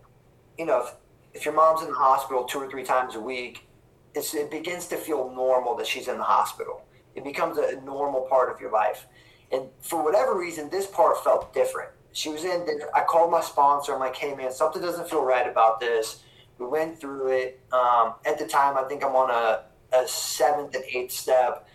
you 0.58 0.66
know, 0.66 0.88
if, 1.34 1.46
your 1.46 1.54
mom's 1.54 1.82
in 1.82 1.90
the 1.90 1.96
hospital 1.96 2.44
two 2.44 2.60
or 2.60 2.70
three 2.70 2.84
times 2.84 3.16
a 3.16 3.20
week, 3.20 3.68
it 4.16 4.52
begins 4.52 4.88
to 4.88 4.98
feel 4.98 5.32
normal 5.34 5.76
that 5.78 5.88
she's 5.88 6.08
in 6.08 6.18
the 6.18 6.24
hospital. 6.24 6.84
It 7.16 7.24
becomes 7.24 7.58
a 7.58 7.80
normal 7.82 8.22
part 8.22 8.54
of 8.54 8.60
your 8.60 8.72
life. 8.72 9.08
And 9.52 9.68
for 9.82 10.04
whatever 10.04 10.38
reason, 10.38 10.70
this 10.70 10.88
part 10.88 11.24
felt 11.24 11.54
different. 11.54 11.90
She 12.12 12.30
was 12.30 12.44
in, 12.44 12.82
I 12.96 13.02
called 13.02 13.32
my 13.32 13.42
sponsor. 13.42 13.94
I'm 13.94 14.00
like, 14.00 14.16
hey, 14.16 14.36
man, 14.36 14.52
something 14.52 14.82
doesn't 14.82 15.10
feel 15.10 15.24
right 15.24 15.48
about 15.48 15.80
this. 15.80 16.24
We 16.60 16.68
went 16.68 17.00
through 17.00 17.30
it. 17.30 17.60
Um, 17.72 18.16
at 18.26 18.38
the 18.38 18.48
time, 18.48 18.78
I 18.78 18.84
think 18.84 19.04
I'm 19.04 19.16
on 19.16 19.32
a, 19.32 19.64
a 19.96 20.08
seventh 20.08 20.76
and 20.76 20.84
eighth 20.86 21.12
step. 21.12 21.68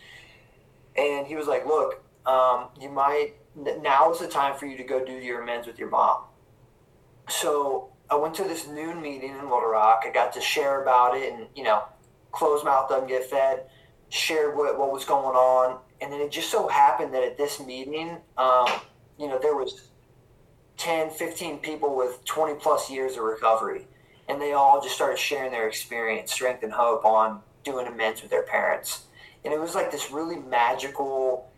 And 0.97 1.27
he 1.27 1.37
was 1.37 1.47
like, 1.47 1.67
look, 1.67 2.03
um, 2.27 2.69
you 2.81 2.89
might, 2.89 3.35
now 3.55 4.13
is 4.13 4.21
the 4.21 4.29
time 4.29 4.57
for 4.57 4.67
you 4.67 4.77
to 4.77 4.85
go 4.85 5.05
do 5.05 5.13
your 5.13 5.43
amends 5.43 5.67
with 5.67 5.79
your 5.79 5.91
mom. 5.91 6.23
So 7.29 7.91
I 8.11 8.17
went 8.17 8.35
to 8.37 8.45
this 8.45 8.67
noon 8.67 9.03
meeting 9.03 9.31
in 9.31 9.43
Little 9.43 9.69
Rock. 9.69 10.05
I 10.07 10.11
got 10.11 10.33
to 10.33 10.41
share 10.41 10.83
about 10.83 11.17
it 11.17 11.33
and, 11.33 11.47
you 11.55 11.63
know, 11.63 11.85
close 12.33 12.65
mouth 12.65 12.89
doesn't 12.89 13.09
get 13.09 13.25
fed, 13.25 13.65
shared 14.09 14.57
what, 14.57 14.79
what 14.79 14.93
was 14.93 15.05
going 15.05 15.37
on. 15.37 15.79
And 16.01 16.13
then 16.13 16.21
it 16.21 16.31
just 16.31 16.51
so 16.51 16.69
happened 16.69 17.13
that 17.15 17.23
at 17.23 17.37
this 17.37 17.61
meeting, 17.61 18.17
um, 18.39 18.69
you 19.19 19.29
know, 19.29 19.39
there 19.39 19.57
was 19.57 19.89
10, 20.79 21.11
15 21.11 21.59
people 21.59 21.97
with 21.97 22.25
20 22.25 22.55
plus 22.55 22.91
years 22.91 23.17
of 23.17 23.25
recovery. 23.25 23.87
And 24.29 24.41
they 24.41 24.53
all 24.53 24.81
just 24.81 24.95
started 24.95 25.19
sharing 25.19 25.51
their 25.51 25.67
experience, 25.67 26.33
strength, 26.33 26.63
and 26.63 26.73
hope 26.73 27.05
on 27.05 27.41
doing 27.65 27.87
amends 27.87 28.23
with 28.23 28.31
their 28.31 28.45
parents. 28.45 29.05
And 29.45 29.53
it 29.53 29.61
was 29.61 29.75
like 29.75 29.91
this 29.91 30.11
really 30.11 30.37
magical, 30.37 31.51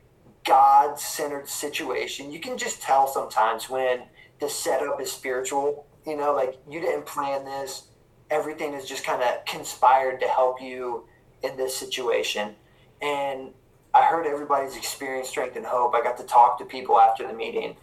God 0.44 0.98
centered 0.98 1.48
situation. 1.48 2.30
You 2.30 2.40
can 2.40 2.56
just 2.56 2.80
tell 2.80 3.06
sometimes 3.06 3.68
when 3.68 4.02
the 4.40 4.48
setup 4.48 5.00
is 5.00 5.12
spiritual, 5.12 5.86
you 6.06 6.16
know, 6.16 6.34
like 6.34 6.56
you 6.68 6.80
didn't 6.80 7.06
plan 7.06 7.44
this 7.44 7.88
everything 8.30 8.74
is 8.74 8.86
just 8.86 9.04
kind 9.04 9.22
of 9.22 9.44
conspired 9.44 10.20
to 10.20 10.28
help 10.28 10.62
you 10.62 11.04
in 11.42 11.56
this 11.56 11.76
situation. 11.76 12.54
And 13.02 13.50
I 13.92 14.04
heard 14.04 14.26
everybody's 14.26 14.76
experience, 14.76 15.28
strength, 15.28 15.56
and 15.56 15.66
hope. 15.66 15.94
I 15.94 16.02
got 16.02 16.16
to 16.18 16.24
talk 16.24 16.58
to 16.58 16.64
people 16.64 16.98
after 17.00 17.26
the 17.26 17.32
meeting. 17.32 17.76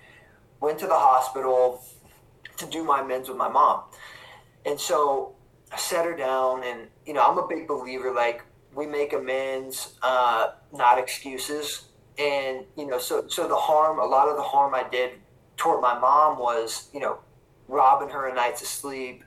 Went 0.62 0.80
to 0.80 0.88
the 0.88 0.96
hospital 0.96 1.84
to 2.58 2.66
do 2.66 2.84
my 2.84 3.02
amends 3.02 3.28
with 3.28 3.38
my 3.38 3.50
mom. 3.50 3.84
And 4.66 4.80
so 4.80 5.36
I 5.72 5.78
set 5.78 6.06
her 6.06 6.16
down, 6.16 6.64
and, 6.64 6.88
you 7.06 7.14
know, 7.14 7.24
I'm 7.24 7.38
a 7.38 7.48
big 7.48 7.68
believer 7.68 8.14
like, 8.14 8.44
we 8.74 8.86
make 8.86 9.14
amends, 9.14 9.96
uh, 10.02 10.52
not 10.72 10.98
excuses. 10.98 11.86
And, 12.18 12.64
you 12.78 12.88
know, 12.88 13.00
so, 13.00 13.28
so 13.28 13.48
the 13.48 13.56
harm, 13.56 14.00
a 14.00 14.06
lot 14.06 14.30
of 14.30 14.38
the 14.38 14.44
harm 14.44 14.74
I 14.74 14.88
did 14.90 15.12
toward 15.58 15.82
my 15.82 15.98
mom 16.00 16.40
was, 16.40 16.90
you 16.94 17.00
know, 17.00 17.20
robbing 17.68 18.10
her 18.10 18.28
a 18.28 18.34
nights 18.34 18.62
of 18.62 18.68
sleep, 18.68 19.24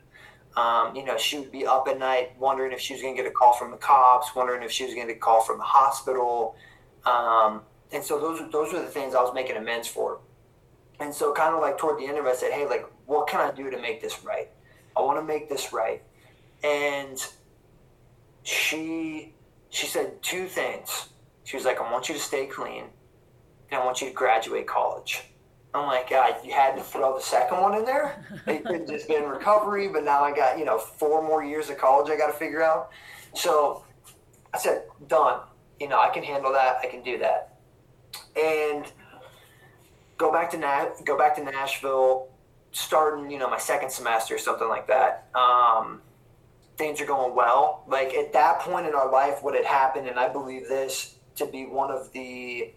um, 0.57 0.97
you 0.97 1.05
know, 1.05 1.17
she 1.17 1.39
would 1.39 1.53
be 1.53 1.67
up 1.67 1.87
at 1.89 1.99
night 1.99 2.33
wondering 2.39 2.73
if 2.73 2.81
she 2.81 2.95
was 2.95 3.03
going 3.03 3.15
to 3.15 3.23
get 3.23 3.31
a 3.31 3.35
call 3.35 3.53
from 3.53 3.71
the 3.71 3.77
cops, 3.77 4.35
wondering 4.35 4.63
if 4.63 4.71
she 4.71 4.85
was 4.85 4.95
going 4.95 5.07
to 5.07 5.13
get 5.13 5.19
a 5.19 5.21
call 5.21 5.43
from 5.43 5.59
the 5.59 5.65
hospital. 5.65 6.57
Um, 7.05 7.63
and 7.93 8.03
so 8.03 8.19
those, 8.19 8.41
those 8.51 8.73
were 8.73 8.81
the 8.81 8.87
things 8.87 9.15
I 9.15 9.23
was 9.23 9.35
making 9.35 9.57
amends 9.57 9.87
for. 9.87 10.21
And 10.99 11.15
so 11.15 11.33
kind 11.33 11.55
of 11.55 11.61
like 11.61 11.79
toward 11.79 11.99
the 11.99 12.07
end 12.07 12.19
of 12.19 12.27
it, 12.27 12.29
I 12.29 12.35
said, 12.35 12.53
hey, 12.53 12.67
like, 12.67 12.87
what 13.07 13.27
can 13.27 13.41
I 13.41 13.55
do 13.55 13.71
to 13.71 13.81
make 13.81 14.01
this 14.01 14.23
right? 14.25 14.49
I 14.97 15.01
want 15.01 15.19
to 15.19 15.25
make 15.25 15.49
this 15.49 15.73
right. 15.73 16.03
And 16.63 17.19
she, 18.43 19.35
she 19.71 19.87
said 19.87 20.23
two 20.23 20.47
things. 20.47 21.09
She 21.45 21.57
was 21.57 21.65
like, 21.65 21.81
I 21.81 21.91
want 21.91 22.09
you 22.09 22.15
to 22.15 22.21
stay 22.21 22.47
clean 22.47 22.85
and 23.71 23.81
I 23.81 23.85
want 23.85 24.01
you 24.01 24.09
to 24.09 24.15
graduate 24.15 24.67
college. 24.67 25.23
I'm 25.73 25.87
like, 25.87 26.11
God, 26.11 26.35
you 26.45 26.53
had 26.53 26.77
to 26.77 26.83
throw 26.83 27.17
the 27.17 27.23
second 27.23 27.61
one 27.61 27.77
in 27.77 27.85
there. 27.85 28.25
It 28.47 28.65
could 28.65 28.89
just 28.89 29.07
been 29.07 29.25
recovery, 29.25 29.89
but 29.89 30.03
now 30.03 30.25
I 30.25 30.35
got, 30.35 30.59
you 30.59 30.65
know, 30.65 30.79
four 30.79 31.23
more 31.23 31.45
years 31.45 31.71
of 31.71 31.79
college 31.79 32.11
I 32.11 32.17
got 32.17 32.27
to 32.27 32.33
figure 32.33 32.63
out. 32.63 32.91
So 33.35 33.85
I 34.53 34.59
said, 34.59 34.83
done. 35.07 35.43
You 35.79 35.89
know, 35.89 36.01
I 36.01 36.09
can 36.11 36.25
handle 36.25 36.53
that. 36.53 36.79
I 36.83 36.87
can 36.87 37.03
do 37.03 37.19
that. 37.19 37.59
And 38.37 38.91
go 40.19 40.33
back 40.33 40.51
to 40.51 40.59
Na- 40.59 40.91
go 41.05 41.17
back 41.17 41.37
to 41.37 41.45
Nashville, 41.45 42.29
starting, 42.73 43.31
you 43.31 43.39
know, 43.39 43.49
my 43.49 43.59
second 43.59 43.91
semester 43.91 44.35
or 44.35 44.39
something 44.39 44.69
like 44.69 44.89
that. 44.89 45.29
Um, 45.35 46.03
things 46.77 47.01
are 47.01 47.07
going 47.07 47.35
well. 47.35 47.85
Like 47.87 48.13
at 48.15 48.33
that 48.33 48.61
point 48.61 48.87
in 48.87 48.95
our 48.95 49.11
life, 49.11 49.43
what 49.43 49.55
had 49.55 49.65
happened, 49.65 50.09
and 50.09 50.19
I 50.19 50.29
believe 50.29 50.69
this 50.69 51.15
to 51.37 51.47
be 51.47 51.65
one 51.65 51.91
of 51.91 52.13
the 52.13 52.73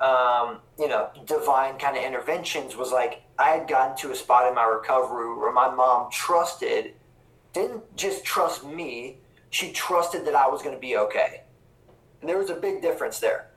um, 0.00 0.58
you 0.78 0.88
know, 0.88 1.10
divine 1.26 1.78
kind 1.78 1.96
of 1.96 2.02
interventions 2.02 2.76
was 2.76 2.90
like 2.90 3.22
I 3.38 3.50
had 3.50 3.68
gotten 3.68 3.96
to 3.98 4.12
a 4.12 4.14
spot 4.14 4.48
in 4.48 4.54
my 4.54 4.64
recovery 4.64 5.34
where 5.36 5.52
my 5.52 5.70
mom 5.70 6.10
trusted, 6.10 6.94
didn't 7.52 7.96
just 7.96 8.24
trust 8.24 8.64
me, 8.64 9.18
she 9.50 9.72
trusted 9.72 10.24
that 10.26 10.34
I 10.34 10.48
was 10.48 10.62
going 10.62 10.74
to 10.74 10.80
be 10.80 10.96
okay. 10.96 11.42
And 12.20 12.28
there 12.28 12.38
was 12.38 12.50
a 12.50 12.54
big 12.54 12.80
difference 12.80 13.18
there. 13.18 13.50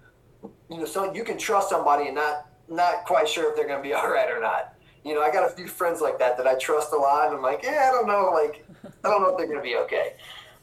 You 0.69 0.79
know, 0.79 0.85
so 0.85 1.13
you 1.13 1.23
can 1.23 1.37
trust 1.37 1.69
somebody 1.69 2.07
and 2.07 2.15
not 2.15 2.47
not 2.67 3.05
quite 3.05 3.27
sure 3.27 3.49
if 3.49 3.55
they're 3.55 3.67
going 3.67 3.81
to 3.81 3.87
be 3.87 3.93
all 3.93 4.09
right 4.09 4.29
or 4.29 4.41
not. 4.41 4.73
You 5.05 5.13
know, 5.13 5.21
I 5.21 5.31
got 5.31 5.49
a 5.49 5.53
few 5.53 5.67
friends 5.67 6.01
like 6.01 6.19
that 6.19 6.37
that 6.37 6.47
I 6.47 6.55
trust 6.55 6.93
a 6.93 6.97
lot, 6.97 7.27
and 7.27 7.35
I'm 7.35 7.41
like, 7.41 7.61
yeah, 7.61 7.89
I 7.89 7.91
don't 7.91 8.07
know, 8.07 8.31
like, 8.31 8.65
I 9.03 9.09
don't 9.09 9.21
know 9.21 9.29
if 9.29 9.37
they're 9.37 9.47
going 9.47 9.59
to 9.59 9.63
be 9.63 9.75
okay. 9.75 10.13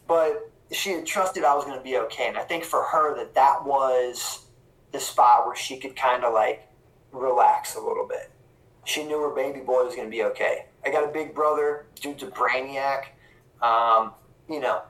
But 0.08 0.50
she 0.72 0.92
had 0.92 1.04
trusted 1.04 1.44
I 1.44 1.54
was 1.54 1.64
going 1.64 1.76
to 1.76 1.84
be 1.84 1.98
okay, 1.98 2.28
and 2.28 2.38
I 2.38 2.42
think 2.42 2.64
for 2.64 2.82
her 2.84 3.14
that 3.16 3.34
that 3.34 3.64
was 3.64 4.46
the 4.92 5.00
spot 5.00 5.46
where 5.46 5.56
she 5.56 5.78
could 5.78 5.96
kind 5.96 6.24
of 6.24 6.32
like 6.32 6.68
relax 7.12 7.76
a 7.76 7.80
little 7.80 8.06
bit. 8.06 8.30
She 8.84 9.04
knew 9.04 9.20
her 9.22 9.34
baby 9.34 9.60
boy 9.60 9.84
was 9.84 9.94
going 9.94 10.06
to 10.06 10.10
be 10.10 10.24
okay. 10.24 10.66
I 10.84 10.90
got 10.90 11.04
a 11.04 11.12
big 11.12 11.34
brother, 11.34 11.86
dude's 12.00 12.22
a 12.22 12.26
brainiac. 12.26 13.04
Um, 13.60 14.12
you 14.48 14.60
know, 14.60 14.82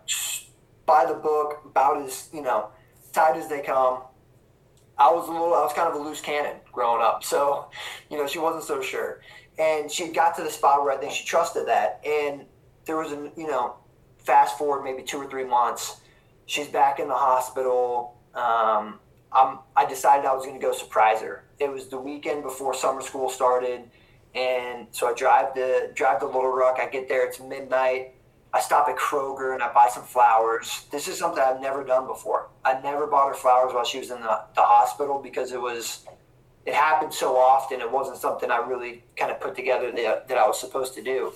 by 0.86 1.04
the 1.04 1.14
book, 1.14 1.60
about 1.64 2.02
as 2.02 2.28
you 2.32 2.42
know, 2.42 2.68
tight 3.12 3.36
as 3.36 3.48
they 3.48 3.60
come. 3.60 4.02
I 4.98 5.10
was 5.10 5.28
a 5.28 5.32
little, 5.32 5.54
I 5.54 5.62
was 5.62 5.72
kind 5.72 5.88
of 5.88 5.94
a 5.94 5.98
loose 5.98 6.20
cannon 6.20 6.56
growing 6.72 7.02
up, 7.02 7.24
so 7.24 7.70
you 8.10 8.18
know, 8.18 8.26
she 8.26 8.38
wasn't 8.38 8.64
so 8.64 8.82
sure. 8.82 9.22
And 9.58 9.90
she 9.90 10.08
got 10.08 10.36
to 10.36 10.42
the 10.42 10.50
spot 10.50 10.82
where 10.82 10.92
I 10.92 10.96
think 10.96 11.12
she 11.12 11.24
trusted 11.24 11.66
that. 11.68 12.00
And 12.06 12.44
there 12.84 12.96
was 12.96 13.12
a, 13.12 13.30
you 13.36 13.46
know, 13.46 13.76
fast 14.18 14.56
forward 14.56 14.84
maybe 14.84 15.02
two 15.02 15.18
or 15.18 15.28
three 15.28 15.44
months, 15.44 16.00
she's 16.46 16.68
back 16.68 16.98
in 16.98 17.08
the 17.08 17.14
hospital. 17.14 18.16
Um, 18.34 19.00
um, 19.32 19.60
I 19.76 19.86
decided 19.86 20.26
I 20.26 20.34
was 20.34 20.44
going 20.44 20.58
to 20.58 20.64
go 20.64 20.72
surprise 20.72 21.20
her. 21.20 21.44
It 21.58 21.70
was 21.70 21.88
the 21.88 21.98
weekend 21.98 22.42
before 22.42 22.74
summer 22.74 23.00
school 23.00 23.28
started, 23.28 23.82
and 24.34 24.86
so 24.90 25.08
I 25.08 25.14
drive 25.14 25.54
to 25.54 25.90
drive 25.94 26.20
to 26.20 26.26
Little 26.26 26.50
Rock. 26.50 26.78
I 26.80 26.88
get 26.88 27.08
there, 27.08 27.26
it's 27.26 27.40
midnight. 27.40 28.14
I 28.52 28.60
stop 28.60 28.88
at 28.88 28.96
Kroger 28.96 29.54
and 29.54 29.62
I 29.62 29.72
buy 29.72 29.88
some 29.88 30.02
flowers. 30.02 30.86
This 30.90 31.06
is 31.06 31.18
something 31.18 31.40
I've 31.40 31.60
never 31.60 31.84
done 31.84 32.06
before. 32.08 32.48
I 32.64 32.80
never 32.80 33.06
bought 33.06 33.28
her 33.28 33.34
flowers 33.34 33.72
while 33.72 33.84
she 33.84 34.00
was 34.00 34.10
in 34.10 34.20
the, 34.20 34.40
the 34.56 34.62
hospital 34.62 35.20
because 35.22 35.52
it 35.52 35.60
was 35.60 36.04
it 36.66 36.74
happened 36.74 37.14
so 37.14 37.36
often. 37.36 37.80
It 37.80 37.90
wasn't 37.90 38.18
something 38.18 38.50
I 38.50 38.58
really 38.58 39.04
kind 39.16 39.30
of 39.30 39.40
put 39.40 39.54
together 39.54 39.92
that, 39.92 40.28
that 40.28 40.36
I 40.36 40.46
was 40.46 40.58
supposed 40.58 40.94
to 40.94 41.02
do. 41.02 41.32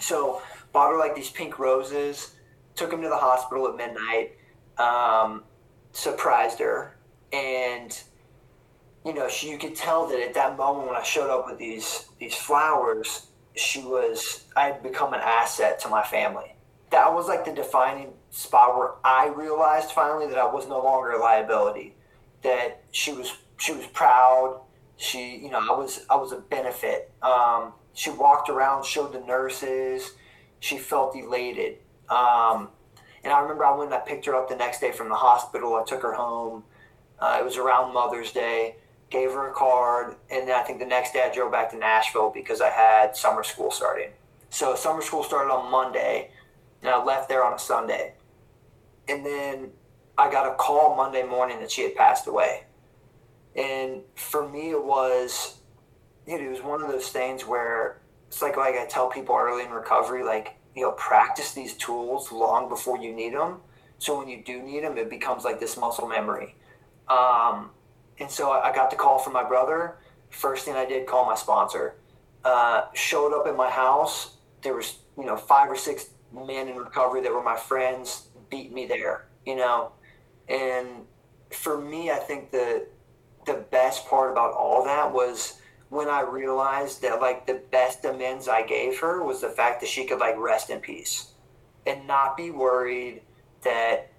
So 0.00 0.40
bought 0.72 0.90
her 0.90 0.98
like 0.98 1.14
these 1.14 1.30
pink 1.30 1.58
roses. 1.58 2.32
Took 2.76 2.92
him 2.92 3.02
to 3.02 3.08
the 3.08 3.16
hospital 3.16 3.68
at 3.68 3.76
midnight. 3.76 4.32
Um, 4.78 5.44
surprised 5.92 6.58
her 6.60 6.91
and 7.32 8.02
you 9.04 9.14
know, 9.14 9.28
she, 9.28 9.50
you 9.50 9.58
could 9.58 9.74
tell 9.74 10.06
that 10.08 10.20
at 10.20 10.34
that 10.34 10.56
moment 10.56 10.86
when 10.86 10.96
I 10.96 11.02
showed 11.02 11.30
up 11.30 11.46
with 11.46 11.58
these 11.58 12.06
these 12.18 12.34
flowers, 12.34 13.26
she 13.54 13.82
was 13.82 14.44
I 14.56 14.66
had 14.66 14.82
become 14.82 15.12
an 15.14 15.20
asset 15.22 15.80
to 15.80 15.88
my 15.88 16.02
family. 16.02 16.54
That 16.90 17.12
was 17.12 17.26
like 17.26 17.44
the 17.44 17.52
defining 17.52 18.12
spot 18.30 18.76
where 18.76 18.90
I 19.04 19.28
realized 19.28 19.90
finally 19.90 20.26
that 20.28 20.38
I 20.38 20.44
was 20.44 20.68
no 20.68 20.82
longer 20.82 21.12
a 21.12 21.20
liability. 21.20 21.94
That 22.42 22.82
she 22.90 23.12
was 23.12 23.36
she 23.58 23.72
was 23.72 23.86
proud. 23.86 24.60
She 24.96 25.36
you 25.36 25.50
know 25.50 25.58
I 25.58 25.76
was 25.76 26.06
I 26.08 26.16
was 26.16 26.32
a 26.32 26.38
benefit. 26.38 27.12
Um, 27.22 27.72
she 27.94 28.10
walked 28.10 28.48
around, 28.48 28.84
showed 28.84 29.12
the 29.12 29.20
nurses. 29.20 30.12
She 30.60 30.78
felt 30.78 31.16
elated. 31.16 31.78
Um, 32.08 32.68
and 33.24 33.32
I 33.32 33.40
remember 33.40 33.64
I 33.64 33.74
went 33.74 33.92
and 33.92 34.00
I 34.00 34.04
picked 34.04 34.26
her 34.26 34.34
up 34.34 34.48
the 34.48 34.56
next 34.56 34.80
day 34.80 34.92
from 34.92 35.08
the 35.08 35.14
hospital. 35.14 35.74
I 35.74 35.84
took 35.84 36.02
her 36.02 36.12
home. 36.12 36.64
Uh, 37.22 37.38
it 37.38 37.44
was 37.44 37.56
around 37.56 37.94
Mother's 37.94 38.32
Day. 38.32 38.74
Gave 39.08 39.32
her 39.32 39.48
a 39.48 39.52
card, 39.52 40.16
and 40.30 40.48
then 40.48 40.58
I 40.58 40.62
think 40.62 40.80
the 40.80 40.86
next 40.86 41.12
day 41.12 41.22
I 41.22 41.32
drove 41.32 41.52
back 41.52 41.70
to 41.70 41.76
Nashville 41.76 42.30
because 42.30 42.60
I 42.60 42.70
had 42.70 43.14
summer 43.14 43.44
school 43.44 43.70
starting. 43.70 44.08
So 44.48 44.74
summer 44.74 45.02
school 45.02 45.22
started 45.22 45.52
on 45.52 45.70
Monday, 45.70 46.30
and 46.80 46.90
I 46.90 47.04
left 47.04 47.28
there 47.28 47.44
on 47.44 47.52
a 47.52 47.58
Sunday. 47.58 48.14
And 49.08 49.24
then 49.24 49.70
I 50.16 50.30
got 50.32 50.50
a 50.50 50.54
call 50.54 50.96
Monday 50.96 51.22
morning 51.22 51.60
that 51.60 51.70
she 51.70 51.82
had 51.82 51.94
passed 51.94 52.26
away. 52.26 52.64
And 53.54 54.00
for 54.14 54.48
me, 54.48 54.70
it 54.70 54.82
was 54.82 55.58
it 56.26 56.50
was 56.50 56.62
one 56.62 56.82
of 56.82 56.88
those 56.88 57.10
things 57.10 57.46
where 57.46 58.00
it's 58.28 58.40
like 58.40 58.56
like 58.56 58.76
I 58.76 58.86
tell 58.86 59.10
people 59.10 59.36
early 59.38 59.64
in 59.64 59.70
recovery, 59.70 60.24
like 60.24 60.56
you 60.74 60.82
know, 60.82 60.92
practice 60.92 61.52
these 61.52 61.74
tools 61.74 62.32
long 62.32 62.70
before 62.70 62.98
you 62.98 63.12
need 63.12 63.34
them. 63.34 63.58
So 63.98 64.18
when 64.18 64.28
you 64.28 64.42
do 64.42 64.62
need 64.62 64.84
them, 64.84 64.96
it 64.96 65.10
becomes 65.10 65.44
like 65.44 65.60
this 65.60 65.76
muscle 65.76 66.08
memory. 66.08 66.56
Um, 67.08 67.70
and 68.18 68.30
so 68.30 68.50
I 68.50 68.72
got 68.74 68.90
the 68.90 68.96
call 68.96 69.18
from 69.18 69.32
my 69.32 69.44
brother. 69.44 69.96
First 70.30 70.64
thing 70.64 70.74
I 70.74 70.84
did, 70.84 71.06
call 71.06 71.26
my 71.26 71.34
sponsor. 71.34 71.96
Uh, 72.44 72.86
showed 72.94 73.38
up 73.38 73.46
at 73.46 73.56
my 73.56 73.70
house. 73.70 74.36
There 74.62 74.74
was 74.74 74.98
you 75.16 75.24
know 75.24 75.36
five 75.36 75.70
or 75.70 75.76
six 75.76 76.10
men 76.32 76.68
in 76.68 76.76
recovery 76.76 77.20
that 77.22 77.32
were 77.32 77.42
my 77.42 77.56
friends. 77.56 78.28
Beat 78.50 78.72
me 78.72 78.86
there, 78.86 79.26
you 79.46 79.56
know, 79.56 79.92
and 80.48 80.86
for 81.50 81.80
me, 81.80 82.10
I 82.10 82.16
think 82.16 82.50
the 82.50 82.86
the 83.46 83.64
best 83.70 84.06
part 84.06 84.30
about 84.30 84.52
all 84.52 84.84
that 84.84 85.12
was 85.12 85.60
when 85.88 86.08
I 86.08 86.20
realized 86.20 87.02
that 87.02 87.20
like 87.20 87.46
the 87.46 87.60
best 87.70 88.04
amends 88.04 88.48
I 88.48 88.62
gave 88.62 88.98
her 89.00 89.22
was 89.22 89.40
the 89.40 89.48
fact 89.48 89.80
that 89.80 89.88
she 89.88 90.06
could 90.06 90.18
like 90.18 90.36
rest 90.38 90.70
in 90.70 90.80
peace 90.80 91.32
and 91.86 92.06
not 92.06 92.36
be 92.36 92.50
worried 92.50 93.22
that 93.62 94.11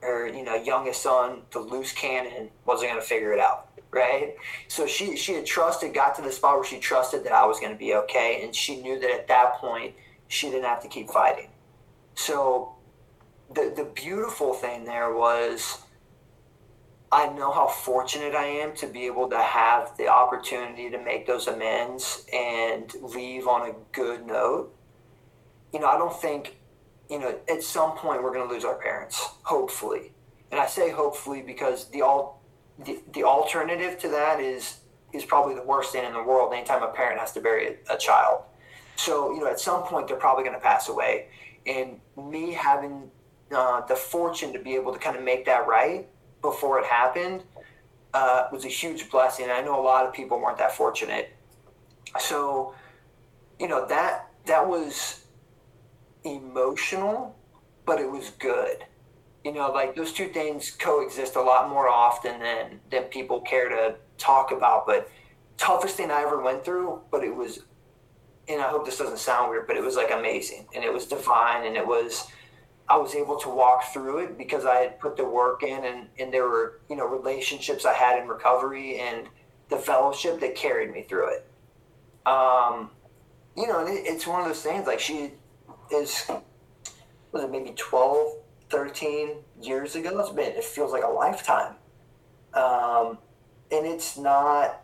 her 0.00 0.26
you 0.28 0.44
know 0.44 0.54
youngest 0.54 1.02
son, 1.02 1.42
the 1.52 1.60
loose 1.60 1.92
cannon, 1.92 2.50
wasn't 2.64 2.90
going 2.90 3.00
to 3.00 3.06
figure 3.06 3.32
it 3.32 3.40
out. 3.40 3.68
Right. 3.90 4.36
So 4.68 4.86
she 4.86 5.16
she 5.16 5.34
had 5.34 5.46
trusted, 5.46 5.94
got 5.94 6.14
to 6.16 6.22
the 6.22 6.32
spot 6.32 6.56
where 6.56 6.64
she 6.64 6.78
trusted 6.78 7.24
that 7.24 7.32
I 7.32 7.46
was 7.46 7.58
going 7.58 7.72
to 7.72 7.78
be 7.78 7.94
okay, 7.94 8.40
and 8.42 8.54
she 8.54 8.80
knew 8.80 8.98
that 9.00 9.10
at 9.10 9.28
that 9.28 9.54
point 9.54 9.94
she 10.28 10.50
didn't 10.50 10.64
have 10.64 10.82
to 10.82 10.88
keep 10.88 11.08
fighting. 11.08 11.48
So 12.14 12.74
the 13.54 13.72
the 13.74 13.84
beautiful 13.84 14.52
thing 14.52 14.84
there 14.84 15.14
was 15.14 15.78
I 17.10 17.28
know 17.30 17.50
how 17.50 17.66
fortunate 17.68 18.34
I 18.34 18.44
am 18.44 18.74
to 18.76 18.86
be 18.86 19.06
able 19.06 19.30
to 19.30 19.38
have 19.38 19.96
the 19.96 20.08
opportunity 20.08 20.90
to 20.90 20.98
make 20.98 21.26
those 21.26 21.46
amends 21.46 22.26
and 22.32 22.92
leave 23.00 23.48
on 23.48 23.70
a 23.70 23.74
good 23.92 24.26
note. 24.26 24.74
You 25.72 25.80
know, 25.80 25.86
I 25.86 25.96
don't 25.96 26.14
think, 26.20 26.57
you 27.10 27.18
know, 27.18 27.38
at 27.48 27.62
some 27.62 27.92
point 27.92 28.22
we're 28.22 28.32
going 28.32 28.46
to 28.46 28.52
lose 28.52 28.64
our 28.64 28.76
parents, 28.76 29.18
hopefully. 29.42 30.12
And 30.50 30.60
I 30.60 30.66
say 30.66 30.90
hopefully 30.90 31.42
because 31.42 31.88
the 31.90 32.02
all 32.02 32.42
the, 32.84 33.00
the 33.12 33.24
alternative 33.24 33.98
to 34.00 34.08
that 34.08 34.40
is 34.40 34.78
is 35.12 35.24
probably 35.24 35.54
the 35.54 35.62
worst 35.62 35.92
thing 35.92 36.04
in 36.04 36.12
the 36.12 36.22
world 36.22 36.52
anytime 36.52 36.82
a 36.82 36.88
parent 36.88 37.18
has 37.18 37.32
to 37.32 37.40
bury 37.40 37.66
a, 37.66 37.94
a 37.94 37.98
child. 37.98 38.42
So, 38.96 39.32
you 39.32 39.40
know, 39.40 39.46
at 39.46 39.58
some 39.58 39.82
point 39.84 40.08
they're 40.08 40.16
probably 40.16 40.44
going 40.44 40.56
to 40.56 40.60
pass 40.62 40.88
away. 40.88 41.28
And 41.66 42.00
me 42.16 42.52
having 42.52 43.10
uh, 43.54 43.82
the 43.86 43.96
fortune 43.96 44.52
to 44.52 44.58
be 44.58 44.74
able 44.74 44.92
to 44.92 44.98
kind 44.98 45.16
of 45.16 45.22
make 45.22 45.46
that 45.46 45.66
right 45.66 46.06
before 46.42 46.78
it 46.78 46.84
happened 46.84 47.42
uh, 48.12 48.48
was 48.52 48.64
a 48.64 48.68
huge 48.68 49.10
blessing. 49.10 49.46
I 49.50 49.62
know 49.62 49.80
a 49.80 49.82
lot 49.82 50.04
of 50.06 50.12
people 50.12 50.40
weren't 50.40 50.58
that 50.58 50.72
fortunate. 50.72 51.32
So, 52.18 52.74
you 53.58 53.68
know 53.68 53.86
that 53.86 54.28
that 54.46 54.66
was 54.66 55.24
emotional, 56.24 57.36
but 57.86 58.00
it 58.00 58.10
was 58.10 58.30
good. 58.38 58.84
You 59.44 59.52
know, 59.52 59.70
like 59.70 59.94
those 59.94 60.12
two 60.12 60.28
things 60.28 60.70
coexist 60.70 61.36
a 61.36 61.42
lot 61.42 61.70
more 61.70 61.88
often 61.88 62.40
than 62.40 62.80
than 62.90 63.04
people 63.04 63.40
care 63.40 63.68
to 63.68 63.94
talk 64.18 64.52
about. 64.52 64.86
But 64.86 65.10
toughest 65.56 65.96
thing 65.96 66.10
I 66.10 66.22
ever 66.22 66.42
went 66.42 66.64
through, 66.64 67.00
but 67.10 67.24
it 67.24 67.34
was, 67.34 67.60
and 68.48 68.60
I 68.60 68.68
hope 68.68 68.84
this 68.84 68.98
doesn't 68.98 69.18
sound 69.18 69.50
weird, 69.50 69.66
but 69.66 69.76
it 69.76 69.82
was 69.82 69.96
like 69.96 70.10
amazing 70.10 70.66
and 70.74 70.84
it 70.84 70.92
was 70.92 71.06
divine 71.06 71.66
and 71.66 71.76
it 71.76 71.86
was 71.86 72.28
I 72.88 72.96
was 72.96 73.14
able 73.14 73.36
to 73.40 73.50
walk 73.50 73.92
through 73.92 74.18
it 74.18 74.38
because 74.38 74.64
I 74.64 74.76
had 74.76 74.98
put 74.98 75.16
the 75.16 75.24
work 75.24 75.62
in 75.62 75.84
and, 75.84 76.06
and 76.18 76.32
there 76.32 76.48
were, 76.48 76.80
you 76.88 76.96
know, 76.96 77.06
relationships 77.06 77.84
I 77.84 77.92
had 77.92 78.20
in 78.22 78.26
recovery 78.26 78.98
and 78.98 79.28
the 79.68 79.76
fellowship 79.76 80.40
that 80.40 80.54
carried 80.54 80.92
me 80.92 81.02
through 81.02 81.34
it. 81.34 81.46
Um, 82.24 82.90
you 83.56 83.66
know, 83.66 83.86
it, 83.86 84.04
it's 84.06 84.26
one 84.26 84.40
of 84.40 84.46
those 84.46 84.62
things 84.62 84.86
like 84.86 85.00
she 85.00 85.32
is, 85.92 86.30
was 87.32 87.44
it 87.44 87.50
maybe 87.50 87.72
12, 87.76 88.32
13 88.70 89.30
years 89.62 89.96
ago? 89.96 90.18
It's 90.20 90.30
been, 90.30 90.52
it 90.52 90.64
feels 90.64 90.92
like 90.92 91.04
a 91.04 91.08
lifetime. 91.08 91.74
Um, 92.54 93.18
and 93.70 93.86
it's 93.86 94.16
not 94.16 94.82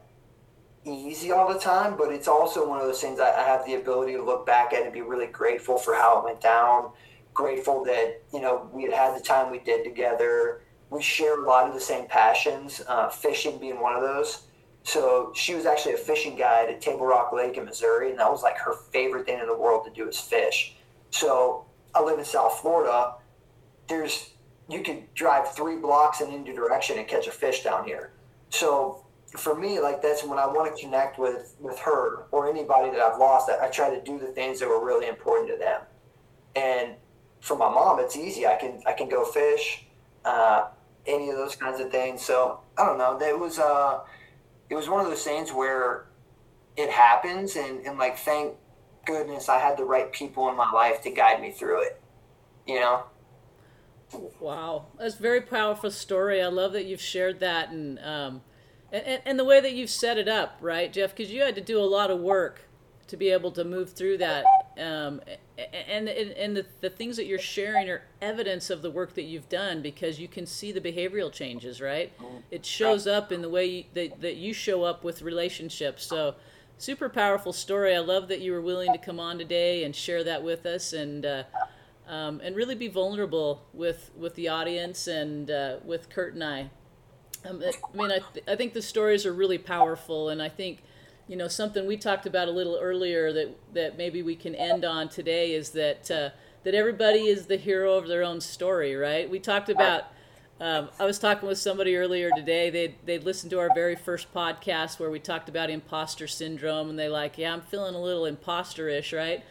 easy 0.84 1.32
all 1.32 1.52
the 1.52 1.58
time, 1.58 1.96
but 1.96 2.12
it's 2.12 2.28
also 2.28 2.68
one 2.68 2.78
of 2.78 2.86
those 2.86 3.00
things 3.00 3.18
I, 3.18 3.30
I 3.30 3.44
have 3.44 3.64
the 3.64 3.74
ability 3.74 4.12
to 4.12 4.22
look 4.22 4.46
back 4.46 4.72
at 4.72 4.82
and 4.82 4.92
be 4.92 5.00
really 5.00 5.26
grateful 5.26 5.78
for 5.78 5.94
how 5.94 6.18
it 6.18 6.24
went 6.24 6.40
down 6.40 6.90
grateful 7.34 7.84
that 7.84 8.22
you 8.32 8.40
know 8.40 8.70
we 8.72 8.84
had 8.84 8.92
had 8.92 9.18
the 9.18 9.22
time 9.22 9.50
we 9.50 9.58
did 9.58 9.84
together. 9.84 10.62
We 10.88 11.02
share 11.02 11.42
a 11.42 11.46
lot 11.46 11.66
of 11.66 11.74
the 11.74 11.80
same 11.80 12.06
passions, 12.06 12.80
uh, 12.88 13.08
fishing 13.08 13.58
being 13.58 13.80
one 13.80 13.96
of 13.96 14.02
those. 14.02 14.44
So 14.84 15.32
she 15.34 15.54
was 15.54 15.66
actually 15.66 15.94
a 15.94 15.98
fishing 15.98 16.36
guide 16.36 16.68
at 16.68 16.80
Table 16.80 17.06
Rock 17.06 17.32
Lake 17.32 17.56
in 17.56 17.64
Missouri, 17.64 18.10
and 18.10 18.18
that 18.18 18.30
was 18.30 18.42
like 18.42 18.56
her 18.58 18.74
favorite 18.92 19.26
thing 19.26 19.40
in 19.40 19.46
the 19.46 19.56
world 19.56 19.84
to 19.86 19.90
do 19.90 20.08
is 20.08 20.18
fish. 20.18 20.76
So 21.14 21.64
I 21.94 22.02
live 22.02 22.18
in 22.18 22.24
South 22.24 22.58
Florida. 22.58 23.14
There's 23.86 24.30
you 24.68 24.82
could 24.82 25.14
drive 25.14 25.54
three 25.54 25.76
blocks 25.76 26.20
in 26.20 26.30
any 26.32 26.52
direction 26.52 26.98
and 26.98 27.06
catch 27.06 27.28
a 27.28 27.30
fish 27.30 27.62
down 27.62 27.86
here. 27.86 28.10
So 28.48 29.06
for 29.36 29.54
me, 29.54 29.78
like 29.78 30.02
that's 30.02 30.24
when 30.24 30.40
I 30.40 30.46
want 30.46 30.74
to 30.74 30.82
connect 30.82 31.20
with 31.20 31.54
with 31.60 31.78
her 31.78 32.24
or 32.32 32.50
anybody 32.50 32.90
that 32.90 32.98
I've 32.98 33.18
lost. 33.18 33.48
I, 33.48 33.66
I 33.66 33.70
try 33.70 33.94
to 33.94 34.02
do 34.02 34.18
the 34.18 34.26
things 34.26 34.58
that 34.58 34.68
were 34.68 34.84
really 34.84 35.06
important 35.06 35.48
to 35.50 35.56
them. 35.56 35.82
And 36.56 36.96
for 37.40 37.56
my 37.56 37.68
mom, 37.68 38.00
it's 38.00 38.16
easy. 38.16 38.44
I 38.44 38.56
can 38.56 38.82
I 38.84 38.92
can 38.92 39.08
go 39.08 39.24
fish, 39.24 39.86
uh, 40.24 40.66
any 41.06 41.30
of 41.30 41.36
those 41.36 41.54
kinds 41.54 41.78
of 41.78 41.92
things. 41.92 42.22
So 42.22 42.58
I 42.76 42.84
don't 42.86 42.98
know. 42.98 43.20
It 43.20 43.38
was 43.38 43.60
uh, 43.60 44.00
it 44.68 44.74
was 44.74 44.88
one 44.88 45.00
of 45.00 45.06
those 45.06 45.22
things 45.22 45.52
where 45.52 46.06
it 46.76 46.90
happens, 46.90 47.54
and 47.54 47.86
and 47.86 47.98
like 48.00 48.18
thank 48.18 48.56
goodness 49.06 49.48
I 49.48 49.58
had 49.58 49.76
the 49.76 49.84
right 49.84 50.12
people 50.12 50.48
in 50.48 50.56
my 50.56 50.70
life 50.70 51.02
to 51.02 51.10
guide 51.10 51.40
me 51.40 51.50
through 51.50 51.82
it. 51.82 52.00
You 52.66 52.80
know. 52.80 53.04
Wow, 54.40 54.86
that's 54.98 55.18
a 55.18 55.22
very 55.22 55.40
powerful 55.40 55.90
story. 55.90 56.40
I 56.40 56.46
love 56.46 56.72
that 56.72 56.86
you've 56.86 57.00
shared 57.00 57.40
that 57.40 57.70
and 57.70 57.98
um, 57.98 58.42
and, 58.92 59.20
and 59.24 59.38
the 59.38 59.44
way 59.44 59.60
that 59.60 59.72
you've 59.72 59.90
set 59.90 60.18
it 60.18 60.28
up, 60.28 60.56
right, 60.60 60.92
Jeff? 60.92 61.14
Because 61.14 61.32
you 61.32 61.42
had 61.42 61.56
to 61.56 61.60
do 61.60 61.80
a 61.80 61.82
lot 61.84 62.10
of 62.10 62.20
work 62.20 62.68
to 63.08 63.16
be 63.16 63.30
able 63.30 63.50
to 63.52 63.64
move 63.64 63.92
through 63.92 64.18
that. 64.18 64.44
Um, 64.78 65.20
and 65.56 66.08
and, 66.08 66.30
and 66.30 66.56
the, 66.56 66.66
the 66.80 66.90
things 66.90 67.16
that 67.16 67.26
you're 67.26 67.38
sharing 67.38 67.88
are 67.90 68.02
evidence 68.22 68.70
of 68.70 68.82
the 68.82 68.90
work 68.90 69.14
that 69.14 69.24
you've 69.24 69.48
done 69.48 69.82
because 69.82 70.18
you 70.18 70.28
can 70.28 70.46
see 70.46 70.72
the 70.72 70.80
behavioral 70.80 71.32
changes, 71.32 71.80
right? 71.80 72.12
It 72.50 72.64
shows 72.64 73.06
up 73.06 73.32
in 73.32 73.42
the 73.42 73.48
way 73.48 73.66
you, 73.66 73.84
that, 73.94 74.20
that 74.20 74.36
you 74.36 74.52
show 74.52 74.84
up 74.84 75.04
with 75.04 75.22
relationships. 75.22 76.06
So, 76.06 76.36
super 76.78 77.08
powerful 77.08 77.52
story. 77.52 77.94
I 77.94 78.00
love 78.00 78.28
that 78.28 78.40
you 78.40 78.52
were 78.52 78.60
willing 78.60 78.92
to 78.92 78.98
come 78.98 79.20
on 79.20 79.38
today 79.38 79.84
and 79.84 79.94
share 79.94 80.24
that 80.24 80.42
with 80.42 80.66
us 80.66 80.92
and. 80.92 81.24
Uh, 81.24 81.42
um, 82.06 82.40
and 82.44 82.54
really 82.54 82.74
be 82.74 82.88
vulnerable 82.88 83.64
with 83.72 84.10
with 84.16 84.34
the 84.34 84.48
audience 84.48 85.06
and 85.06 85.50
uh, 85.50 85.76
with 85.84 86.10
Curt 86.10 86.34
and 86.34 86.44
I. 86.44 86.70
Um, 87.48 87.62
I 87.62 87.96
mean, 87.96 88.10
I, 88.10 88.18
th- 88.18 88.44
I 88.46 88.56
think 88.56 88.72
the 88.72 88.82
stories 88.82 89.26
are 89.26 89.32
really 89.32 89.58
powerful, 89.58 90.28
and 90.28 90.42
I 90.42 90.48
think 90.48 90.82
you 91.28 91.36
know 91.36 91.48
something 91.48 91.86
we 91.86 91.96
talked 91.96 92.26
about 92.26 92.48
a 92.48 92.50
little 92.50 92.78
earlier 92.80 93.32
that 93.32 93.56
that 93.74 93.96
maybe 93.96 94.22
we 94.22 94.36
can 94.36 94.54
end 94.54 94.84
on 94.84 95.08
today 95.08 95.54
is 95.54 95.70
that 95.70 96.10
uh, 96.10 96.30
that 96.64 96.74
everybody 96.74 97.26
is 97.26 97.46
the 97.46 97.56
hero 97.56 97.94
of 97.94 98.08
their 98.08 98.22
own 98.22 98.40
story 98.40 98.94
right 98.94 99.28
we 99.30 99.38
talked 99.38 99.68
about 99.68 100.04
um, 100.64 100.88
I 100.98 101.04
was 101.04 101.18
talking 101.18 101.46
with 101.46 101.58
somebody 101.58 101.94
earlier 101.94 102.30
today. 102.34 102.70
They 102.70 102.94
they 103.04 103.18
listened 103.18 103.50
to 103.50 103.58
our 103.58 103.68
very 103.74 103.94
first 103.94 104.32
podcast 104.32 104.98
where 104.98 105.10
we 105.10 105.18
talked 105.18 105.50
about 105.50 105.68
imposter 105.68 106.26
syndrome, 106.26 106.88
and 106.88 106.98
they 106.98 107.10
like, 107.10 107.36
yeah, 107.36 107.52
I'm 107.52 107.60
feeling 107.60 107.94
a 107.94 108.00
little 108.00 108.22
imposterish, 108.22 109.14
right? 109.14 109.44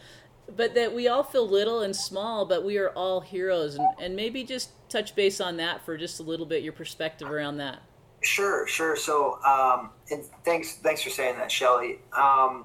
But 0.56 0.74
that 0.74 0.92
we 0.92 1.06
all 1.06 1.22
feel 1.22 1.48
little 1.48 1.82
and 1.82 1.94
small, 1.94 2.46
but 2.46 2.64
we 2.64 2.78
are 2.78 2.90
all 2.90 3.20
heroes, 3.20 3.76
and, 3.76 3.86
and 4.00 4.16
maybe 4.16 4.42
just 4.42 4.70
touch 4.88 5.14
base 5.14 5.40
on 5.40 5.56
that 5.58 5.84
for 5.84 5.96
just 5.96 6.18
a 6.18 6.24
little 6.24 6.46
bit, 6.46 6.64
your 6.64 6.72
perspective 6.72 7.30
around 7.30 7.58
that. 7.58 7.78
Sure, 8.22 8.66
sure. 8.66 8.96
So, 8.96 9.38
um, 9.44 9.90
and 10.10 10.24
thanks, 10.44 10.78
thanks 10.78 11.00
for 11.00 11.10
saying 11.10 11.38
that, 11.38 11.52
Shelley. 11.52 12.00
Um, 12.12 12.64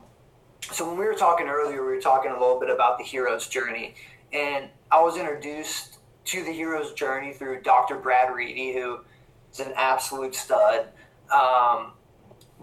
so 0.71 0.89
when 0.89 0.97
we 0.97 1.05
were 1.05 1.13
talking 1.13 1.45
earlier, 1.47 1.85
we 1.85 1.93
were 1.93 2.01
talking 2.01 2.31
a 2.31 2.39
little 2.39 2.59
bit 2.59 2.71
about 2.71 2.97
the 2.97 3.03
hero's 3.03 3.47
journey, 3.47 3.93
and 4.33 4.69
I 4.91 5.01
was 5.03 5.17
introduced 5.17 5.98
to 6.29 6.43
the 6.43 6.51
hero's 6.51 6.93
journey 6.93 7.33
through 7.33 7.61
Dr. 7.61 7.97
Brad 7.97 8.33
Reedy, 8.33 8.73
who 8.73 8.99
is 9.51 9.59
an 9.59 9.73
absolute 9.75 10.35
stud. 10.35 10.87
Um, 11.33 11.93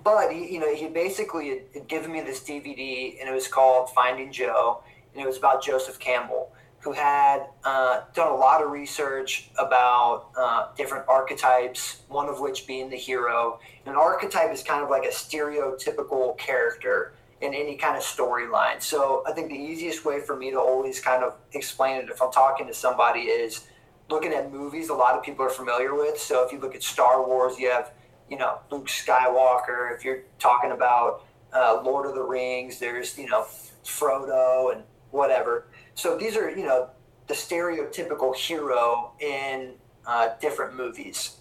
but 0.04 0.32
he, 0.32 0.52
you 0.54 0.60
know, 0.60 0.72
he 0.72 0.86
basically 0.86 1.62
had 1.74 1.88
given 1.88 2.12
me 2.12 2.20
this 2.20 2.40
DVD, 2.40 3.18
and 3.18 3.28
it 3.28 3.32
was 3.32 3.48
called 3.48 3.90
Finding 3.90 4.30
Joe, 4.30 4.84
and 5.12 5.22
it 5.22 5.26
was 5.26 5.36
about 5.36 5.64
Joseph 5.64 5.98
Campbell 5.98 6.52
who 6.86 6.92
had 6.92 7.46
uh, 7.64 8.02
done 8.14 8.30
a 8.30 8.34
lot 8.36 8.62
of 8.62 8.70
research 8.70 9.50
about 9.58 10.28
uh, 10.38 10.68
different 10.76 11.04
archetypes, 11.08 12.02
one 12.06 12.28
of 12.28 12.38
which 12.38 12.64
being 12.64 12.88
the 12.88 12.96
hero. 12.96 13.58
And 13.84 13.96
an 13.96 14.00
archetype 14.00 14.52
is 14.52 14.62
kind 14.62 14.84
of 14.84 14.88
like 14.88 15.02
a 15.02 15.08
stereotypical 15.08 16.38
character 16.38 17.14
in 17.40 17.52
any 17.52 17.76
kind 17.76 17.96
of 17.96 18.02
storyline. 18.02 18.80
So 18.80 19.22
I 19.26 19.32
think 19.32 19.48
the 19.48 19.58
easiest 19.58 20.04
way 20.04 20.20
for 20.20 20.36
me 20.36 20.50
to 20.50 20.58
always 20.58 21.00
kind 21.00 21.22
of 21.22 21.34
explain 21.52 21.96
it 21.96 22.08
if 22.08 22.22
I'm 22.22 22.32
talking 22.32 22.66
to 22.66 22.74
somebody 22.74 23.20
is 23.20 23.66
looking 24.08 24.32
at 24.32 24.52
movies 24.52 24.88
a 24.88 24.94
lot 24.94 25.16
of 25.16 25.22
people 25.22 25.44
are 25.44 25.50
familiar 25.50 25.94
with. 25.94 26.18
So 26.18 26.44
if 26.46 26.52
you 26.52 26.58
look 26.60 26.74
at 26.74 26.82
Star 26.82 27.26
Wars, 27.26 27.58
you 27.58 27.70
have, 27.70 27.92
you 28.30 28.38
know, 28.38 28.60
Luke 28.70 28.86
Skywalker. 28.86 29.94
If 29.94 30.04
you're 30.04 30.22
talking 30.38 30.72
about 30.72 31.26
uh, 31.56 31.80
Lord 31.82 32.06
of 32.06 32.14
the 32.14 32.22
Rings. 32.22 32.78
There's 32.78 33.16
you 33.18 33.28
know 33.28 33.46
Frodo 33.84 34.72
and 34.72 34.82
whatever. 35.10 35.66
So 35.94 36.16
these 36.16 36.36
are 36.36 36.50
you 36.50 36.64
know 36.64 36.90
the 37.26 37.34
stereotypical 37.34 38.34
hero 38.34 39.12
in 39.20 39.74
uh, 40.06 40.30
different 40.40 40.76
movies. 40.76 41.38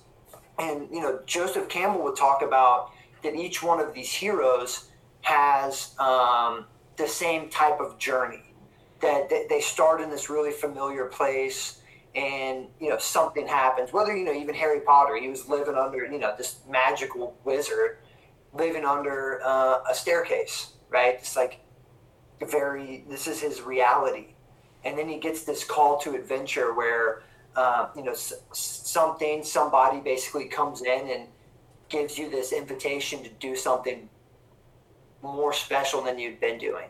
And 0.57 0.87
you 0.91 1.01
know 1.01 1.19
Joseph 1.25 1.69
Campbell 1.69 2.03
would 2.03 2.15
talk 2.15 2.41
about 2.41 2.91
that 3.23 3.35
each 3.35 3.61
one 3.61 3.79
of 3.79 3.93
these 3.93 4.11
heroes 4.11 4.89
has 5.25 5.95
um, 5.99 6.65
the 6.97 7.07
same 7.07 7.49
type 7.49 7.79
of 7.79 7.97
journey. 7.97 8.43
That, 9.01 9.29
they 9.49 9.61
start 9.61 10.01
in 10.01 10.09
this 10.09 10.29
really 10.29 10.51
familiar 10.51 11.05
place 11.05 11.81
and 12.15 12.67
you 12.79 12.89
know 12.89 12.97
something 12.97 13.47
happens. 13.47 13.91
Whether 13.93 14.15
you 14.15 14.23
know 14.25 14.33
even 14.33 14.55
harry 14.55 14.79
potter 14.79 15.17
he 15.17 15.27
was 15.27 15.49
living 15.49 15.75
under 15.75 16.05
you 16.05 16.17
know 16.19 16.33
this 16.37 16.61
magical 16.69 17.37
wizard 17.43 17.97
living 18.53 18.85
under 18.85 19.41
uh, 19.43 19.79
a 19.89 19.93
staircase 19.95 20.71
right? 20.89 21.15
It's 21.15 21.35
like 21.35 21.59
very 22.47 23.05
this 23.09 23.27
is 23.27 23.41
his 23.41 23.61
reality. 23.61 24.35
And 24.83 24.97
then 24.97 25.09
he 25.09 25.17
gets 25.19 25.43
this 25.43 25.63
call 25.63 25.97
to 25.99 26.15
adventure 26.15 26.73
where 26.73 27.23
uh, 27.55 27.89
you 27.95 28.03
know 28.03 28.11
s- 28.11 28.33
something 28.53 29.43
somebody 29.43 29.99
basically 29.99 30.45
comes 30.45 30.81
in 30.81 31.09
and 31.09 31.27
gives 31.89 32.17
you 32.17 32.29
this 32.29 32.53
invitation 32.53 33.23
to 33.23 33.29
do 33.29 33.55
something 33.55 34.09
more 35.25 35.53
special 35.53 36.01
than 36.01 36.19
you've 36.19 36.39
been 36.39 36.57
doing 36.57 36.87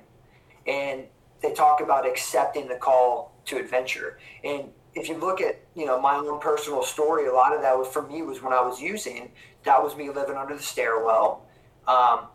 and 0.67 1.03
they 1.41 1.53
talk 1.53 1.81
about 1.81 2.07
accepting 2.07 2.67
the 2.67 2.75
call 2.75 3.35
to 3.45 3.57
adventure 3.57 4.17
and 4.43 4.69
if 4.95 5.09
you 5.09 5.17
look 5.17 5.41
at 5.41 5.59
you 5.75 5.85
know 5.85 5.99
my 6.01 6.15
own 6.15 6.39
personal 6.39 6.81
story, 6.81 7.27
a 7.27 7.33
lot 7.33 7.53
of 7.53 7.61
that 7.61 7.77
was 7.77 7.87
for 7.89 8.01
me 8.01 8.21
was 8.21 8.41
when 8.41 8.53
I 8.53 8.61
was 8.61 8.81
using. 8.81 9.31
That 9.63 9.83
was 9.83 9.95
me 9.95 10.09
living 10.09 10.37
under 10.37 10.55
the 10.55 10.63
stairwell. 10.63 11.45
Um, 11.87 12.27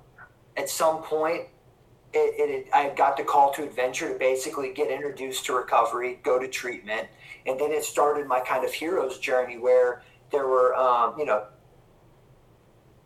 at 0.57 0.69
some 0.69 1.03
point, 1.03 1.43
it, 2.13 2.67
it, 2.67 2.69
I 2.73 2.91
got 2.91 3.17
the 3.17 3.25
call 3.25 3.53
to 3.55 3.65
adventure 3.65 4.13
to 4.13 4.19
basically 4.19 4.73
get 4.73 4.91
introduced 4.91 5.47
to 5.47 5.55
recovery, 5.55 6.21
go 6.23 6.39
to 6.39 6.47
treatment, 6.49 7.09
and 7.47 7.59
then 7.59 7.73
it 7.73 7.85
started 7.85 8.27
my 8.27 8.41
kind 8.41 8.65
of 8.65 8.73
hero's 8.73 9.19
journey 9.19 9.59
where 9.59 10.03
there 10.31 10.47
were 10.47 10.75
um, 10.77 11.19
you 11.19 11.25
know. 11.25 11.45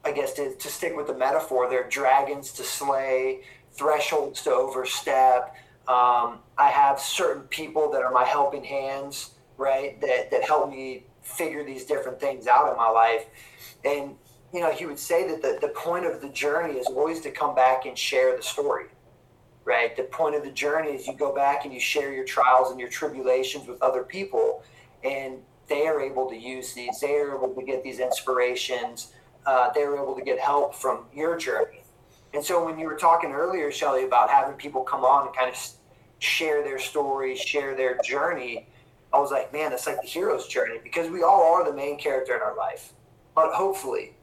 I 0.05 0.13
guess 0.13 0.35
to, 0.35 0.55
to 0.55 0.69
stick 0.69 0.97
with 0.97 1.07
the 1.07 1.15
metaphor, 1.15 1.69
there 1.69 1.85
are 1.85 1.89
dragons 1.89 2.53
to 2.53 2.63
slay, 2.63 3.43
thresholds 3.73 4.43
to 4.43 4.53
overstep. 4.53 5.57
Um, 5.89 6.39
I 6.57 6.69
have 6.71 7.01
certain 7.01 7.43
people 7.45 7.91
that 7.93 8.03
are 8.03 8.13
my 8.13 8.25
helping 8.25 8.65
hands 8.65 9.35
right? 9.57 10.01
That 10.01 10.31
that 10.31 10.43
helped 10.43 10.73
me 10.73 11.05
figure 11.23 11.65
these 11.65 11.85
different 11.85 12.21
things 12.21 12.47
out 12.47 12.71
in 12.71 12.77
my 12.77 12.89
life. 12.89 13.27
And 13.85 14.17
you 14.53 14.61
know, 14.61 14.71
he 14.71 14.87
would 14.87 14.99
say 14.99 15.27
that 15.29 15.43
the, 15.43 15.59
the 15.61 15.73
point 15.73 16.07
of 16.07 16.21
the 16.21 16.29
journey 16.29 16.79
is 16.79 16.87
always 16.87 17.21
to 17.23 17.31
come 17.31 17.55
back 17.55 17.87
and 17.87 17.99
share 17.99 18.37
the 18.37 18.43
story. 18.43 18.87
Right? 19.65 19.97
The 19.97 20.05
point 20.05 20.35
of 20.35 20.45
the 20.45 20.51
journey 20.51 20.91
is 20.91 21.07
you 21.07 21.15
go 21.15 21.35
back 21.35 21.65
and 21.65 21.73
you 21.73 21.81
share 21.81 22.13
your 22.13 22.25
trials 22.25 22.71
and 22.71 22.79
your 22.79 22.91
tribulations 22.91 23.67
with 23.67 23.83
other 23.83 24.03
people 24.03 24.63
and 25.03 25.39
they 25.67 25.87
are 25.87 26.01
able 26.01 26.29
to 26.29 26.37
use 26.37 26.75
these, 26.75 27.01
they 27.01 27.15
are 27.17 27.35
able 27.35 27.55
to 27.55 27.63
get 27.63 27.83
these 27.83 27.99
inspirations, 27.99 29.15
uh, 29.47 29.71
they 29.75 29.85
were 29.87 29.97
able 29.97 30.15
to 30.15 30.23
get 30.23 30.39
help 30.39 30.75
from 30.75 31.05
your 31.13 31.37
journey. 31.37 31.83
And 32.33 32.45
so 32.45 32.65
when 32.65 32.79
you 32.79 32.87
were 32.87 32.97
talking 32.97 33.33
earlier, 33.33 33.71
Shelley, 33.71 34.05
about 34.05 34.29
having 34.29 34.57
people 34.57 34.83
come 34.83 35.05
on 35.05 35.29
and 35.29 35.37
kind 35.37 35.49
of 35.49 35.57
share 36.19 36.65
their 36.65 36.79
story, 36.79 37.37
share 37.37 37.77
their 37.77 37.99
journey, 38.03 38.67
I 39.13 39.21
was 39.21 39.31
like, 39.31 39.53
man, 39.53 39.73
it's 39.73 39.87
like 39.87 40.01
the 40.03 40.09
hero's 40.09 40.49
journey 40.49 40.81
because 40.83 41.09
we 41.09 41.23
all 41.23 41.55
are 41.55 41.65
the 41.65 41.73
main 41.73 41.97
character 41.99 42.35
in 42.35 42.43
our 42.43 42.57
life, 42.57 42.93
but 43.35 43.53
hopefully, 43.53 44.15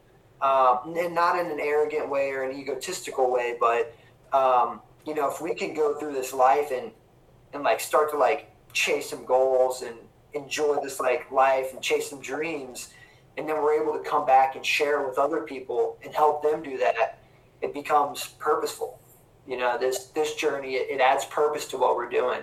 um, 0.42 0.94
and 0.98 1.16
not 1.16 1.40
in 1.40 1.50
an 1.50 1.60
arrogant 1.62 2.10
way 2.10 2.32
or 2.32 2.44
an 2.44 2.58
egotistical 2.58 3.32
way, 3.32 3.56
but 3.60 3.96
um, 4.34 4.82
you 5.06 5.16
know, 5.16 5.30
if 5.32 5.40
we 5.40 5.56
can 5.56 5.74
go 5.74 5.96
through 5.98 6.14
this 6.14 6.34
life 6.34 6.72
and 6.72 6.92
and 7.54 7.64
like 7.64 7.80
start 7.80 8.12
to 8.12 8.18
like 8.18 8.52
chase 8.74 9.10
some 9.10 9.26
goals 9.26 9.82
and 9.82 9.96
enjoy 10.34 10.78
this 10.82 11.00
like 11.00 11.30
life 11.32 11.74
and 11.74 11.82
chase 11.82 12.10
some 12.10 12.22
dreams, 12.22 12.94
and 13.38 13.48
then 13.48 13.56
we're 13.62 13.82
able 13.82 13.94
to 13.94 14.04
come 14.08 14.26
back 14.26 14.56
and 14.56 14.66
share 14.66 15.08
with 15.08 15.18
other 15.18 15.42
people 15.42 15.98
and 16.04 16.14
help 16.14 16.44
them 16.44 16.62
do 16.62 16.78
that, 16.78 17.20
it 17.62 17.74
becomes 17.74 18.28
purposeful. 18.40 19.00
You 19.48 19.58
know, 19.58 19.78
this 19.78 20.06
this 20.08 20.36
journey 20.36 20.76
it, 20.76 20.90
it 20.90 21.02
adds 21.02 21.26
purpose 21.26 21.66
to 21.68 21.78
what 21.78 21.96
we're 21.96 22.10
doing. 22.10 22.42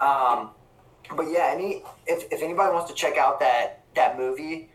Um, 0.00 0.50
but 1.16 1.26
yeah, 1.30 1.50
any 1.52 1.82
if, 2.06 2.30
if 2.32 2.42
anybody 2.42 2.72
wants 2.72 2.90
to 2.90 2.96
check 2.96 3.16
out 3.16 3.40
that 3.40 3.84
that 3.94 4.18
movie, 4.18 4.70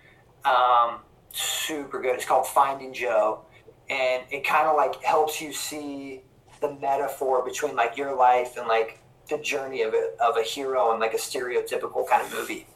um, 0.46 1.00
super 1.32 2.02
good. 2.02 2.16
It's 2.16 2.26
called 2.26 2.48
Finding 2.48 2.94
Joe, 2.94 3.46
and 3.90 4.24
it 4.32 4.46
kind 4.46 4.68
of 4.68 4.76
like 4.76 5.02
helps 5.04 5.42
you 5.42 5.54
see 5.54 6.22
the 6.62 6.74
metaphor 6.76 7.44
between 7.44 7.76
like 7.76 7.98
your 7.98 8.16
life 8.16 8.58
and 8.58 8.68
like 8.68 9.00
the 9.30 9.38
journey 9.38 9.82
of 9.82 9.94
a, 9.94 10.12
of 10.20 10.38
a 10.38 10.44
hero 10.44 10.92
and 10.92 11.00
like 11.00 11.14
a 11.14 11.18
stereotypical 11.18 12.08
kind 12.08 12.22
of 12.22 12.34
movie. 12.34 12.68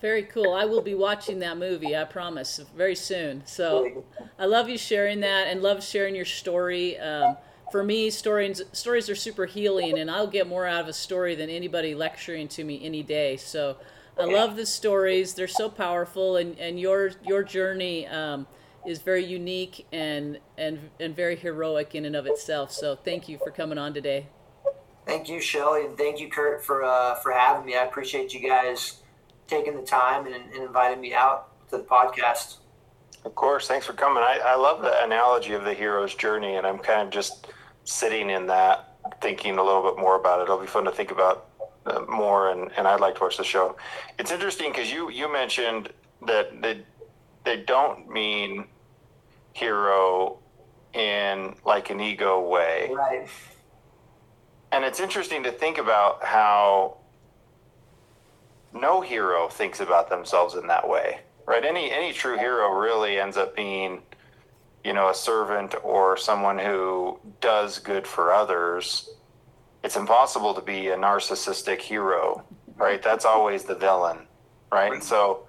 Very 0.00 0.22
cool. 0.22 0.54
I 0.54 0.64
will 0.64 0.80
be 0.80 0.94
watching 0.94 1.40
that 1.40 1.58
movie, 1.58 1.96
I 1.96 2.04
promise, 2.04 2.60
very 2.76 2.94
soon. 2.94 3.42
So 3.46 4.04
I 4.38 4.46
love 4.46 4.68
you 4.68 4.78
sharing 4.78 5.20
that 5.20 5.48
and 5.48 5.60
love 5.60 5.82
sharing 5.82 6.14
your 6.14 6.24
story. 6.24 6.96
Um, 6.98 7.36
for 7.72 7.82
me, 7.82 8.08
stories 8.10 8.62
stories 8.72 9.10
are 9.10 9.16
super 9.16 9.44
healing, 9.44 9.98
and 9.98 10.10
I'll 10.10 10.28
get 10.28 10.46
more 10.46 10.66
out 10.66 10.82
of 10.82 10.88
a 10.88 10.92
story 10.92 11.34
than 11.34 11.50
anybody 11.50 11.94
lecturing 11.94 12.46
to 12.48 12.64
me 12.64 12.80
any 12.82 13.02
day. 13.02 13.36
So, 13.36 13.76
I 14.18 14.24
love 14.24 14.56
the 14.56 14.64
stories; 14.66 15.34
they're 15.34 15.48
so 15.48 15.68
powerful, 15.68 16.36
and, 16.36 16.58
and 16.58 16.80
your 16.80 17.10
your 17.26 17.42
journey 17.42 18.06
um, 18.06 18.46
is 18.86 19.00
very 19.00 19.24
unique 19.24 19.86
and 19.92 20.38
and 20.56 20.90
and 20.98 21.14
very 21.14 21.36
heroic 21.36 21.94
in 21.94 22.04
and 22.04 22.16
of 22.16 22.26
itself. 22.26 22.72
So, 22.72 22.96
thank 22.96 23.28
you 23.28 23.36
for 23.36 23.50
coming 23.50 23.78
on 23.78 23.92
today. 23.92 24.28
Thank 25.04 25.28
you, 25.28 25.40
Shelley, 25.40 25.86
and 25.86 25.98
thank 25.98 26.20
you, 26.20 26.30
Curt, 26.30 26.64
for 26.64 26.84
uh, 26.84 27.16
for 27.16 27.32
having 27.32 27.66
me. 27.66 27.76
I 27.76 27.82
appreciate 27.82 28.32
you 28.32 28.48
guys 28.48 29.02
taking 29.48 29.74
the 29.74 29.82
time 29.82 30.26
and, 30.26 30.34
and 30.34 30.62
inviting 30.62 31.00
me 31.00 31.14
out 31.14 31.48
to 31.70 31.78
the 31.78 31.82
podcast. 31.82 32.58
Of 33.24 33.34
course, 33.34 33.66
thanks 33.66 33.84
for 33.86 33.94
coming. 33.94 34.22
I, 34.22 34.40
I 34.44 34.54
love 34.54 34.82
the 34.82 35.02
analogy 35.02 35.54
of 35.54 35.64
the 35.64 35.74
hero's 35.74 36.14
journey, 36.14 36.54
and 36.56 36.66
I'm 36.66 36.78
kind 36.78 37.02
of 37.02 37.10
just 37.10 37.48
sitting 37.84 38.30
in 38.30 38.46
that, 38.46 38.94
thinking 39.20 39.58
a 39.58 39.62
little 39.62 39.82
bit 39.82 39.98
more 39.98 40.16
about 40.16 40.40
it. 40.40 40.44
It'll 40.44 40.58
be 40.60 40.66
fun 40.66 40.84
to 40.84 40.92
think 40.92 41.10
about 41.10 41.48
uh, 41.86 42.00
more, 42.08 42.50
and, 42.50 42.70
and 42.76 42.86
I'd 42.86 43.00
like 43.00 43.16
to 43.16 43.22
watch 43.22 43.36
the 43.36 43.44
show. 43.44 43.76
It's 44.18 44.30
interesting 44.30 44.70
because 44.70 44.92
you 44.92 45.10
you 45.10 45.30
mentioned 45.32 45.90
that 46.26 46.62
they 46.62 46.82
they 47.44 47.56
don't 47.56 48.08
mean 48.08 48.66
hero 49.52 50.38
in 50.92 51.54
like 51.64 51.90
an 51.90 52.00
ego 52.00 52.40
way, 52.46 52.90
right? 52.94 53.28
And 54.70 54.84
it's 54.84 55.00
interesting 55.00 55.42
to 55.44 55.50
think 55.50 55.78
about 55.78 56.22
how 56.22 56.98
no 58.72 59.00
hero 59.00 59.48
thinks 59.48 59.80
about 59.80 60.08
themselves 60.08 60.54
in 60.54 60.66
that 60.66 60.88
way, 60.88 61.20
right? 61.46 61.64
Any 61.64 61.90
any 61.90 62.12
true 62.12 62.36
hero 62.36 62.70
really 62.70 63.18
ends 63.18 63.36
up 63.36 63.56
being 63.56 64.02
you 64.84 64.92
know, 64.92 65.10
a 65.10 65.14
servant 65.14 65.74
or 65.82 66.16
someone 66.16 66.58
who 66.58 67.18
does 67.40 67.78
good 67.78 68.06
for 68.06 68.32
others, 68.32 69.10
it's 69.82 69.96
impossible 69.96 70.54
to 70.54 70.62
be 70.62 70.88
a 70.88 70.96
narcissistic 70.96 71.80
hero, 71.80 72.42
right? 72.76 73.02
That's 73.02 73.24
always 73.24 73.64
the 73.64 73.74
villain, 73.74 74.18
right? 74.72 74.92
And 74.92 75.02
so 75.02 75.46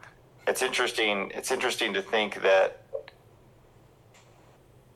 it's 0.47 0.61
interesting. 0.61 1.31
It's 1.33 1.51
interesting 1.51 1.93
to 1.93 2.01
think 2.01 2.41
that 2.41 2.83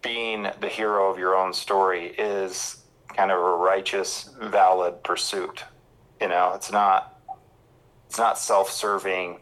being 0.02 0.48
the 0.60 0.68
hero 0.68 1.10
of 1.10 1.18
your 1.18 1.36
own 1.36 1.54
story 1.54 2.08
is 2.18 2.84
kind 3.16 3.32
of 3.32 3.38
a 3.40 3.56
righteous, 3.56 4.30
valid 4.42 5.02
pursuit. 5.04 5.64
You 6.20 6.28
know, 6.28 6.52
it's 6.54 6.72
not 6.72 7.13
it's 8.14 8.20
not 8.20 8.38
self-serving 8.38 9.40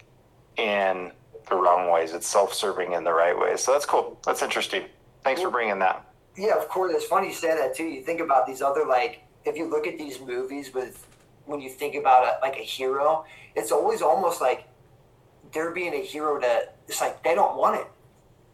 in 0.55 1.11
the 1.49 1.55
wrong 1.55 1.91
ways. 1.91 2.13
It's 2.13 2.25
self-serving 2.25 2.93
in 2.93 3.03
the 3.03 3.11
right 3.11 3.37
ways. 3.37 3.59
So 3.59 3.73
that's 3.73 3.85
cool. 3.85 4.17
That's 4.25 4.41
interesting. 4.41 4.85
Thanks 5.25 5.41
for 5.41 5.49
bringing 5.49 5.77
that. 5.79 6.05
Yeah, 6.37 6.57
of 6.57 6.69
course. 6.69 6.93
It's 6.95 7.03
funny 7.03 7.27
you 7.27 7.33
say 7.33 7.53
that 7.53 7.75
too. 7.75 7.83
You 7.83 8.01
think 8.01 8.21
about 8.21 8.47
these 8.47 8.61
other 8.61 8.85
like, 8.85 9.23
if 9.43 9.57
you 9.57 9.69
look 9.69 9.87
at 9.87 9.97
these 9.97 10.21
movies 10.21 10.73
with, 10.73 11.05
when 11.47 11.59
you 11.59 11.69
think 11.69 11.95
about 11.95 12.23
a, 12.23 12.39
like 12.41 12.55
a 12.55 12.63
hero, 12.63 13.25
it's 13.57 13.73
always 13.73 14.01
almost 14.01 14.39
like 14.39 14.63
they're 15.51 15.71
being 15.71 15.93
a 15.93 16.01
hero 16.01 16.39
to. 16.39 16.69
It's 16.87 17.01
like 17.01 17.21
they 17.25 17.35
don't 17.35 17.57
want 17.57 17.75
it. 17.75 17.87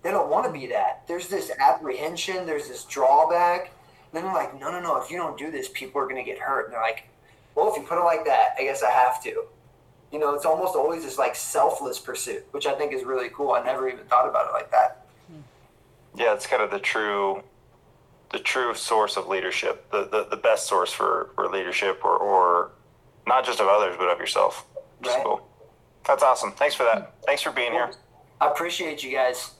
They 0.01 0.09
don't 0.09 0.31
want 0.31 0.47
to 0.47 0.51
be 0.51 0.65
that. 0.65 1.03
There's 1.07 1.27
this 1.27 1.51
apprehension. 1.59 2.47
There's 2.47 2.67
this 2.67 2.85
drawback. 2.85 3.71
Then 4.13 4.23
they're 4.23 4.33
like, 4.33 4.59
no, 4.59 4.71
no, 4.71 4.81
no. 4.81 4.99
If 4.99 5.11
you 5.11 5.17
don't 5.17 5.37
do 5.37 5.51
this, 5.51 5.69
people 5.71 6.01
are 6.01 6.05
going 6.05 6.15
to 6.15 6.23
get 6.23 6.39
hurt. 6.39 6.65
And 6.65 6.73
they're 6.73 6.81
like, 6.81 7.07
well, 7.53 7.69
if 7.69 7.77
you 7.77 7.83
put 7.83 7.99
it 7.99 8.03
like 8.03 8.25
that, 8.25 8.55
I 8.57 8.63
guess 8.63 8.81
I 8.81 8.89
have 8.89 9.21
to 9.21 9.45
you 10.11 10.19
know, 10.19 10.33
it's 10.33 10.45
almost 10.45 10.75
always 10.75 11.03
this 11.03 11.17
like 11.17 11.35
selfless 11.35 11.99
pursuit, 11.99 12.45
which 12.51 12.65
I 12.65 12.73
think 12.73 12.93
is 12.93 13.03
really 13.03 13.29
cool. 13.29 13.51
I 13.51 13.63
never 13.63 13.89
even 13.89 14.05
thought 14.05 14.27
about 14.27 14.49
it 14.49 14.53
like 14.53 14.71
that. 14.71 15.05
Hmm. 15.27 15.41
Yeah, 16.15 16.33
it's 16.33 16.47
kind 16.47 16.61
of 16.61 16.71
the 16.71 16.79
true, 16.79 17.43
the 18.31 18.39
true 18.39 18.73
source 18.73 19.17
of 19.17 19.27
leadership, 19.27 19.89
the 19.91 20.05
the, 20.05 20.27
the 20.29 20.37
best 20.37 20.67
source 20.67 20.91
for, 20.91 21.31
for 21.35 21.49
leadership, 21.49 22.03
or 22.03 22.17
or 22.17 22.71
not 23.25 23.45
just 23.45 23.59
of 23.59 23.67
others, 23.67 23.95
but 23.97 24.07
of 24.09 24.19
yourself. 24.19 24.65
Right. 25.05 25.21
Cool. 25.23 25.47
That's 26.05 26.23
awesome. 26.23 26.53
Thanks 26.53 26.73
for 26.73 26.83
that. 26.83 27.13
Thanks 27.25 27.41
for 27.41 27.51
being 27.51 27.73
here. 27.73 27.91
I 28.39 28.47
appreciate 28.47 29.03
you 29.03 29.11
guys. 29.11 29.51